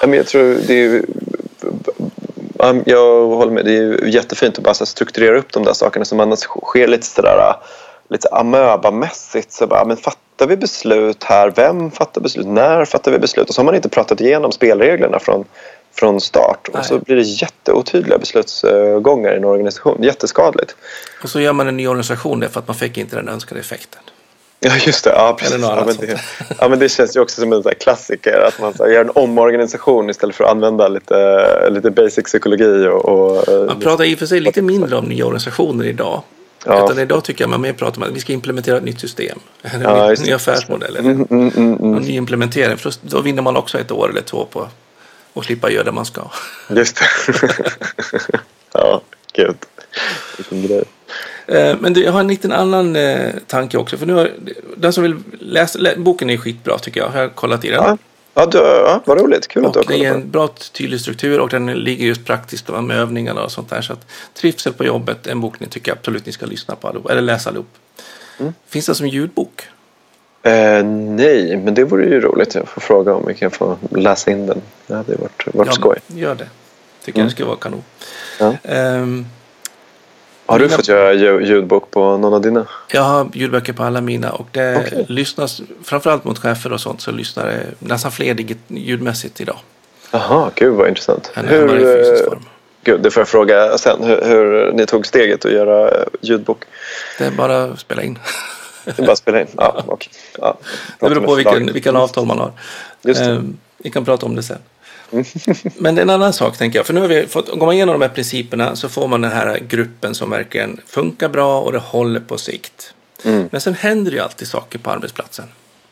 Ja, 0.00 0.06
men 0.06 0.16
jag 0.16 0.26
tror 0.26 0.56
det 0.66 0.84
är 0.84 1.02
jag 2.84 3.26
håller 3.26 3.52
med. 3.52 3.64
Det 3.64 3.76
är 3.76 4.06
jättefint 4.06 4.58
att 4.58 4.64
bara 4.64 4.74
strukturera 4.74 5.38
upp 5.38 5.52
de 5.52 5.64
där 5.64 5.72
sakerna 5.72 6.04
som 6.04 6.20
annars 6.20 6.38
sker 6.38 6.88
lite 6.88 7.06
sådär 7.06 7.54
lite 8.12 8.28
amöbamässigt. 8.28 9.52
Så 9.52 9.66
bara, 9.66 9.84
men 9.84 9.96
fattar 9.96 10.46
vi 10.46 10.56
beslut 10.56 11.24
här? 11.24 11.52
Vem 11.56 11.90
fattar 11.90 12.20
beslut? 12.20 12.46
När 12.46 12.84
fattar 12.84 13.12
vi 13.12 13.18
beslut? 13.18 13.48
Och 13.48 13.54
så 13.54 13.60
har 13.60 13.64
man 13.64 13.74
inte 13.74 13.88
pratat 13.88 14.20
igenom 14.20 14.52
spelreglerna 14.52 15.18
från, 15.18 15.44
från 15.94 16.20
start. 16.20 16.68
Nej. 16.72 16.80
Och 16.80 16.86
så 16.86 16.98
blir 16.98 17.16
det 17.16 17.22
jätteotydliga 17.22 18.18
beslutsgångar 18.18 19.32
i 19.32 19.36
en 19.36 19.44
organisation. 19.44 20.02
Jätteskadligt. 20.02 20.76
Och 21.22 21.28
så 21.28 21.40
gör 21.40 21.52
man 21.52 21.68
en 21.68 21.76
ny 21.76 21.86
organisation 21.86 22.40
där 22.40 22.48
för 22.48 22.60
att 22.60 22.68
man 22.68 22.76
fick 22.76 22.98
inte 22.98 23.16
den 23.16 23.28
önskade 23.28 23.60
effekten. 23.60 24.00
Ja, 24.64 24.76
just 24.86 25.04
det. 25.04 25.10
Ja, 25.10 25.36
precis. 25.38 25.60
Ja 25.60 25.84
men 25.86 25.96
det, 25.96 26.20
ja, 26.58 26.68
men 26.68 26.78
det 26.78 26.88
känns 26.88 27.16
ju 27.16 27.20
också 27.20 27.40
som 27.40 27.52
en 27.52 27.62
klassiker 27.80 28.40
att 28.40 28.60
man 28.60 28.74
så 28.74 28.84
här, 28.84 28.90
gör 28.90 29.04
en 29.04 29.10
omorganisation 29.14 30.10
istället 30.10 30.36
för 30.36 30.44
att 30.44 30.50
använda 30.50 30.88
lite, 30.88 31.70
lite 31.70 31.90
basic 31.90 32.24
psykologi. 32.24 32.86
Och, 32.86 33.04
och 33.48 33.66
man 33.66 33.80
pratar 33.80 34.04
i 34.04 34.14
och 34.14 34.18
för 34.18 34.26
sig 34.26 34.40
lite 34.40 34.62
mindre 34.62 34.96
om 34.96 35.04
nya 35.04 35.24
organisationer 35.24 35.84
idag. 35.84 36.22
Ja. 36.66 36.84
Utan 36.84 36.98
idag 36.98 37.24
tycker 37.24 37.44
jag 37.44 37.50
man 37.50 37.60
mer 37.60 37.72
pratar 37.72 37.96
om 37.96 38.02
att 38.02 38.16
vi 38.16 38.20
ska 38.20 38.32
implementera 38.32 38.76
ett 38.76 38.84
nytt 38.84 39.00
system. 39.00 39.38
En 39.62 39.80
ja, 39.80 40.08
ny, 40.08 40.14
ny 40.24 40.32
affärsmodell 40.32 40.96
eller 40.96 41.10
mm, 41.10 41.26
mm, 41.30 41.48
mm, 41.56 41.74
mm. 41.74 41.94
en 41.94 42.02
ny 42.02 42.16
implementering. 42.16 42.76
För 42.76 42.90
då, 42.90 42.96
då, 43.16 43.20
vinner 43.20 43.42
man 43.42 43.56
också 43.56 43.78
ett 43.78 43.90
år 43.90 44.10
eller 44.10 44.22
två 44.22 44.46
på 44.50 44.68
att 45.34 45.44
slippa 45.44 45.70
göra 45.70 45.84
det 45.84 45.92
man 45.92 46.04
ska. 46.04 46.22
Just 46.68 46.96
det. 46.96 47.04
ja, 48.72 49.00
gud. 49.32 49.56
Vilken 50.36 50.62
grej. 50.62 50.84
Eh, 51.52 51.76
men 51.80 51.94
jag 51.94 52.12
har 52.12 52.20
en 52.20 52.28
liten 52.28 52.52
annan 52.52 52.96
eh, 52.96 53.30
tanke 53.46 53.78
också. 53.78 53.96
För 53.96 54.06
nu 54.06 54.12
har, 54.12 54.30
den 54.76 54.92
som 54.92 55.02
vill 55.02 55.16
läsa, 55.40 55.78
lä, 55.78 55.94
boken 55.96 56.30
är 56.30 56.36
skitbra 56.36 56.78
tycker 56.78 57.00
jag. 57.00 57.10
Jag 57.14 57.20
har 57.20 57.28
kollat 57.28 57.64
i 57.64 57.68
den. 57.68 57.84
Ja, 57.84 57.98
ja, 58.34 58.46
du, 58.46 58.58
ja 58.58 59.02
vad 59.04 59.20
roligt. 59.20 59.48
Kul 59.48 59.66
att 59.66 59.72
du 59.72 59.78
har 59.78 59.84
kollat 59.84 60.00
Det 60.00 60.06
är 60.06 60.14
en 60.14 60.30
bra 60.30 60.48
tydlig 60.72 61.00
struktur 61.00 61.40
och 61.40 61.48
den 61.48 61.66
ligger 61.66 62.06
just 62.06 62.24
praktiskt 62.24 62.68
med 62.68 62.96
övningarna 62.96 63.44
och 63.44 63.52
sånt 63.52 63.70
där. 63.70 63.82
Så 63.82 63.92
att 63.92 64.06
Trivsel 64.34 64.72
på 64.72 64.84
jobbet, 64.84 65.26
en 65.26 65.40
bok 65.40 65.60
ni 65.60 65.66
tycker 65.66 65.90
jag 65.90 65.98
absolut 65.98 66.26
ni 66.26 66.32
ska 66.32 66.46
lyssna 66.46 66.76
på 66.76 66.88
allihop, 66.88 67.10
eller 67.10 67.22
läsa 67.22 67.50
allihop. 67.50 67.68
Mm. 68.38 68.52
Finns 68.68 68.86
det 68.86 68.94
som 68.94 69.08
ljudbok? 69.08 69.62
Eh, 70.42 70.84
nej, 70.84 71.56
men 71.56 71.74
det 71.74 71.84
vore 71.84 72.04
ju 72.04 72.20
roligt. 72.20 72.54
Jag 72.54 72.68
får 72.68 72.80
fråga 72.80 73.14
om 73.14 73.26
vi 73.26 73.34
kan 73.34 73.50
få 73.50 73.78
läsa 73.90 74.30
in 74.30 74.46
den. 74.46 74.62
Det 74.86 74.94
hade 74.94 75.16
varit, 75.16 75.54
varit 75.54 75.68
ja, 75.68 75.72
skoj. 75.72 75.98
Gör 76.06 76.34
det. 76.34 76.48
Tycker 77.04 77.18
mm. 77.18 77.24
jag 77.24 77.26
det 77.26 77.30
skulle 77.30 77.46
vara 77.48 77.56
kanon. 77.56 77.82
Ja. 78.38 78.54
Um, 78.96 79.26
Har 80.46 80.58
du 80.58 80.64
Mina- 80.64 80.76
fått 80.76 80.88
göra 80.88 81.12
lju- 81.14 81.40
ljudbok 81.40 81.90
på 81.90 82.16
någon 82.16 82.34
av 82.34 82.40
dina? 82.40 82.66
Jag 82.92 83.02
har 83.02 83.28
ljudböcker 83.34 83.72
på 83.72 83.82
alla 83.82 84.00
mina 84.00 84.32
och 84.32 84.48
det 84.52 84.76
Okej. 84.86 85.04
lyssnas 85.08 85.62
framförallt 85.84 86.24
mot 86.24 86.38
chefer 86.38 86.72
och 86.72 86.80
sånt 86.80 87.00
så 87.00 87.10
lyssnar 87.10 87.46
det 87.46 87.62
nästan 87.78 88.12
fler 88.12 88.34
digit- 88.34 88.58
ljudmässigt 88.68 89.40
idag 89.40 89.56
Jaha, 90.10 90.50
gud 90.54 90.74
vad 90.74 90.88
intressant. 90.88 91.32
än 91.34 91.48
är 91.48 91.76
i 91.76 91.84
fysisk 92.04 92.22
eh, 92.24 92.28
form. 92.30 92.44
Gud, 92.84 93.00
det 93.00 93.10
får 93.10 93.20
jag 93.20 93.28
fråga 93.28 93.78
sen. 93.78 94.02
Hur, 94.04 94.20
hur 94.24 94.72
ni 94.72 94.86
tog 94.86 95.06
steget 95.06 95.44
att 95.44 95.52
göra 95.52 95.88
eh, 95.90 96.04
ljudbok? 96.20 96.64
Det 97.18 97.24
är 97.24 97.30
bara 97.30 97.62
att 97.64 97.80
spela 97.80 98.02
in. 98.02 98.18
Det 98.84 98.98
är 98.98 99.02
bara 99.06 99.12
att 99.12 99.18
spela 99.18 99.40
in? 99.40 99.46
Ja, 99.56 99.82
okej. 99.86 100.10
Ja, 100.38 100.58
Det 101.00 101.08
beror 101.08 101.20
på 101.26 101.34
vilken, 101.34 101.72
vilken 101.72 101.96
avtal 101.96 102.26
man 102.26 102.38
har. 102.38 102.52
Just 103.02 103.20
det. 103.24 103.30
Eh, 103.30 103.40
Vi 103.78 103.90
kan 103.90 104.04
prata 104.04 104.26
om 104.26 104.36
det 104.36 104.42
sen. 104.42 104.58
Men 105.78 105.94
det 105.94 106.00
är 106.00 106.02
en 106.02 106.10
annan 106.10 106.32
sak 106.32 106.58
tänker 106.58 106.78
jag. 106.78 106.86
För 106.86 106.94
nu 106.94 107.00
har 107.00 107.08
vi 107.08 107.26
fått, 107.26 107.50
går 107.50 107.66
man 107.66 107.74
igenom 107.74 107.92
de 107.92 108.02
här 108.02 108.14
principerna 108.14 108.76
så 108.76 108.88
får 108.88 109.08
man 109.08 109.20
den 109.20 109.32
här 109.32 109.58
gruppen 109.68 110.14
som 110.14 110.30
verkligen 110.30 110.80
funkar 110.86 111.28
bra 111.28 111.60
och 111.60 111.72
det 111.72 111.78
håller 111.78 112.20
på 112.20 112.38
sikt. 112.38 112.94
Mm. 113.24 113.48
Men 113.52 113.60
sen 113.60 113.74
händer 113.74 114.12
ju 114.12 114.18
alltid 114.18 114.48
saker 114.48 114.78
på 114.78 114.90
arbetsplatsen. 114.90 115.44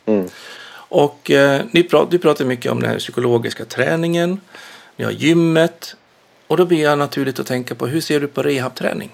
Mm. 0.05 0.29
Och 0.73 1.31
eh, 1.31 1.61
ni 1.71 1.83
prat, 1.83 2.11
du 2.11 2.19
pratar 2.19 2.45
mycket 2.45 2.71
om 2.71 2.81
den 2.81 2.89
här 2.89 2.99
psykologiska 2.99 3.65
träningen. 3.65 4.41
Ni 4.95 5.05
har 5.05 5.11
gymmet. 5.11 5.95
Och 6.47 6.57
då 6.57 6.65
blir 6.65 6.83
jag 6.83 6.99
naturligt 6.99 7.39
att 7.39 7.47
tänka 7.47 7.75
på 7.75 7.87
hur 7.87 8.01
ser 8.01 8.19
du 8.19 8.27
på 8.27 8.43
rehabträning? 8.43 9.09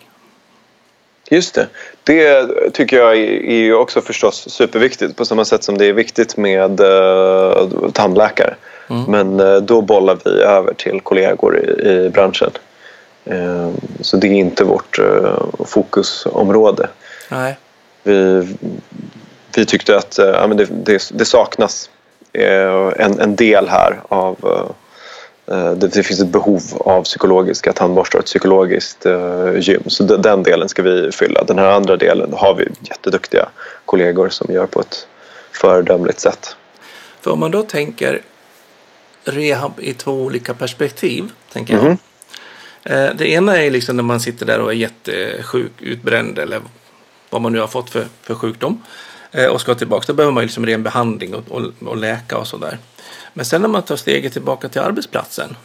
Just 1.30 1.56
det. 1.56 1.68
Det 2.04 2.48
tycker 2.74 2.98
jag 2.98 3.18
är 3.18 3.44
är 3.44 3.60
ju 3.60 3.74
också 3.74 4.02
förstås 4.02 4.50
superviktigt 4.50 5.16
på 5.16 5.26
samma 5.26 5.46
sätt 5.46 5.64
som 5.64 5.78
det 5.78 5.86
är 5.86 5.94
viktigt 5.94 6.38
med 6.38 6.80
eh, 6.80 7.70
tandläkare. 7.94 8.56
Mm. 8.90 9.04
Men 9.08 9.40
eh, 9.40 9.58
då 9.58 9.82
bollar 9.82 10.18
vi 10.26 10.42
över 10.42 10.74
till 10.74 11.02
kollegor 11.02 11.60
i, 11.60 11.90
i 11.90 12.10
branschen. 12.10 12.52
Eh, 13.26 13.70
så 14.02 14.18
det 14.18 14.28
är 14.28 14.32
inte 14.32 14.64
vårt 14.64 15.00
eh, 15.00 15.44
fokusområde. 15.66 16.90
Nej. 17.32 17.58
Vi, 18.04 18.48
vi 19.56 19.66
tyckte 19.66 19.98
att 19.98 20.18
ja, 20.18 20.48
men 20.48 20.58
det, 20.58 20.68
det, 20.72 21.10
det 21.14 21.26
saknas 21.26 21.90
en, 22.34 23.20
en 23.20 23.36
del 23.36 23.68
här 23.68 24.00
av 24.10 24.36
det, 25.46 25.88
det 25.88 26.04
finns 26.04 26.20
ett 26.22 26.28
behov 26.28 26.62
av 26.80 27.04
psykologiska 27.04 27.74
tandborstar 27.74 28.20
och 28.20 28.24
ett 28.24 28.26
psykologiskt 28.26 29.06
gym. 29.56 29.84
Så 29.88 30.04
de- 30.04 30.22
den 30.22 30.44
delen 30.44 30.70
ska 30.70 30.82
vi 30.82 31.12
fylla. 31.12 31.44
Den 31.44 31.60
här 31.60 31.66
andra 31.72 31.96
delen 31.98 32.34
har 32.34 32.56
vi 32.56 32.68
jätteduktiga 32.82 33.50
kollegor 33.86 34.30
som 34.30 34.54
gör 34.54 34.66
på 34.66 34.80
ett 34.80 35.08
föredömligt 35.52 36.20
sätt. 36.20 36.56
För 37.22 37.32
om 37.32 37.40
man 37.40 37.52
då 37.52 37.64
tänker 37.64 38.22
rehab 39.28 39.74
i 39.80 39.94
två 39.94 40.12
olika 40.12 40.54
perspektiv, 40.54 41.32
tänker 41.54 41.74
jag. 41.74 41.86
Eh, 42.84 43.16
Det 43.16 43.28
ena 43.30 43.58
är 43.58 43.72
liksom 43.72 43.96
när 43.96 44.04
man 44.04 44.20
sitter 44.20 44.46
där 44.46 44.60
och 44.60 44.72
är 44.72 44.76
jättesjuk, 44.76 45.72
utbränd 45.80 46.40
eller 46.40 46.62
vad 47.30 47.42
man 47.42 47.52
nu 47.54 47.60
har 47.60 47.68
fått 47.68 47.90
för, 47.90 48.06
för 48.22 48.36
sjukdom 48.36 48.84
eh, 49.32 49.46
och 49.46 49.62
ska 49.62 49.76
tillbaka. 49.76 50.04
Då 50.08 50.14
behöver 50.14 50.34
man 50.34 50.44
liksom 50.44 50.66
ren 50.66 50.84
behandling 50.84 51.36
och, 51.36 51.44
och, 51.52 51.62
och 51.86 51.98
läka 51.98 52.38
och 52.38 52.48
sådär. 52.48 52.78
Men 53.34 53.46
sen 53.46 53.62
när 53.62 53.70
man 53.70 53.84
tar 53.84 53.96
steget 53.96 54.34
tillbaka 54.34 54.70
till 54.70 54.82
arbetsplatsen 54.82 55.56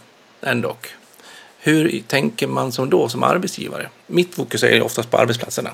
ändå. 0.40 0.76
Hur 1.58 2.02
tänker 2.06 2.46
man 2.46 2.72
som 2.72 2.90
då 2.90 3.08
som 3.08 3.22
arbetsgivare? 3.22 3.88
Mitt 4.06 4.34
fokus 4.34 4.62
är 4.62 4.82
oftast 4.82 5.10
på 5.10 5.16
arbetsplatserna. 5.16 5.70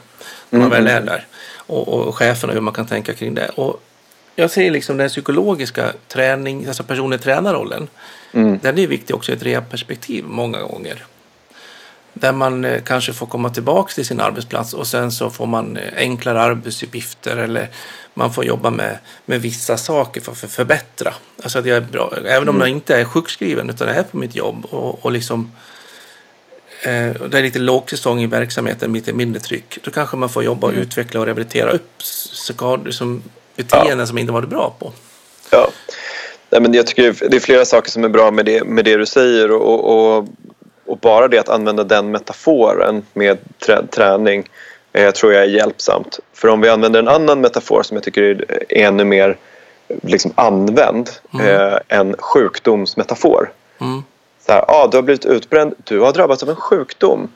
När 0.50 0.58
man 0.58 0.72
Mm. 0.72 0.84
väl 0.84 0.94
är 0.96 1.06
där. 1.06 1.26
Och, 1.56 1.88
och 1.88 2.16
cheferna 2.16 2.52
hur 2.52 2.60
man 2.60 2.74
kan 2.74 2.86
tänka 2.86 3.14
kring 3.14 3.34
det. 3.34 3.48
Och 3.48 3.82
jag 4.40 4.50
ser 4.50 4.70
liksom 4.70 4.96
den 4.96 5.08
psykologiska 5.08 5.92
träning, 6.08 6.66
alltså 6.66 6.82
personlig 6.82 7.20
tränarrollen. 7.20 7.88
Mm. 8.32 8.58
Den 8.62 8.78
är 8.78 8.86
viktig 8.86 9.16
också 9.16 9.32
i 9.32 9.34
ett 9.34 9.42
rehabperspektiv 9.42 10.24
många 10.24 10.62
gånger. 10.62 11.04
Där 12.12 12.32
man 12.32 12.64
eh, 12.64 12.82
kanske 12.82 13.12
får 13.12 13.26
komma 13.26 13.50
tillbaka 13.50 13.92
till 13.92 14.06
sin 14.06 14.20
arbetsplats 14.20 14.74
och 14.74 14.86
sen 14.86 15.12
så 15.12 15.30
får 15.30 15.46
man 15.46 15.76
eh, 15.76 15.92
enklare 15.96 16.40
arbetsuppgifter 16.40 17.36
eller 17.36 17.68
man 18.14 18.32
får 18.32 18.44
jobba 18.44 18.70
med, 18.70 18.98
med 19.24 19.42
vissa 19.42 19.76
saker 19.76 20.20
för 20.20 20.32
att 20.32 20.38
för- 20.38 20.48
förbättra. 20.48 21.14
Alltså 21.42 21.58
att 21.58 21.66
jag 21.66 21.76
är 21.76 21.80
bra, 21.80 22.12
även 22.26 22.48
om 22.48 22.60
jag 22.60 22.68
inte 22.68 22.96
är 22.96 23.04
sjukskriven 23.04 23.70
utan 23.70 23.88
jag 23.88 23.96
är 23.96 24.02
på 24.02 24.16
mitt 24.16 24.36
jobb 24.36 24.64
och, 24.64 25.04
och 25.04 25.12
liksom 25.12 25.52
eh, 26.82 27.12
det 27.28 27.38
är 27.38 27.42
lite 27.42 27.58
lågsäsong 27.58 28.22
i 28.22 28.26
verksamheten, 28.26 28.92
lite 28.92 29.12
mindre 29.12 29.40
tryck. 29.40 29.78
Då 29.82 29.90
kanske 29.90 30.16
man 30.16 30.28
får 30.28 30.44
jobba 30.44 30.66
och 30.66 30.74
utveckla 30.74 31.20
och 31.20 31.26
rehabilitera 31.26 31.70
upp 31.70 32.02
skador 32.02 32.90
som 32.90 33.22
beteenden 33.58 34.06
som 34.06 34.18
inte 34.18 34.32
varit 34.32 34.48
bra 34.48 34.74
på. 34.78 34.92
Ja. 35.50 35.68
Nej, 36.50 36.60
men 36.60 36.74
jag 36.74 36.86
tycker 36.86 37.28
det 37.30 37.36
är 37.36 37.40
flera 37.40 37.64
saker 37.64 37.90
som 37.90 38.04
är 38.04 38.08
bra 38.08 38.30
med 38.30 38.46
det, 38.46 38.64
med 38.64 38.84
det 38.84 38.96
du 38.96 39.06
säger 39.06 39.50
och, 39.50 39.84
och, 39.84 40.28
och 40.86 40.98
bara 40.98 41.28
det 41.28 41.38
att 41.38 41.48
använda 41.48 41.84
den 41.84 42.10
metaforen 42.10 43.06
med 43.12 43.38
trä, 43.58 43.86
träning 43.86 44.48
eh, 44.92 45.10
tror 45.10 45.32
jag 45.32 45.42
är 45.42 45.48
hjälpsamt. 45.48 46.20
För 46.32 46.48
om 46.48 46.60
vi 46.60 46.68
använder 46.68 47.00
en 47.00 47.08
annan 47.08 47.40
metafor 47.40 47.82
som 47.82 47.96
jag 47.96 48.04
tycker 48.04 48.22
är 48.22 48.86
ännu 48.86 49.04
mer 49.04 49.36
liksom 50.02 50.32
använd, 50.34 51.10
eh, 51.40 51.78
en 51.88 52.16
sjukdomsmetafor. 52.18 53.52
Mm. 53.80 54.02
Så 54.46 54.52
här, 54.52 54.64
ah, 54.68 54.86
du 54.86 54.96
har 54.96 55.02
blivit 55.02 55.24
utbränd, 55.24 55.74
du 55.84 56.00
har 56.00 56.12
drabbats 56.12 56.42
av 56.42 56.48
en 56.50 56.56
sjukdom. 56.56 57.28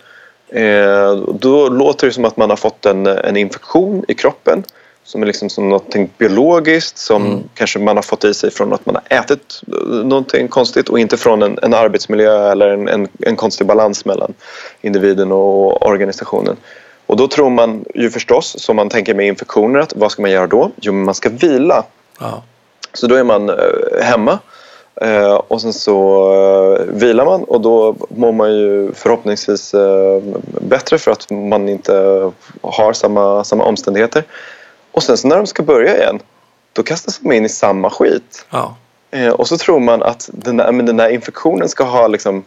Eh, 0.49 1.15
då 1.17 1.69
låter 1.69 2.07
det 2.07 2.13
som 2.13 2.25
att 2.25 2.37
man 2.37 2.51
har 2.51 2.57
fått 2.57 2.87
en, 2.87 3.07
en 3.07 3.37
infektion 3.37 4.05
i 4.09 4.15
kroppen 4.15 4.65
som 5.05 5.23
är 5.23 5.27
liksom 5.27 5.51
som 5.51 5.69
något 5.69 5.95
biologiskt 6.19 6.99
som 6.99 7.43
kanske 7.55 7.79
man 7.79 7.97
har 7.97 8.03
fått 8.03 8.25
i 8.25 8.35
sig 8.35 8.51
från 8.51 8.73
att 8.73 8.87
man 8.87 8.95
har 8.95 9.19
ätit 9.19 9.61
någonting 10.05 10.49
konstigt 10.49 10.89
och 10.89 10.99
inte 10.99 11.17
från 11.17 11.43
en, 11.43 11.59
en 11.63 11.75
arbetsmiljö 11.75 12.53
eller 12.53 12.69
en, 12.69 12.89
en, 12.89 13.09
en 13.19 13.37
konstig 13.37 13.67
balans 13.67 14.05
mellan 14.05 14.35
individen 14.81 15.33
och 15.33 15.87
organisationen. 15.87 16.57
Och 17.07 17.17
då 17.17 17.29
tror 17.29 17.51
man 17.51 17.85
ju 17.95 18.11
förstås, 18.11 18.55
som 18.59 18.77
man 18.77 18.89
tänker 18.89 19.15
med 19.15 19.27
infektioner, 19.27 19.79
att 19.79 19.97
vad 19.97 20.13
ska 20.13 20.23
man 20.23 20.31
göra 20.31 20.47
då? 20.47 20.71
Jo, 20.81 20.93
men 20.93 21.05
man 21.05 21.15
ska 21.15 21.29
vila. 21.29 21.85
Ja. 22.21 22.43
Så 22.93 23.07
då 23.07 23.15
är 23.15 23.25
man 23.25 23.49
eh, 23.49 24.03
hemma 24.03 24.39
eh, 25.01 25.35
och 25.35 25.61
sen 25.61 25.73
så 25.73 26.33
eh, 26.35 26.85
vilar 26.87 27.25
man 27.25 27.45
och 27.45 27.61
då 27.61 27.97
mår 28.09 28.33
man 28.33 28.55
ju 28.55 28.93
förhoppningsvis 28.95 29.75
bättre 30.61 30.99
för 30.99 31.11
att 31.11 31.31
man 31.31 31.69
inte 31.69 31.93
har 32.61 32.93
samma, 32.93 33.45
samma 33.45 33.65
omständigheter. 33.65 34.25
Och 34.93 35.03
sen 35.03 35.17
så 35.17 35.29
när 35.29 35.37
de 35.37 35.47
ska 35.47 35.63
börja 35.63 35.97
igen 35.97 36.21
då 36.73 36.83
kastas 36.83 37.19
de 37.19 37.33
in 37.33 37.45
i 37.45 37.49
samma 37.49 37.91
skit. 37.91 38.47
Ja. 38.51 38.77
Eh, 39.11 39.29
och 39.29 39.49
så 39.49 39.57
tror 39.57 39.81
man 39.81 40.03
att 40.03 40.31
den 40.33 40.57
där, 40.57 40.73
men 40.73 40.87
den 40.87 40.97
där 40.97 41.09
infektionen 41.09 41.69
ska 41.69 41.85
ha 41.85 42.07
liksom 42.07 42.45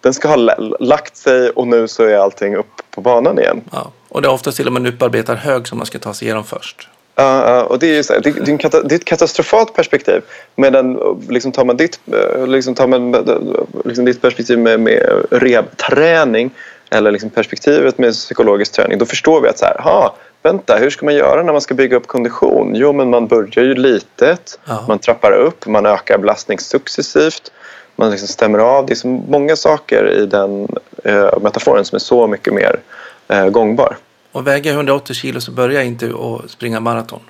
den 0.00 0.14
ska 0.14 0.28
ha 0.28 0.36
lagt 0.80 1.16
sig 1.16 1.50
och 1.50 1.66
nu 1.66 1.88
så 1.88 2.02
är 2.02 2.16
allting 2.16 2.56
upp 2.56 2.82
på 2.90 3.00
banan 3.00 3.38
igen. 3.38 3.60
Ja. 3.72 3.92
Och 4.08 4.22
det 4.22 4.28
är 4.28 4.32
oftast 4.32 4.56
till 4.56 4.66
och 4.66 4.72
med 4.72 4.80
en 4.80 4.94
upparbetad 4.94 5.34
hög 5.34 5.68
som 5.68 5.78
man 5.78 5.86
ska 5.86 5.98
ta 5.98 6.14
sig 6.14 6.26
igenom 6.26 6.44
först. 6.44 6.88
Ja, 7.14 7.48
ja, 7.50 7.62
och 7.62 7.78
det 7.78 7.86
är, 7.86 7.94
ju 7.94 8.02
så 8.02 8.12
det, 8.12 8.20
det, 8.20 8.52
är 8.52 8.88
det 8.88 8.94
är 8.94 8.96
ett 8.96 9.04
katastrofalt 9.04 9.74
perspektiv. 9.74 10.22
Medan 10.56 10.98
liksom, 11.28 11.52
tar 11.52 11.64
man 11.64 11.76
ditt, 11.76 12.00
eh, 12.12 12.46
liksom, 12.46 12.74
tar 12.74 12.86
man, 12.86 13.14
eh, 13.14 13.20
liksom, 13.84 14.04
ditt 14.04 14.22
perspektiv 14.22 14.58
med, 14.58 14.80
med 14.80 15.26
rehabträning 15.30 16.50
eller 16.90 17.10
liksom 17.10 17.30
perspektivet 17.30 17.98
med 17.98 18.12
psykologisk 18.12 18.72
träning 18.72 18.98
då 18.98 19.06
förstår 19.06 19.40
vi 19.40 19.48
att 19.48 19.58
så 19.58 19.64
här, 19.64 19.78
ha, 19.80 20.16
vänta, 20.46 20.76
hur 20.76 20.90
ska 20.90 21.04
man 21.06 21.14
göra 21.14 21.42
när 21.42 21.52
man 21.52 21.60
ska 21.60 21.74
bygga 21.74 21.96
upp 21.96 22.06
kondition? 22.06 22.74
Jo, 22.74 22.92
men 22.92 23.10
man 23.10 23.26
börjar 23.26 23.64
ju 23.64 23.74
litet, 23.74 24.58
Ja. 24.64 24.84
man 24.88 24.98
trappar 24.98 25.32
upp, 25.32 25.66
man 25.66 25.86
ökar 25.86 26.18
belastning 26.18 26.58
successivt 26.58 27.52
man 27.96 28.10
liksom 28.10 28.28
stämmer 28.28 28.58
av. 28.58 28.86
Det 28.86 28.92
är 28.92 28.94
så 28.94 29.08
många 29.08 29.56
saker 29.56 30.10
i 30.10 30.26
den 30.26 30.68
eh, 31.04 31.38
metaforen 31.40 31.84
som 31.84 31.96
är 31.96 32.00
så 32.00 32.26
mycket 32.26 32.54
mer 32.54 32.80
eh, 33.28 33.48
gångbar. 33.48 33.96
Och 34.32 34.46
väger 34.46 34.70
jag 34.70 34.76
180 34.76 35.14
kilo 35.14 35.40
så 35.40 35.50
börjar 35.50 35.74
jag 35.74 35.86
inte 35.86 36.06
att 36.06 36.50
springa 36.50 36.80
maraton. 36.80 37.20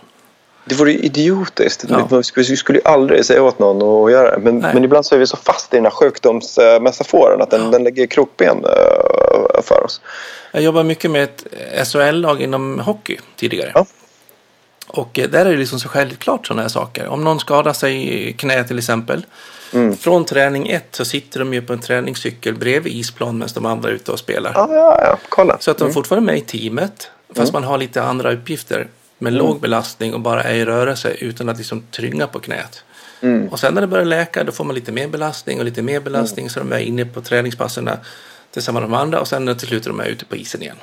Det 0.68 0.74
vore 0.74 0.92
ju 0.92 0.98
idiotiskt. 0.98 1.84
Ja. 1.88 2.08
Vi, 2.36 2.56
skulle- 2.56 2.78
ju 2.78 2.84
aldrig 2.84 3.24
säga 3.24 3.42
åt 3.42 3.58
någon 3.58 4.04
att 4.06 4.12
göra 4.12 4.30
det. 4.30 4.38
Men, 4.38 4.58
men 4.58 4.84
ibland 4.84 5.06
så 5.06 5.14
är 5.14 5.18
vi 5.18 5.26
så 5.26 5.36
fast 5.36 5.74
i 5.74 5.76
den 5.76 5.84
här 5.84 5.90
sjukdomsmetaforen 5.90 7.42
att 7.42 7.50
den, 7.50 7.64
Ja. 7.64 7.70
den 7.70 7.84
lägger 7.84 8.06
krokben 8.06 8.64
eh, 8.64 9.62
för 9.62 9.84
oss. 9.84 10.00
Jag 10.52 10.62
jobbar 10.62 10.82
mycket 10.82 11.10
med 11.10 11.22
ett 11.24 11.46
SHL-lag 11.88 12.42
inom 12.42 12.78
hockey 12.80 13.18
tidigare. 13.36 13.70
Ja. 13.74 13.86
Och 14.88 15.18
eh, 15.18 15.28
där 15.28 15.46
är 15.46 15.50
det 15.50 15.56
liksom 15.56 15.80
så 15.80 15.88
självklart 15.88 16.46
sådana 16.46 16.62
här 16.62 16.68
saker. 16.68 17.06
Om 17.08 17.24
någon 17.24 17.40
skadar 17.40 17.72
sig 17.72 18.28
i 18.28 18.32
knä 18.32 18.64
till 18.64 18.78
exempel. 18.78 19.26
Mm. 19.72 19.96
Från 19.96 20.24
träning 20.24 20.68
ett 20.68 20.86
så 20.94 21.04
sitter 21.04 21.38
de 21.38 21.54
ju 21.54 21.62
på 21.62 21.72
en 21.72 21.80
träningscykel 21.80 22.54
bredvid 22.54 22.92
isplan 22.92 23.38
medan 23.38 23.48
de 23.54 23.66
andra 23.66 23.88
är 23.88 23.92
ute 23.92 24.12
och 24.12 24.18
spelar. 24.18 24.52
Ja, 24.54 24.68
ja, 24.70 25.00
ja. 25.02 25.18
Kolla. 25.28 25.56
Så 25.60 25.70
att 25.70 25.78
de 25.78 25.88
är 25.88 25.92
fortfarande 25.92 26.26
med 26.32 26.38
i 26.38 26.40
teamet. 26.40 27.10
Fast 27.34 27.52
man 27.52 27.64
har 27.64 27.78
lite 27.78 28.02
andra 28.02 28.32
uppgifter. 28.32 28.88
Med 29.18 29.32
låg 29.32 29.60
belastning 29.60 30.14
och 30.14 30.20
bara 30.20 30.42
är 30.42 30.54
i 30.54 30.64
rörelse 30.64 31.10
utan 31.10 31.48
att 31.48 31.58
liksom 31.58 31.82
trynga 31.96 32.26
på 32.26 32.38
knät. 32.40 32.84
Mm. 33.20 33.48
Och 33.48 33.60
sen 33.60 33.74
när 33.74 33.80
det 33.80 33.86
börjar 33.86 34.04
läka 34.04 34.44
då 34.44 34.52
får 34.52 34.64
man 34.64 34.74
lite 34.74 34.92
mer 34.92 35.08
belastning 35.08 35.58
och 35.58 35.64
lite 35.64 35.82
mer 35.82 36.00
belastning. 36.00 36.50
Så 36.50 36.60
de 36.60 36.72
är 36.72 36.78
inne 36.78 37.04
på 37.04 37.20
träningspassen 37.20 37.90
tillsammans 38.52 38.82
med 38.82 38.90
de 38.90 39.02
andra. 39.02 39.20
Och 39.20 39.28
sen 39.28 39.56
till 39.56 39.68
slut 39.68 39.86
är 39.86 39.90
de 39.90 40.00
ute 40.00 40.24
på 40.24 40.36
isen 40.36 40.62
igen. 40.62 40.76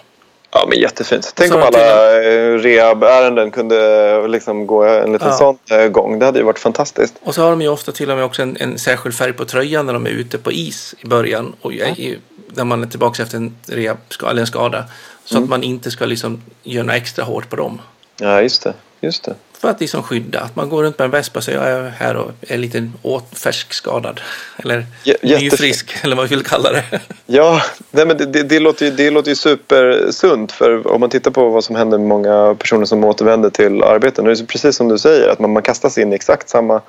Ja, 0.51 0.65
men 0.69 0.79
jättefint. 0.79 1.31
Tänk 1.35 1.51
Så 1.51 1.57
om 1.57 1.63
alla 1.63 2.23
eh, 2.23 2.53
rehabärenden 2.57 3.51
kunde 3.51 4.27
liksom 4.27 4.67
gå 4.67 4.83
en 4.83 5.13
liten 5.13 5.27
Ja. 5.27 5.37
sån 5.37 5.57
eh, 5.79 5.87
gång. 5.87 6.19
Det 6.19 6.25
hade 6.25 6.39
ju 6.39 6.45
varit 6.45 6.59
fantastiskt. 6.59 7.15
Och 7.23 7.35
så 7.35 7.41
har 7.43 7.49
de 7.49 7.61
ju 7.61 7.67
ofta 7.67 7.91
till 7.91 8.11
och 8.11 8.15
med 8.17 8.25
också 8.25 8.41
en, 8.41 8.57
en 8.59 8.77
särskild 8.79 9.15
färg 9.15 9.33
på 9.33 9.45
tröjan 9.45 9.85
när 9.85 9.93
de 9.93 10.05
är 10.05 10.09
ute 10.09 10.37
på 10.37 10.51
is 10.51 10.95
i 10.99 11.07
början. 11.07 11.55
Och 11.61 11.73
jag, 11.73 12.17
när 12.55 12.63
man 12.63 12.83
är 12.83 12.87
tillbaka 12.87 13.23
efter 13.23 13.37
en, 13.37 13.55
rehab, 13.67 13.97
eller 14.29 14.41
en 14.41 14.47
skada. 14.47 14.85
Så 15.25 15.33
Mm. 15.35 15.43
att 15.43 15.49
man 15.49 15.63
inte 15.63 15.91
ska 15.91 16.05
liksom 16.05 16.41
göra 16.63 16.85
något 16.85 16.95
extra 16.95 17.25
hårt 17.25 17.49
på 17.49 17.55
dem. 17.55 17.81
Ja, 18.17 18.41
just 18.41 18.63
det. 18.63 18.73
Just 19.01 19.23
det. 19.23 19.35
För 19.63 19.69
att 19.69 19.79
liksom 19.79 20.03
skydda. 20.03 20.39
Att 20.39 20.55
man 20.55 20.69
går 20.69 20.83
runt 20.83 20.99
med 20.99 21.05
en 21.05 21.11
vespa 21.11 21.41
säger 21.41 21.57
jag 21.59 21.85
är 21.85 21.89
här 21.89 22.15
och 22.15 22.31
är 22.41 22.57
lite 22.57 22.89
åt, 23.01 23.39
färskskadad. 23.39 24.21
Eller 24.57 24.85
jättefint. 25.03 25.41
nyfrisk, 25.41 25.95
eller 26.03 26.15
vad 26.15 26.29
vi 26.29 26.35
vill 26.35 26.45
kalla 26.45 26.71
det. 26.71 26.83
Ja, 27.25 27.61
nej, 27.91 28.05
men 28.05 28.17
det, 28.17 28.25
det, 28.25 28.43
det, 28.43 28.59
låter 28.59 28.85
ju, 28.85 28.91
det 28.91 29.09
låter 29.09 29.29
ju 29.29 29.35
supersunt. 29.35 30.51
För 30.51 30.87
om 30.87 30.99
man 30.99 31.09
tittar 31.09 31.31
på 31.31 31.49
vad 31.49 31.63
som 31.63 31.75
händer 31.75 31.97
med 31.97 32.07
många 32.07 32.55
personer 32.59 32.85
som 32.85 33.03
återvänder 33.03 33.49
till 33.49 33.83
arbeten. 33.83 34.25
Det 34.25 34.31
är 34.31 34.35
så 34.35 34.45
precis 34.45 34.75
som 34.75 34.87
du 34.87 34.97
säger, 34.97 35.29
att 35.29 35.39
man, 35.39 35.53
man 35.53 35.63
kastas 35.63 35.97
in 35.97 36.11
i 36.11 36.15
exakt 36.15 36.49
samma, 36.49 36.81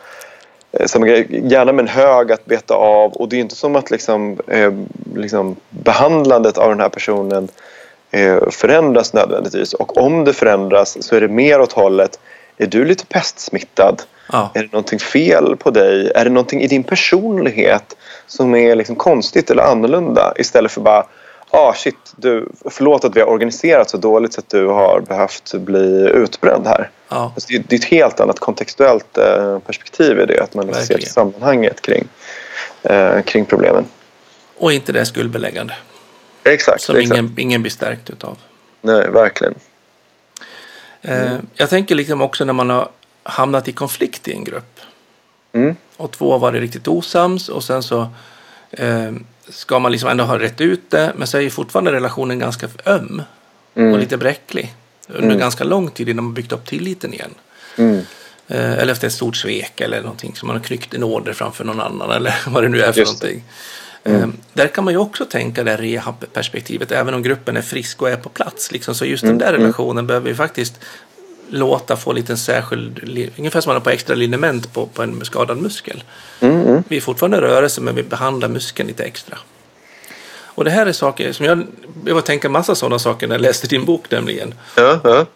eh, 0.72 0.86
samma 0.86 1.06
grej. 1.06 1.26
Gärna 1.30 1.72
med 1.72 1.82
en 1.82 1.88
hög 1.88 2.32
att 2.32 2.46
beta 2.46 2.74
av. 2.74 3.12
Och 3.12 3.28
det 3.28 3.36
är 3.36 3.40
inte 3.40 3.56
som 3.56 3.76
att 3.76 3.90
liksom, 3.90 4.40
eh, 4.46 4.72
liksom 5.14 5.56
behandlandet 5.70 6.58
av 6.58 6.68
den 6.68 6.80
här 6.80 6.88
personen 6.88 7.48
förändras 8.50 9.12
nödvändigtvis. 9.12 9.72
Och 9.74 9.96
om 9.96 10.24
det 10.24 10.32
förändras 10.32 10.96
så 11.00 11.16
är 11.16 11.20
det 11.20 11.28
mer 11.28 11.60
åt 11.60 11.72
hållet 11.72 12.18
är 12.56 12.66
du 12.66 12.84
lite 12.84 13.06
pestsmittad? 13.06 14.02
Ja. 14.32 14.50
Är 14.54 14.62
det 14.62 14.72
någonting 14.72 14.98
fel 14.98 15.56
på 15.56 15.70
dig? 15.70 16.12
Är 16.14 16.24
det 16.24 16.30
någonting 16.30 16.60
i 16.60 16.66
din 16.66 16.84
personlighet 16.84 17.96
som 18.26 18.54
är 18.54 18.74
liksom 18.74 18.96
konstigt 18.96 19.50
eller 19.50 19.62
annorlunda? 19.62 20.32
Istället 20.36 20.72
för 20.72 20.80
bara 20.80 21.06
ah 21.50 21.74
shit, 21.74 22.12
du, 22.16 22.48
förlåt 22.70 23.04
att 23.04 23.16
vi 23.16 23.20
har 23.20 23.28
organiserat 23.28 23.90
så 23.90 23.96
dåligt 23.96 24.32
så 24.32 24.40
att 24.40 24.48
du 24.48 24.66
har 24.66 25.00
behövt 25.00 25.54
bli 25.54 26.10
utbränd 26.14 26.66
här. 26.66 26.90
Ja. 27.08 27.32
Alltså 27.34 27.52
det, 27.52 27.58
det 27.68 27.74
är 27.74 27.78
ett 27.78 27.84
helt 27.84 28.20
annat 28.20 28.38
kontextuellt 28.38 29.18
eh, 29.18 29.58
perspektiv 29.58 30.20
i 30.20 30.26
det. 30.26 30.42
Att 30.42 30.54
man 30.54 30.66
liksom 30.66 30.86
ser 30.86 30.98
sammanhanget 30.98 31.82
kring, 31.82 32.04
eh, 32.82 33.22
kring 33.22 33.44
problemen. 33.44 33.84
Och 34.58 34.72
inte 34.72 34.92
det 34.92 35.06
skuldbeläggande. 35.06 35.74
Exakt. 36.44 36.80
Som 36.82 36.96
exakt. 36.96 37.18
ingen, 37.18 37.34
ingen 37.38 37.62
blir 37.62 37.72
stärkt 37.72 38.10
utav. 38.10 38.38
Nej, 38.80 39.10
verkligen. 39.10 39.54
Eh, 41.02 41.36
jag 41.54 41.70
tänker 41.70 41.94
liksom 41.94 42.22
också 42.22 42.44
när 42.44 42.52
man 42.52 42.70
har 42.70 42.88
hamnat 43.22 43.68
i 43.68 43.72
konflikt 43.72 44.28
i 44.28 44.32
en 44.32 44.44
grupp. 44.44 44.80
Mm. 45.52 45.76
Och 45.96 46.12
två 46.12 46.32
har 46.32 46.38
varit 46.38 46.60
riktigt 46.60 46.88
osams 46.88 47.48
och 47.48 47.64
sen 47.64 47.82
så 47.82 48.08
eh, 48.70 49.12
ska 49.48 49.78
man 49.78 49.92
liksom 49.92 50.10
ändå 50.10 50.24
ha 50.24 50.38
rätt 50.38 50.60
ut 50.60 50.90
det. 50.90 51.12
Men 51.16 51.26
så 51.26 51.36
är 51.36 51.40
ju 51.42 51.50
fortfarande 51.50 51.92
relationen 51.92 52.38
ganska 52.38 52.68
öm 52.84 53.22
Mm. 53.76 53.92
och 53.92 53.98
lite 53.98 54.16
bräcklig. 54.16 54.74
Under 55.08 55.36
ganska 55.36 55.64
lång 55.64 55.90
tid 55.90 56.08
innan 56.08 56.24
man 56.24 56.34
byggt 56.34 56.52
upp 56.52 56.66
tilliten 56.66 57.14
igen. 57.14 57.34
Mm. 57.76 58.00
Eh, 58.48 58.72
eller 58.72 58.92
efter 58.92 59.06
ett 59.06 59.12
stort 59.12 59.36
svek 59.36 59.80
eller 59.80 60.02
någonting 60.02 60.36
som 60.36 60.46
man 60.46 60.56
har 60.56 60.64
knyckt 60.64 60.94
en 60.94 61.04
order 61.04 61.32
framför 61.32 61.64
någon 61.64 61.80
annan 61.80 62.10
eller 62.10 62.34
vad 62.50 62.62
det 62.62 62.68
nu 62.68 62.82
är 62.82 62.92
för 62.92 63.00
Just 63.00 63.20
det. 63.20 63.40
Eh, 64.04 64.26
där 64.52 64.68
kan 64.68 64.84
man 64.84 64.94
ju 64.94 64.98
också 64.98 65.24
tänka 65.24 65.64
det 65.64 65.76
rehab-perspektivet 65.76 66.92
även 66.92 67.14
om 67.14 67.22
gruppen 67.22 67.56
är 67.56 67.62
frisk 67.62 68.02
och 68.02 68.10
är 68.10 68.16
på 68.16 68.28
plats. 68.28 68.72
Liksom. 68.72 68.94
Så 68.94 69.04
just 69.04 69.24
den 69.24 69.38
där 69.38 69.52
relationen 69.52 70.06
behöver 70.06 70.28
vi 70.28 70.34
faktiskt 70.34 70.80
låta 71.48 71.96
få 71.96 72.12
lite 72.12 72.36
särskild, 72.36 73.18
ungefär 73.38 73.60
som 73.60 73.70
man 73.70 73.76
har 73.76 73.80
på 73.80 73.90
extra 73.90 74.14
liniment 74.14 74.72
på, 74.72 74.86
på 74.86 75.02
en 75.02 75.24
skadad 75.24 75.58
muskel. 75.58 76.02
Mm, 76.40 76.66
mm. 76.66 76.82
Vi 76.88 76.96
är 76.96 77.00
fortfarande 77.00 77.36
i 77.36 77.40
rörelse 77.40 77.80
men 77.80 77.94
vi 77.94 78.02
behandlar 78.02 78.48
muskeln 78.48 78.88
lite 78.88 79.04
extra. 79.04 79.38
Och 80.56 80.64
det 80.64 80.70
här 80.70 80.86
är 80.86 80.92
saker 80.92 81.32
som 81.32 81.46
jag, 81.46 81.66
jag 82.06 82.14
var 82.14 82.22
tänka 82.22 82.48
massa 82.48 82.74
sådana 82.74 82.98
saker 82.98 83.26
när 83.26 83.34
jag 83.34 83.42
läste 83.42 83.66
din 83.66 83.84
bok 83.84 84.10
nämligen. 84.10 84.54
Ja, 84.76 85.00
ja. 85.04 85.26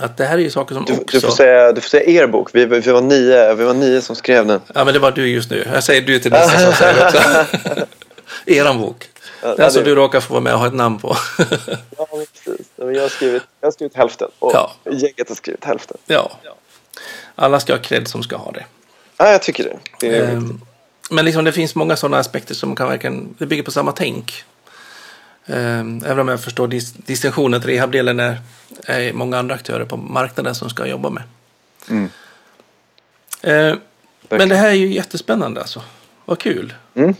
Att 0.00 0.16
det 0.16 0.24
här 0.24 0.38
är 0.38 0.42
ju 0.42 0.50
saker 0.50 0.74
som 0.74 0.84
Du, 0.84 0.92
också... 0.92 1.16
du, 1.16 1.20
får 1.20 1.30
säga, 1.30 1.72
du 1.72 1.80
får 1.80 1.88
säga 1.88 2.22
er 2.22 2.26
bok. 2.26 2.48
Vi, 2.52 2.66
vi, 2.66 2.80
var 2.80 3.00
nio, 3.00 3.54
vi 3.54 3.64
var 3.64 3.74
nio 3.74 4.00
som 4.00 4.16
skrev 4.16 4.46
den. 4.46 4.60
Ja, 4.74 4.84
men 4.84 4.94
det 4.94 5.00
var 5.00 5.10
du 5.10 5.28
just 5.28 5.50
nu. 5.50 5.64
Jag 5.72 5.84
säger 5.84 6.02
du 6.02 6.18
till 6.18 6.32
nästa 6.32 6.58
som 6.58 6.72
säger 6.72 7.06
också. 7.06 7.18
Eran 8.46 8.78
bok. 8.80 9.08
Ja, 9.42 9.54
Den 9.56 9.70
som 9.72 9.84
du 9.84 9.94
råkar 9.94 10.20
få 10.20 10.32
vara 10.34 10.40
med 10.40 10.52
och 10.54 10.60
ha 10.60 10.66
ett 10.66 10.74
namn 10.74 10.98
på. 10.98 11.16
Ja, 11.98 12.06
precis. 12.44 12.66
Jag 12.76 13.02
har 13.02 13.08
skrivit, 13.08 13.42
jag 13.60 13.66
har 13.66 13.72
skrivit 13.72 13.96
hälften 13.96 14.28
och 14.38 14.52
Ja. 14.54 14.72
gänget 14.90 15.28
har 15.28 15.34
skrivit 15.34 15.64
hälften. 15.64 15.96
ja. 16.06 16.38
Alla 17.34 17.60
ska 17.60 17.72
ha 17.72 17.78
cred 17.82 18.08
som 18.08 18.22
ska 18.22 18.36
ha 18.36 18.50
det. 18.52 18.64
Ja, 19.16 19.30
jag 19.32 19.42
tycker 19.42 19.64
det. 19.64 19.78
det. 20.00 20.18
Ehm, 20.20 20.60
Men 21.10 21.24
liksom 21.24 21.44
det 21.44 21.52
finns 21.52 21.74
många 21.74 21.96
sådana 21.96 22.18
aspekter 22.18 22.54
som 22.54 22.76
kan 22.76 22.88
verkligen, 22.88 23.34
det 23.38 23.46
bygger 23.46 23.62
på 23.62 23.70
samma 23.70 23.92
tänk. 23.92 24.44
Ehm, 25.46 26.02
Även 26.06 26.18
om 26.18 26.28
jag 26.28 26.40
förstår 26.42 26.68
dis- 26.68 26.94
distinktionen 27.06 27.60
att 27.60 27.66
rehabdelen 27.66 28.20
är, 28.20 28.38
är 28.84 29.12
många 29.12 29.38
andra 29.38 29.54
aktörer 29.54 29.84
på 29.84 29.96
marknaden 29.96 30.54
som 30.54 30.70
ska 30.70 30.86
jobba 30.86 31.10
med. 31.10 31.22
Mm. 31.90 32.08
Ehm, 33.42 33.80
Men 34.28 34.48
det 34.48 34.56
här 34.56 34.68
är 34.68 34.72
ju 34.74 34.92
jättespännande 34.94 35.60
alltså. 35.60 35.82
Vad 36.24 36.38
kul. 36.38 36.74
Mm. 36.94 37.14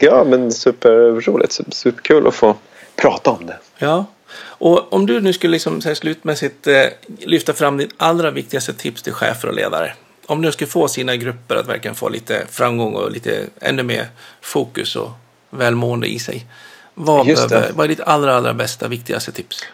Ja, 0.00 0.24
men 0.24 0.52
superroligt. 0.52 1.52
Super- 1.52 1.70
Superkul 1.74 2.26
att 2.26 2.34
få 2.34 2.56
prata 2.96 3.30
om 3.30 3.46
det. 3.46 3.58
Ja. 3.78 4.04
Och 4.38 4.92
om 4.92 5.06
du 5.06 5.20
nu 5.20 5.32
skulle 5.32 5.52
liksom 5.52 5.80
så 5.80 5.88
här 5.88 5.94
slutmässigt 5.94 6.66
eh, 6.66 6.82
lyfta 7.18 7.52
fram 7.52 7.76
ditt 7.76 7.94
allra 7.96 8.30
viktigaste 8.30 8.74
tips 8.74 9.02
till 9.02 9.12
chefer 9.12 9.48
och 9.48 9.54
ledare. 9.54 9.94
Om 10.26 10.42
du 10.42 10.52
skulle 10.52 10.70
få 10.70 10.88
sina 10.88 11.16
grupper 11.16 11.56
att 11.56 11.68
verkligen 11.68 11.94
få 11.94 12.08
lite 12.08 12.46
framgång 12.50 12.94
och 12.94 13.10
lite 13.10 13.46
ännu 13.60 13.82
mer 13.82 14.08
fokus 14.40 14.96
och 14.96 15.10
välmående 15.50 16.06
i 16.06 16.18
sig. 16.18 16.46
Vad, 16.94 17.26
behöver, 17.26 17.72
vad 17.72 17.84
är 17.84 17.88
ditt 17.88 18.00
allra, 18.00 18.36
allra 18.36 18.54
bästa, 18.54 18.88
viktigaste 18.88 19.32
tips? 19.32 19.64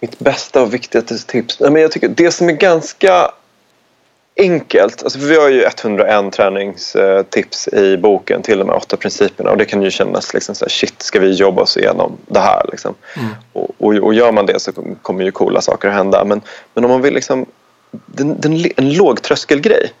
Mitt 0.00 0.18
bästa 0.18 0.62
och 0.62 0.74
viktigaste 0.74 1.18
tips? 1.18 1.60
Nej, 1.60 1.70
men 1.70 1.82
jag 1.82 1.92
tycker 1.92 2.08
det 2.08 2.30
som 2.30 2.48
är 2.48 2.52
ganska 2.52 3.30
enkelt. 4.36 5.02
Alltså 5.02 5.18
vi 5.18 5.36
har 5.36 5.48
ju 5.48 5.62
101 5.62 6.32
träningstips 6.32 7.68
i 7.68 7.96
boken 7.96 8.42
till 8.42 8.58
de 8.58 8.68
här 8.68 8.76
åtta 8.76 8.96
principerna. 8.96 9.50
Och 9.50 9.56
det 9.56 9.64
kan 9.64 9.82
ju 9.82 9.90
kännas 9.90 10.34
liksom 10.34 10.54
så 10.54 10.64
här, 10.64 10.70
shit, 10.70 11.02
ska 11.02 11.20
vi 11.20 11.30
jobba 11.30 11.62
oss 11.62 11.76
igenom 11.76 12.16
det 12.26 12.40
här? 12.40 12.66
Liksom. 12.70 12.94
Och, 13.52 13.70
och, 13.78 13.94
och 13.94 14.14
gör 14.14 14.32
man 14.32 14.46
det 14.46 14.60
så 14.60 14.72
kommer 15.02 15.24
ju 15.24 15.30
coola 15.30 15.60
saker 15.60 15.88
att 15.88 15.94
hända. 15.94 16.24
Men, 16.24 16.40
men 16.74 16.84
om 16.84 16.90
man 16.90 17.02
vill 17.02 17.14
liksom, 17.14 17.46
den, 17.90 18.40
den, 18.40 18.64
en 18.76 18.92
lågtröskelgrej. 18.92 19.92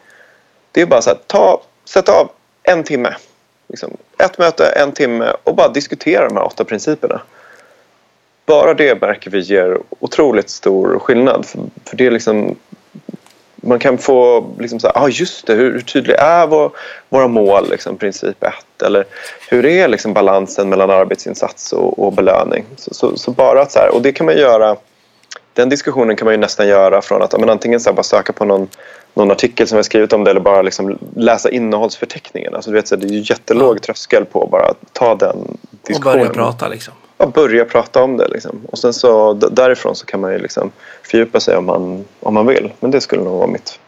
Det 0.72 0.82
är 0.82 0.86
bara 0.86 1.02
så 1.02 1.10
här, 1.10 1.18
ta, 1.26 1.62
sätt 1.84 2.08
av 2.08 2.30
en 2.62 2.84
timme. 2.84 3.14
Liksom, 3.68 3.96
ett 4.18 4.38
möte, 4.38 4.66
en 4.66 4.92
timme 4.92 5.32
och 5.44 5.54
bara 5.54 5.68
diskutera 5.68 6.28
de 6.28 6.36
här 6.36 6.44
åtta 6.44 6.64
principerna 6.64 7.20
bara 8.46 8.74
det 8.74 9.00
märker 9.00 9.30
vi 9.30 9.40
ger 9.40 9.78
otroligt 10.00 10.50
stor 10.50 10.98
skillnad. 10.98 11.46
För, 11.46 11.60
för 11.84 11.96
det 11.96 12.06
är 12.06 12.10
liksom, 12.10 12.56
man 13.66 13.78
kan 13.78 13.98
få 13.98 14.46
liksom 14.58 14.80
så 14.80 14.86
här, 14.86 15.04
ah, 15.04 15.08
just 15.08 15.46
det, 15.46 15.54
hur, 15.54 15.72
hur 15.72 15.80
tydlig 15.80 16.16
är 16.18 16.46
vår, 16.46 16.70
våra 17.08 17.28
mål, 17.28 17.70
liksom, 17.70 17.96
princip 17.96 18.44
1? 18.44 18.82
Eller 18.82 19.04
hur 19.48 19.66
är 19.66 19.88
liksom 19.88 20.14
balansen 20.14 20.68
mellan 20.68 20.90
arbetsinsats 20.90 21.72
och, 21.72 21.98
och 21.98 22.12
belöning? 22.12 22.64
Så, 22.76 22.94
så, 22.94 23.16
så 23.16 23.30
bara 23.30 23.62
att 23.62 23.72
så 23.72 23.78
här, 23.78 23.94
och 23.94 24.02
det 24.02 24.12
kan 24.12 24.26
man 24.26 24.36
göra, 24.38 24.76
den 25.52 25.68
diskussionen 25.68 26.16
kan 26.16 26.24
man 26.24 26.34
ju 26.34 26.40
nästan 26.40 26.68
göra 26.68 27.02
från 27.02 27.22
att 27.22 27.40
men 27.40 27.50
antingen 27.50 27.80
så 27.80 27.90
här, 27.90 27.94
bara 27.94 28.02
söka 28.02 28.32
på 28.32 28.44
någon, 28.44 28.68
någon 29.14 29.30
artikel 29.30 29.66
som 29.66 29.76
jag 29.76 29.84
skrivit 29.84 30.12
om 30.12 30.24
det 30.24 30.30
eller 30.30 30.40
bara 30.40 30.62
liksom 30.62 30.98
läsa 31.16 31.50
innehållsförteckningen. 31.50 32.54
Alltså, 32.54 32.70
du 32.70 32.76
vet, 32.76 32.88
så 32.88 32.96
här, 32.96 33.02
det 33.02 33.08
är 33.08 33.12
ju 33.12 33.24
jättelåg 33.24 33.82
tröskel 33.82 34.24
på 34.24 34.42
att 34.42 34.50
bara 34.50 34.74
ta 34.92 35.14
den 35.14 35.36
Och 35.36 35.56
diskussionen 35.82 36.18
börja 36.18 36.32
prata 36.32 36.68
liksom. 36.68 36.94
Ja, 37.18 37.26
börja 37.26 37.64
prata 37.64 38.02
om 38.02 38.16
det. 38.16 38.28
Liksom. 38.28 38.60
Och 38.72 38.78
sen 38.78 38.92
så 38.94 39.32
därifrån 39.34 39.96
så 39.96 40.06
kan 40.06 40.20
man 40.20 40.32
ju 40.32 40.38
liksom 40.38 40.70
fördjupa 41.02 41.40
sig 41.40 41.56
om 41.56 41.64
man, 41.64 42.04
om 42.20 42.34
man 42.34 42.46
vill. 42.46 42.72
Men 42.80 42.90
det 42.90 43.00
skulle 43.00 43.22
nog 43.22 43.38
vara 43.38 43.46
mitt 43.46 43.78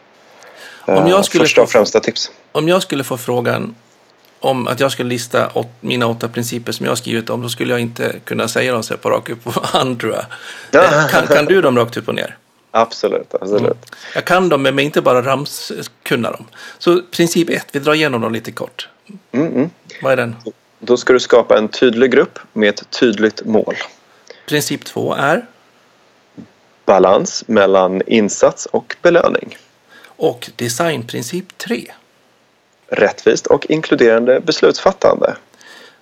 Om 0.85 0.93
eh, 0.95 1.09
jag 1.09 1.25
skulle 1.25 1.43
första 1.43 1.61
och 1.61 1.67
få- 1.67 1.71
främsta 1.71 1.99
tips. 1.99 2.31
Om 2.51 2.67
jag 2.67 2.81
skulle 2.81 3.03
få 3.03 3.17
frågan 3.17 3.75
om 4.39 4.67
att 4.67 4.79
jag 4.79 4.91
skulle 4.91 5.09
lista 5.09 5.49
åt, 5.53 5.67
mina 5.81 6.07
åtta 6.07 6.27
principer 6.27 6.71
som 6.71 6.85
jag 6.85 6.91
har 6.91 6.95
skrivit 6.95 7.29
om, 7.29 7.41
då 7.41 7.49
skulle 7.49 7.73
jag 7.73 7.79
inte 7.79 8.15
kunna 8.23 8.47
säga 8.47 8.73
dem 8.73 8.83
så 8.83 8.97
på 8.97 9.09
rak 9.09 9.29
upp 9.29 9.39
jag. 10.13 10.25
Ja. 10.71 10.83
Eh, 10.83 11.07
Kan, 11.07 11.27
kan 11.27 11.45
du 11.45 11.61
dem 11.61 11.77
rakt 11.77 11.97
upp 11.97 12.07
och 12.07 12.15
ner? 12.15 12.37
Absolut. 12.71 13.33
absolut. 13.41 13.77
Jag 14.15 14.25
kan 14.25 14.49
dem, 14.49 14.61
men 14.61 14.79
inte 14.79 15.01
bara 15.01 15.21
ramskunna 15.21 16.31
dem. 16.31 16.45
Så 16.77 17.01
princip 17.11 17.49
ett, 17.49 17.67
vi 17.71 17.79
drar 17.79 17.93
igenom 17.93 18.21
dem 18.21 18.33
lite 18.33 18.51
kort. 18.51 18.89
Mm, 19.31 19.47
mm. 19.47 19.69
Vad 20.01 20.11
är 20.11 20.17
den? 20.17 20.35
Då 20.79 20.97
ska 20.97 21.13
du 21.13 21.19
skapa 21.19 21.57
en 21.57 21.67
tydlig 21.67 22.11
grupp 22.11 22.39
med 22.53 22.69
ett 22.69 22.89
tydligt 22.89 23.45
mål. 23.45 23.75
Princip 24.47 24.85
två 24.85 25.13
är, 25.13 25.45
Balans 26.85 27.43
mellan 27.47 28.01
insats 28.07 28.65
och 28.65 28.95
belöning. 29.01 29.57
och 30.05 30.49
designprincip 30.55 31.57
tre. 31.57 31.91
Rättvist 32.87 33.47
och 33.47 33.65
inkluderande 33.69 34.39
beslutsfattande. 34.39 35.35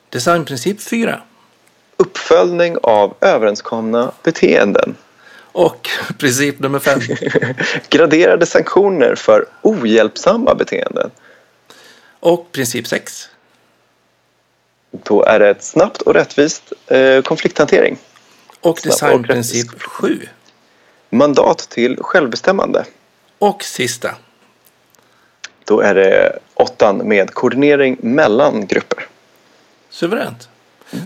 Designprincip 0.09 0.81
fyra. 0.81 1.21
Uppföljning 1.97 2.77
av 2.83 3.13
överenskomna 3.21 4.11
beteenden. 4.23 4.95
Och 5.51 5.89
princip 6.17 6.59
nummer 6.59 6.79
fem. 6.79 6.99
Graderade 7.89 8.45
sanktioner 8.45 9.15
för 9.15 9.45
ohjälpsamma 9.61 10.55
beteenden. 10.55 11.11
Och 12.19 12.51
princip 12.51 12.87
sex. 12.87 13.29
Då 14.91 15.23
är 15.23 15.39
det 15.39 15.49
ett 15.49 15.63
snabbt 15.63 16.01
och 16.01 16.13
rättvist 16.13 16.73
eh, 16.87 17.21
konflikthantering. 17.21 17.97
Och 18.61 18.79
designprincip 18.83 19.81
sju. 19.81 20.19
Mandat 21.09 21.57
till 21.69 21.97
självbestämmande. 22.01 22.85
Och 23.39 23.63
sista. 23.63 24.15
Då 25.65 25.79
är 25.81 25.95
det 25.95 26.39
åttan 26.53 26.97
med 26.97 27.33
koordinering 27.33 27.97
mellan 27.99 28.67
grupper. 28.67 29.07
Suveränt. 29.89 30.49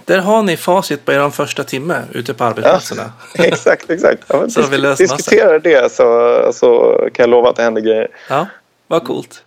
Där 0.05 0.19
har 0.19 0.43
ni 0.43 0.57
facit 0.57 1.05
på 1.05 1.11
er 1.13 1.29
första 1.29 1.63
timme 1.63 2.03
ute 2.13 2.33
på 2.33 2.43
arbetsplatserna. 2.43 3.13
Ja, 3.35 3.43
exakt, 3.45 3.89
exakt. 3.89 4.23
Ja, 4.27 4.49
Så 4.49 4.61
vi 4.61 4.77
löst 4.77 5.01
massa. 5.01 5.15
diskutera 5.15 5.59
det 5.59 5.91
så, 5.91 6.51
så 6.53 6.97
kan 7.13 7.23
jag 7.23 7.29
lova 7.29 7.49
att 7.49 7.55
det 7.55 7.63
händer 7.63 7.81
grejer. 7.81 8.07
Ja, 8.29 8.47
vad 8.87 9.03
coolt. 9.07 9.43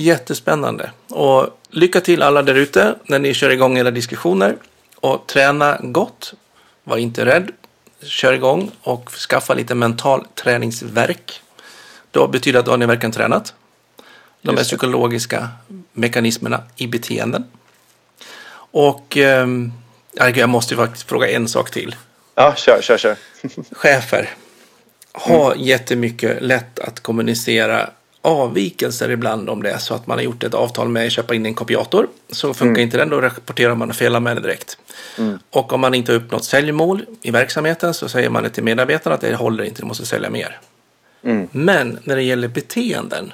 Jättespännande. 0.00 0.90
Och 1.08 1.60
lycka 1.70 2.00
till 2.00 2.22
alla 2.22 2.42
där 2.42 2.54
ute 2.54 2.94
när 3.04 3.18
ni 3.18 3.34
kör 3.34 3.50
igång 3.50 3.78
era 3.78 3.90
diskussioner. 3.90 4.56
Och 4.96 5.26
träna 5.26 5.78
gott. 5.82 6.34
Var 6.84 6.96
inte 6.96 7.24
rädd. 7.24 7.50
Kör 8.02 8.32
igång 8.32 8.70
och 8.82 9.10
skaffa 9.10 9.54
lite 9.54 9.74
mental 9.74 10.26
träningsverk. 10.34 11.42
Då 12.10 12.28
betyder 12.28 12.58
att 12.58 12.64
då 12.64 12.72
har 12.72 12.78
ni 12.78 12.86
verkligen 12.86 13.12
tränat. 13.12 13.54
De 14.42 14.56
här 14.56 14.64
psykologiska 14.64 15.48
mekanismerna 15.92 16.62
i 16.76 16.86
beteenden. 16.86 17.44
Och 18.72 19.16
herregud, 19.16 20.36
jag 20.36 20.48
måste 20.48 20.74
ju 20.74 20.78
faktiskt 20.78 21.08
fråga 21.08 21.30
en 21.30 21.48
sak 21.48 21.70
till. 21.70 21.96
Ja, 22.34 22.54
kör, 22.56 22.82
kör, 22.82 22.98
kör. 22.98 23.16
chefer 23.72 24.30
har 25.12 25.54
jättemycket 25.54 26.42
lätt 26.42 26.78
att 26.78 27.00
kommunicera 27.00 27.90
avvikelser 28.22 29.10
ibland 29.10 29.50
om 29.50 29.62
det 29.62 29.70
är 29.70 29.78
så 29.78 29.94
att 29.94 30.06
man 30.06 30.18
har 30.18 30.22
gjort 30.22 30.42
ett 30.44 30.54
avtal 30.54 30.88
med 30.88 31.06
att 31.06 31.12
köpa 31.12 31.34
in 31.34 31.46
en 31.46 31.54
kopiator. 31.54 32.08
Så 32.30 32.54
funkar 32.54 32.82
inte 32.82 32.96
den, 32.96 33.08
då 33.08 33.20
rapporterar 33.20 33.74
man 33.74 33.90
och 33.90 33.96
det 34.34 34.40
direkt. 34.40 34.78
Och 35.50 35.72
om 35.72 35.80
man 35.80 35.94
inte 35.94 36.12
har 36.12 36.16
uppnått 36.16 36.44
säljmål 36.44 37.06
i 37.22 37.30
verksamheten 37.30 37.94
så 37.94 38.08
säger 38.08 38.30
man 38.30 38.42
det 38.42 38.50
till 38.50 38.64
medarbetarna 38.64 39.14
att 39.14 39.20
det 39.20 39.34
håller 39.34 39.64
inte, 39.64 39.82
du 39.82 39.86
måste 39.86 40.06
sälja 40.06 40.30
mer. 40.30 40.60
Mm. 41.22 41.48
Men 41.52 41.98
när 42.04 42.16
det 42.16 42.22
gäller 42.22 42.48
beteenden, 42.48 43.32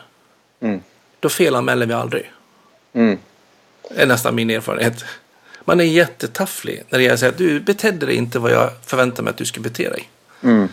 Mm. 0.60 0.80
då 1.20 1.28
felanmäler 1.28 1.86
vi 1.86 1.94
aldrig. 1.94 2.32
Mm. 2.92 3.18
Det 3.90 4.02
är 4.02 4.06
nästan 4.06 4.34
min 4.34 4.50
erfarenhet. 4.50 5.04
Man 5.64 5.80
är 5.80 5.84
jättetafflig 5.84 6.82
när 6.88 6.98
det 6.98 7.02
gäller 7.04 7.14
att 7.14 7.20
säga 7.20 7.30
att 7.32 7.38
du 7.38 7.60
betedde 7.60 8.06
dig 8.06 8.14
inte 8.14 8.38
vad 8.38 8.50
jag 8.52 8.70
förväntar 8.86 9.22
mig 9.22 9.30
att 9.30 9.36
du 9.36 9.44
skulle 9.44 9.62
bete 9.64 9.90
dig. 9.90 10.10
Mm. 10.42 10.68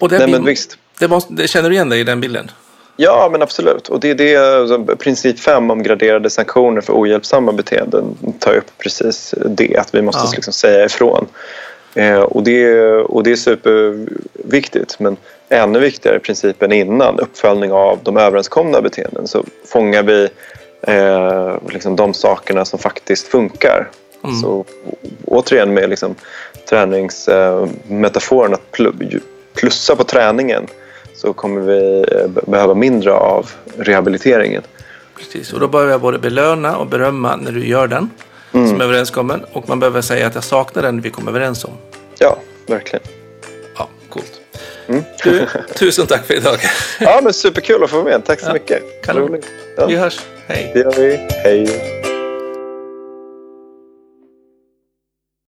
Och 0.00 0.08
det, 0.08 0.18
Nej, 0.18 0.26
blir- 0.26 0.36
men 0.36 0.44
visst. 0.46 0.78
Det, 0.98 1.08
måste, 1.08 1.32
det 1.32 1.48
känner 1.48 1.68
du 1.68 1.74
igen 1.74 1.88
dig 1.88 2.00
i 2.00 2.04
den 2.04 2.20
bilden? 2.20 2.50
Ja, 2.96 3.28
men 3.32 3.42
absolut. 3.42 3.88
Och 3.88 4.00
det 4.00 4.10
är 4.10 4.14
det, 4.14 4.36
alltså, 4.36 4.96
princip 4.96 5.40
5 5.40 5.70
om 5.70 5.82
graderade 5.82 6.30
sanktioner 6.30 6.80
för 6.80 6.92
ohjälpsamma 6.92 7.52
beteenden 7.52 8.16
tar 8.38 8.54
upp 8.54 8.78
precis 8.78 9.34
det, 9.46 9.76
att 9.76 9.94
vi 9.94 10.02
måste 10.02 10.22
Ja. 10.24 10.30
liksom 10.34 10.52
säga 10.52 10.84
ifrån. 10.84 11.26
Eh, 11.94 12.18
och, 12.20 12.42
det, 12.42 12.80
och 12.92 13.22
det 13.22 13.32
är 13.32 13.36
superviktigt, 13.36 15.00
men 15.00 15.16
ännu 15.48 15.78
viktigare 15.78 16.18
principen 16.18 16.72
innan, 16.72 17.18
uppföljning 17.20 17.72
av 17.72 17.98
de 18.02 18.16
överenskomna 18.16 18.80
beteenden. 18.80 19.26
Så 19.28 19.44
fångar 19.66 20.02
vi 20.02 20.28
eh, 20.82 21.56
liksom 21.72 21.96
de 21.96 22.14
sakerna 22.14 22.64
som 22.64 22.78
faktiskt 22.78 23.28
funkar. 23.28 23.88
Mm. 24.24 24.36
Så 24.36 24.64
återigen 25.26 25.74
med 25.74 25.90
liksom, 25.90 26.14
träningsmetaforen 26.68 28.54
att 28.54 28.70
pl- 28.72 29.20
plussa 29.54 29.96
på 29.96 30.04
träningen 30.04 30.66
så 31.24 31.32
kommer 31.32 31.60
vi 31.60 32.04
eh, 32.12 32.26
be- 32.28 32.40
behöva 32.46 32.74
mindre 32.74 33.12
av 33.12 33.50
rehabiliteringen. 33.78 34.62
Precis, 35.18 35.52
och 35.52 35.60
då 35.60 35.68
behöver 35.68 35.90
jag 35.92 36.00
både 36.00 36.18
belöna 36.18 36.76
och 36.76 36.86
berömma 36.86 37.36
när 37.36 37.52
du 37.52 37.66
gör 37.66 37.86
den 37.86 38.10
Mm. 38.52 38.68
som 38.68 38.80
är 38.80 38.84
överenskommen. 38.84 39.44
Och 39.52 39.68
man 39.68 39.80
behöver 39.80 40.00
säga 40.00 40.26
att 40.26 40.34
jag 40.34 40.44
saknar 40.44 40.82
den 40.82 41.00
vi 41.00 41.10
kom 41.10 41.28
överens 41.28 41.64
om. 41.64 41.70
Ja, 42.18 42.38
verkligen. 42.66 43.02
Ja, 43.78 43.88
coolt. 44.08 44.40
Mm. 44.86 45.02
Du, 45.24 45.46
tusen 45.74 46.06
tack 46.06 46.26
för 46.26 46.34
idag. 46.34 46.56
Ja, 47.00 47.20
men 47.22 47.32
superkul 47.32 47.84
att 47.84 47.90
få 47.90 47.96
vara 47.96 48.04
med. 48.04 48.24
Tack 48.24 48.40
så 48.40 48.46
Ja, 48.48 48.52
mycket. 48.52 49.02
kanon. 49.04 49.40
Ja, 49.76 49.86
Vi 49.86 49.96
hörs. 49.96 50.20
Hej. 50.46 50.70
det 50.74 50.80
gör 50.80 50.92
vi. 50.92 51.16
Hej. 51.44 52.03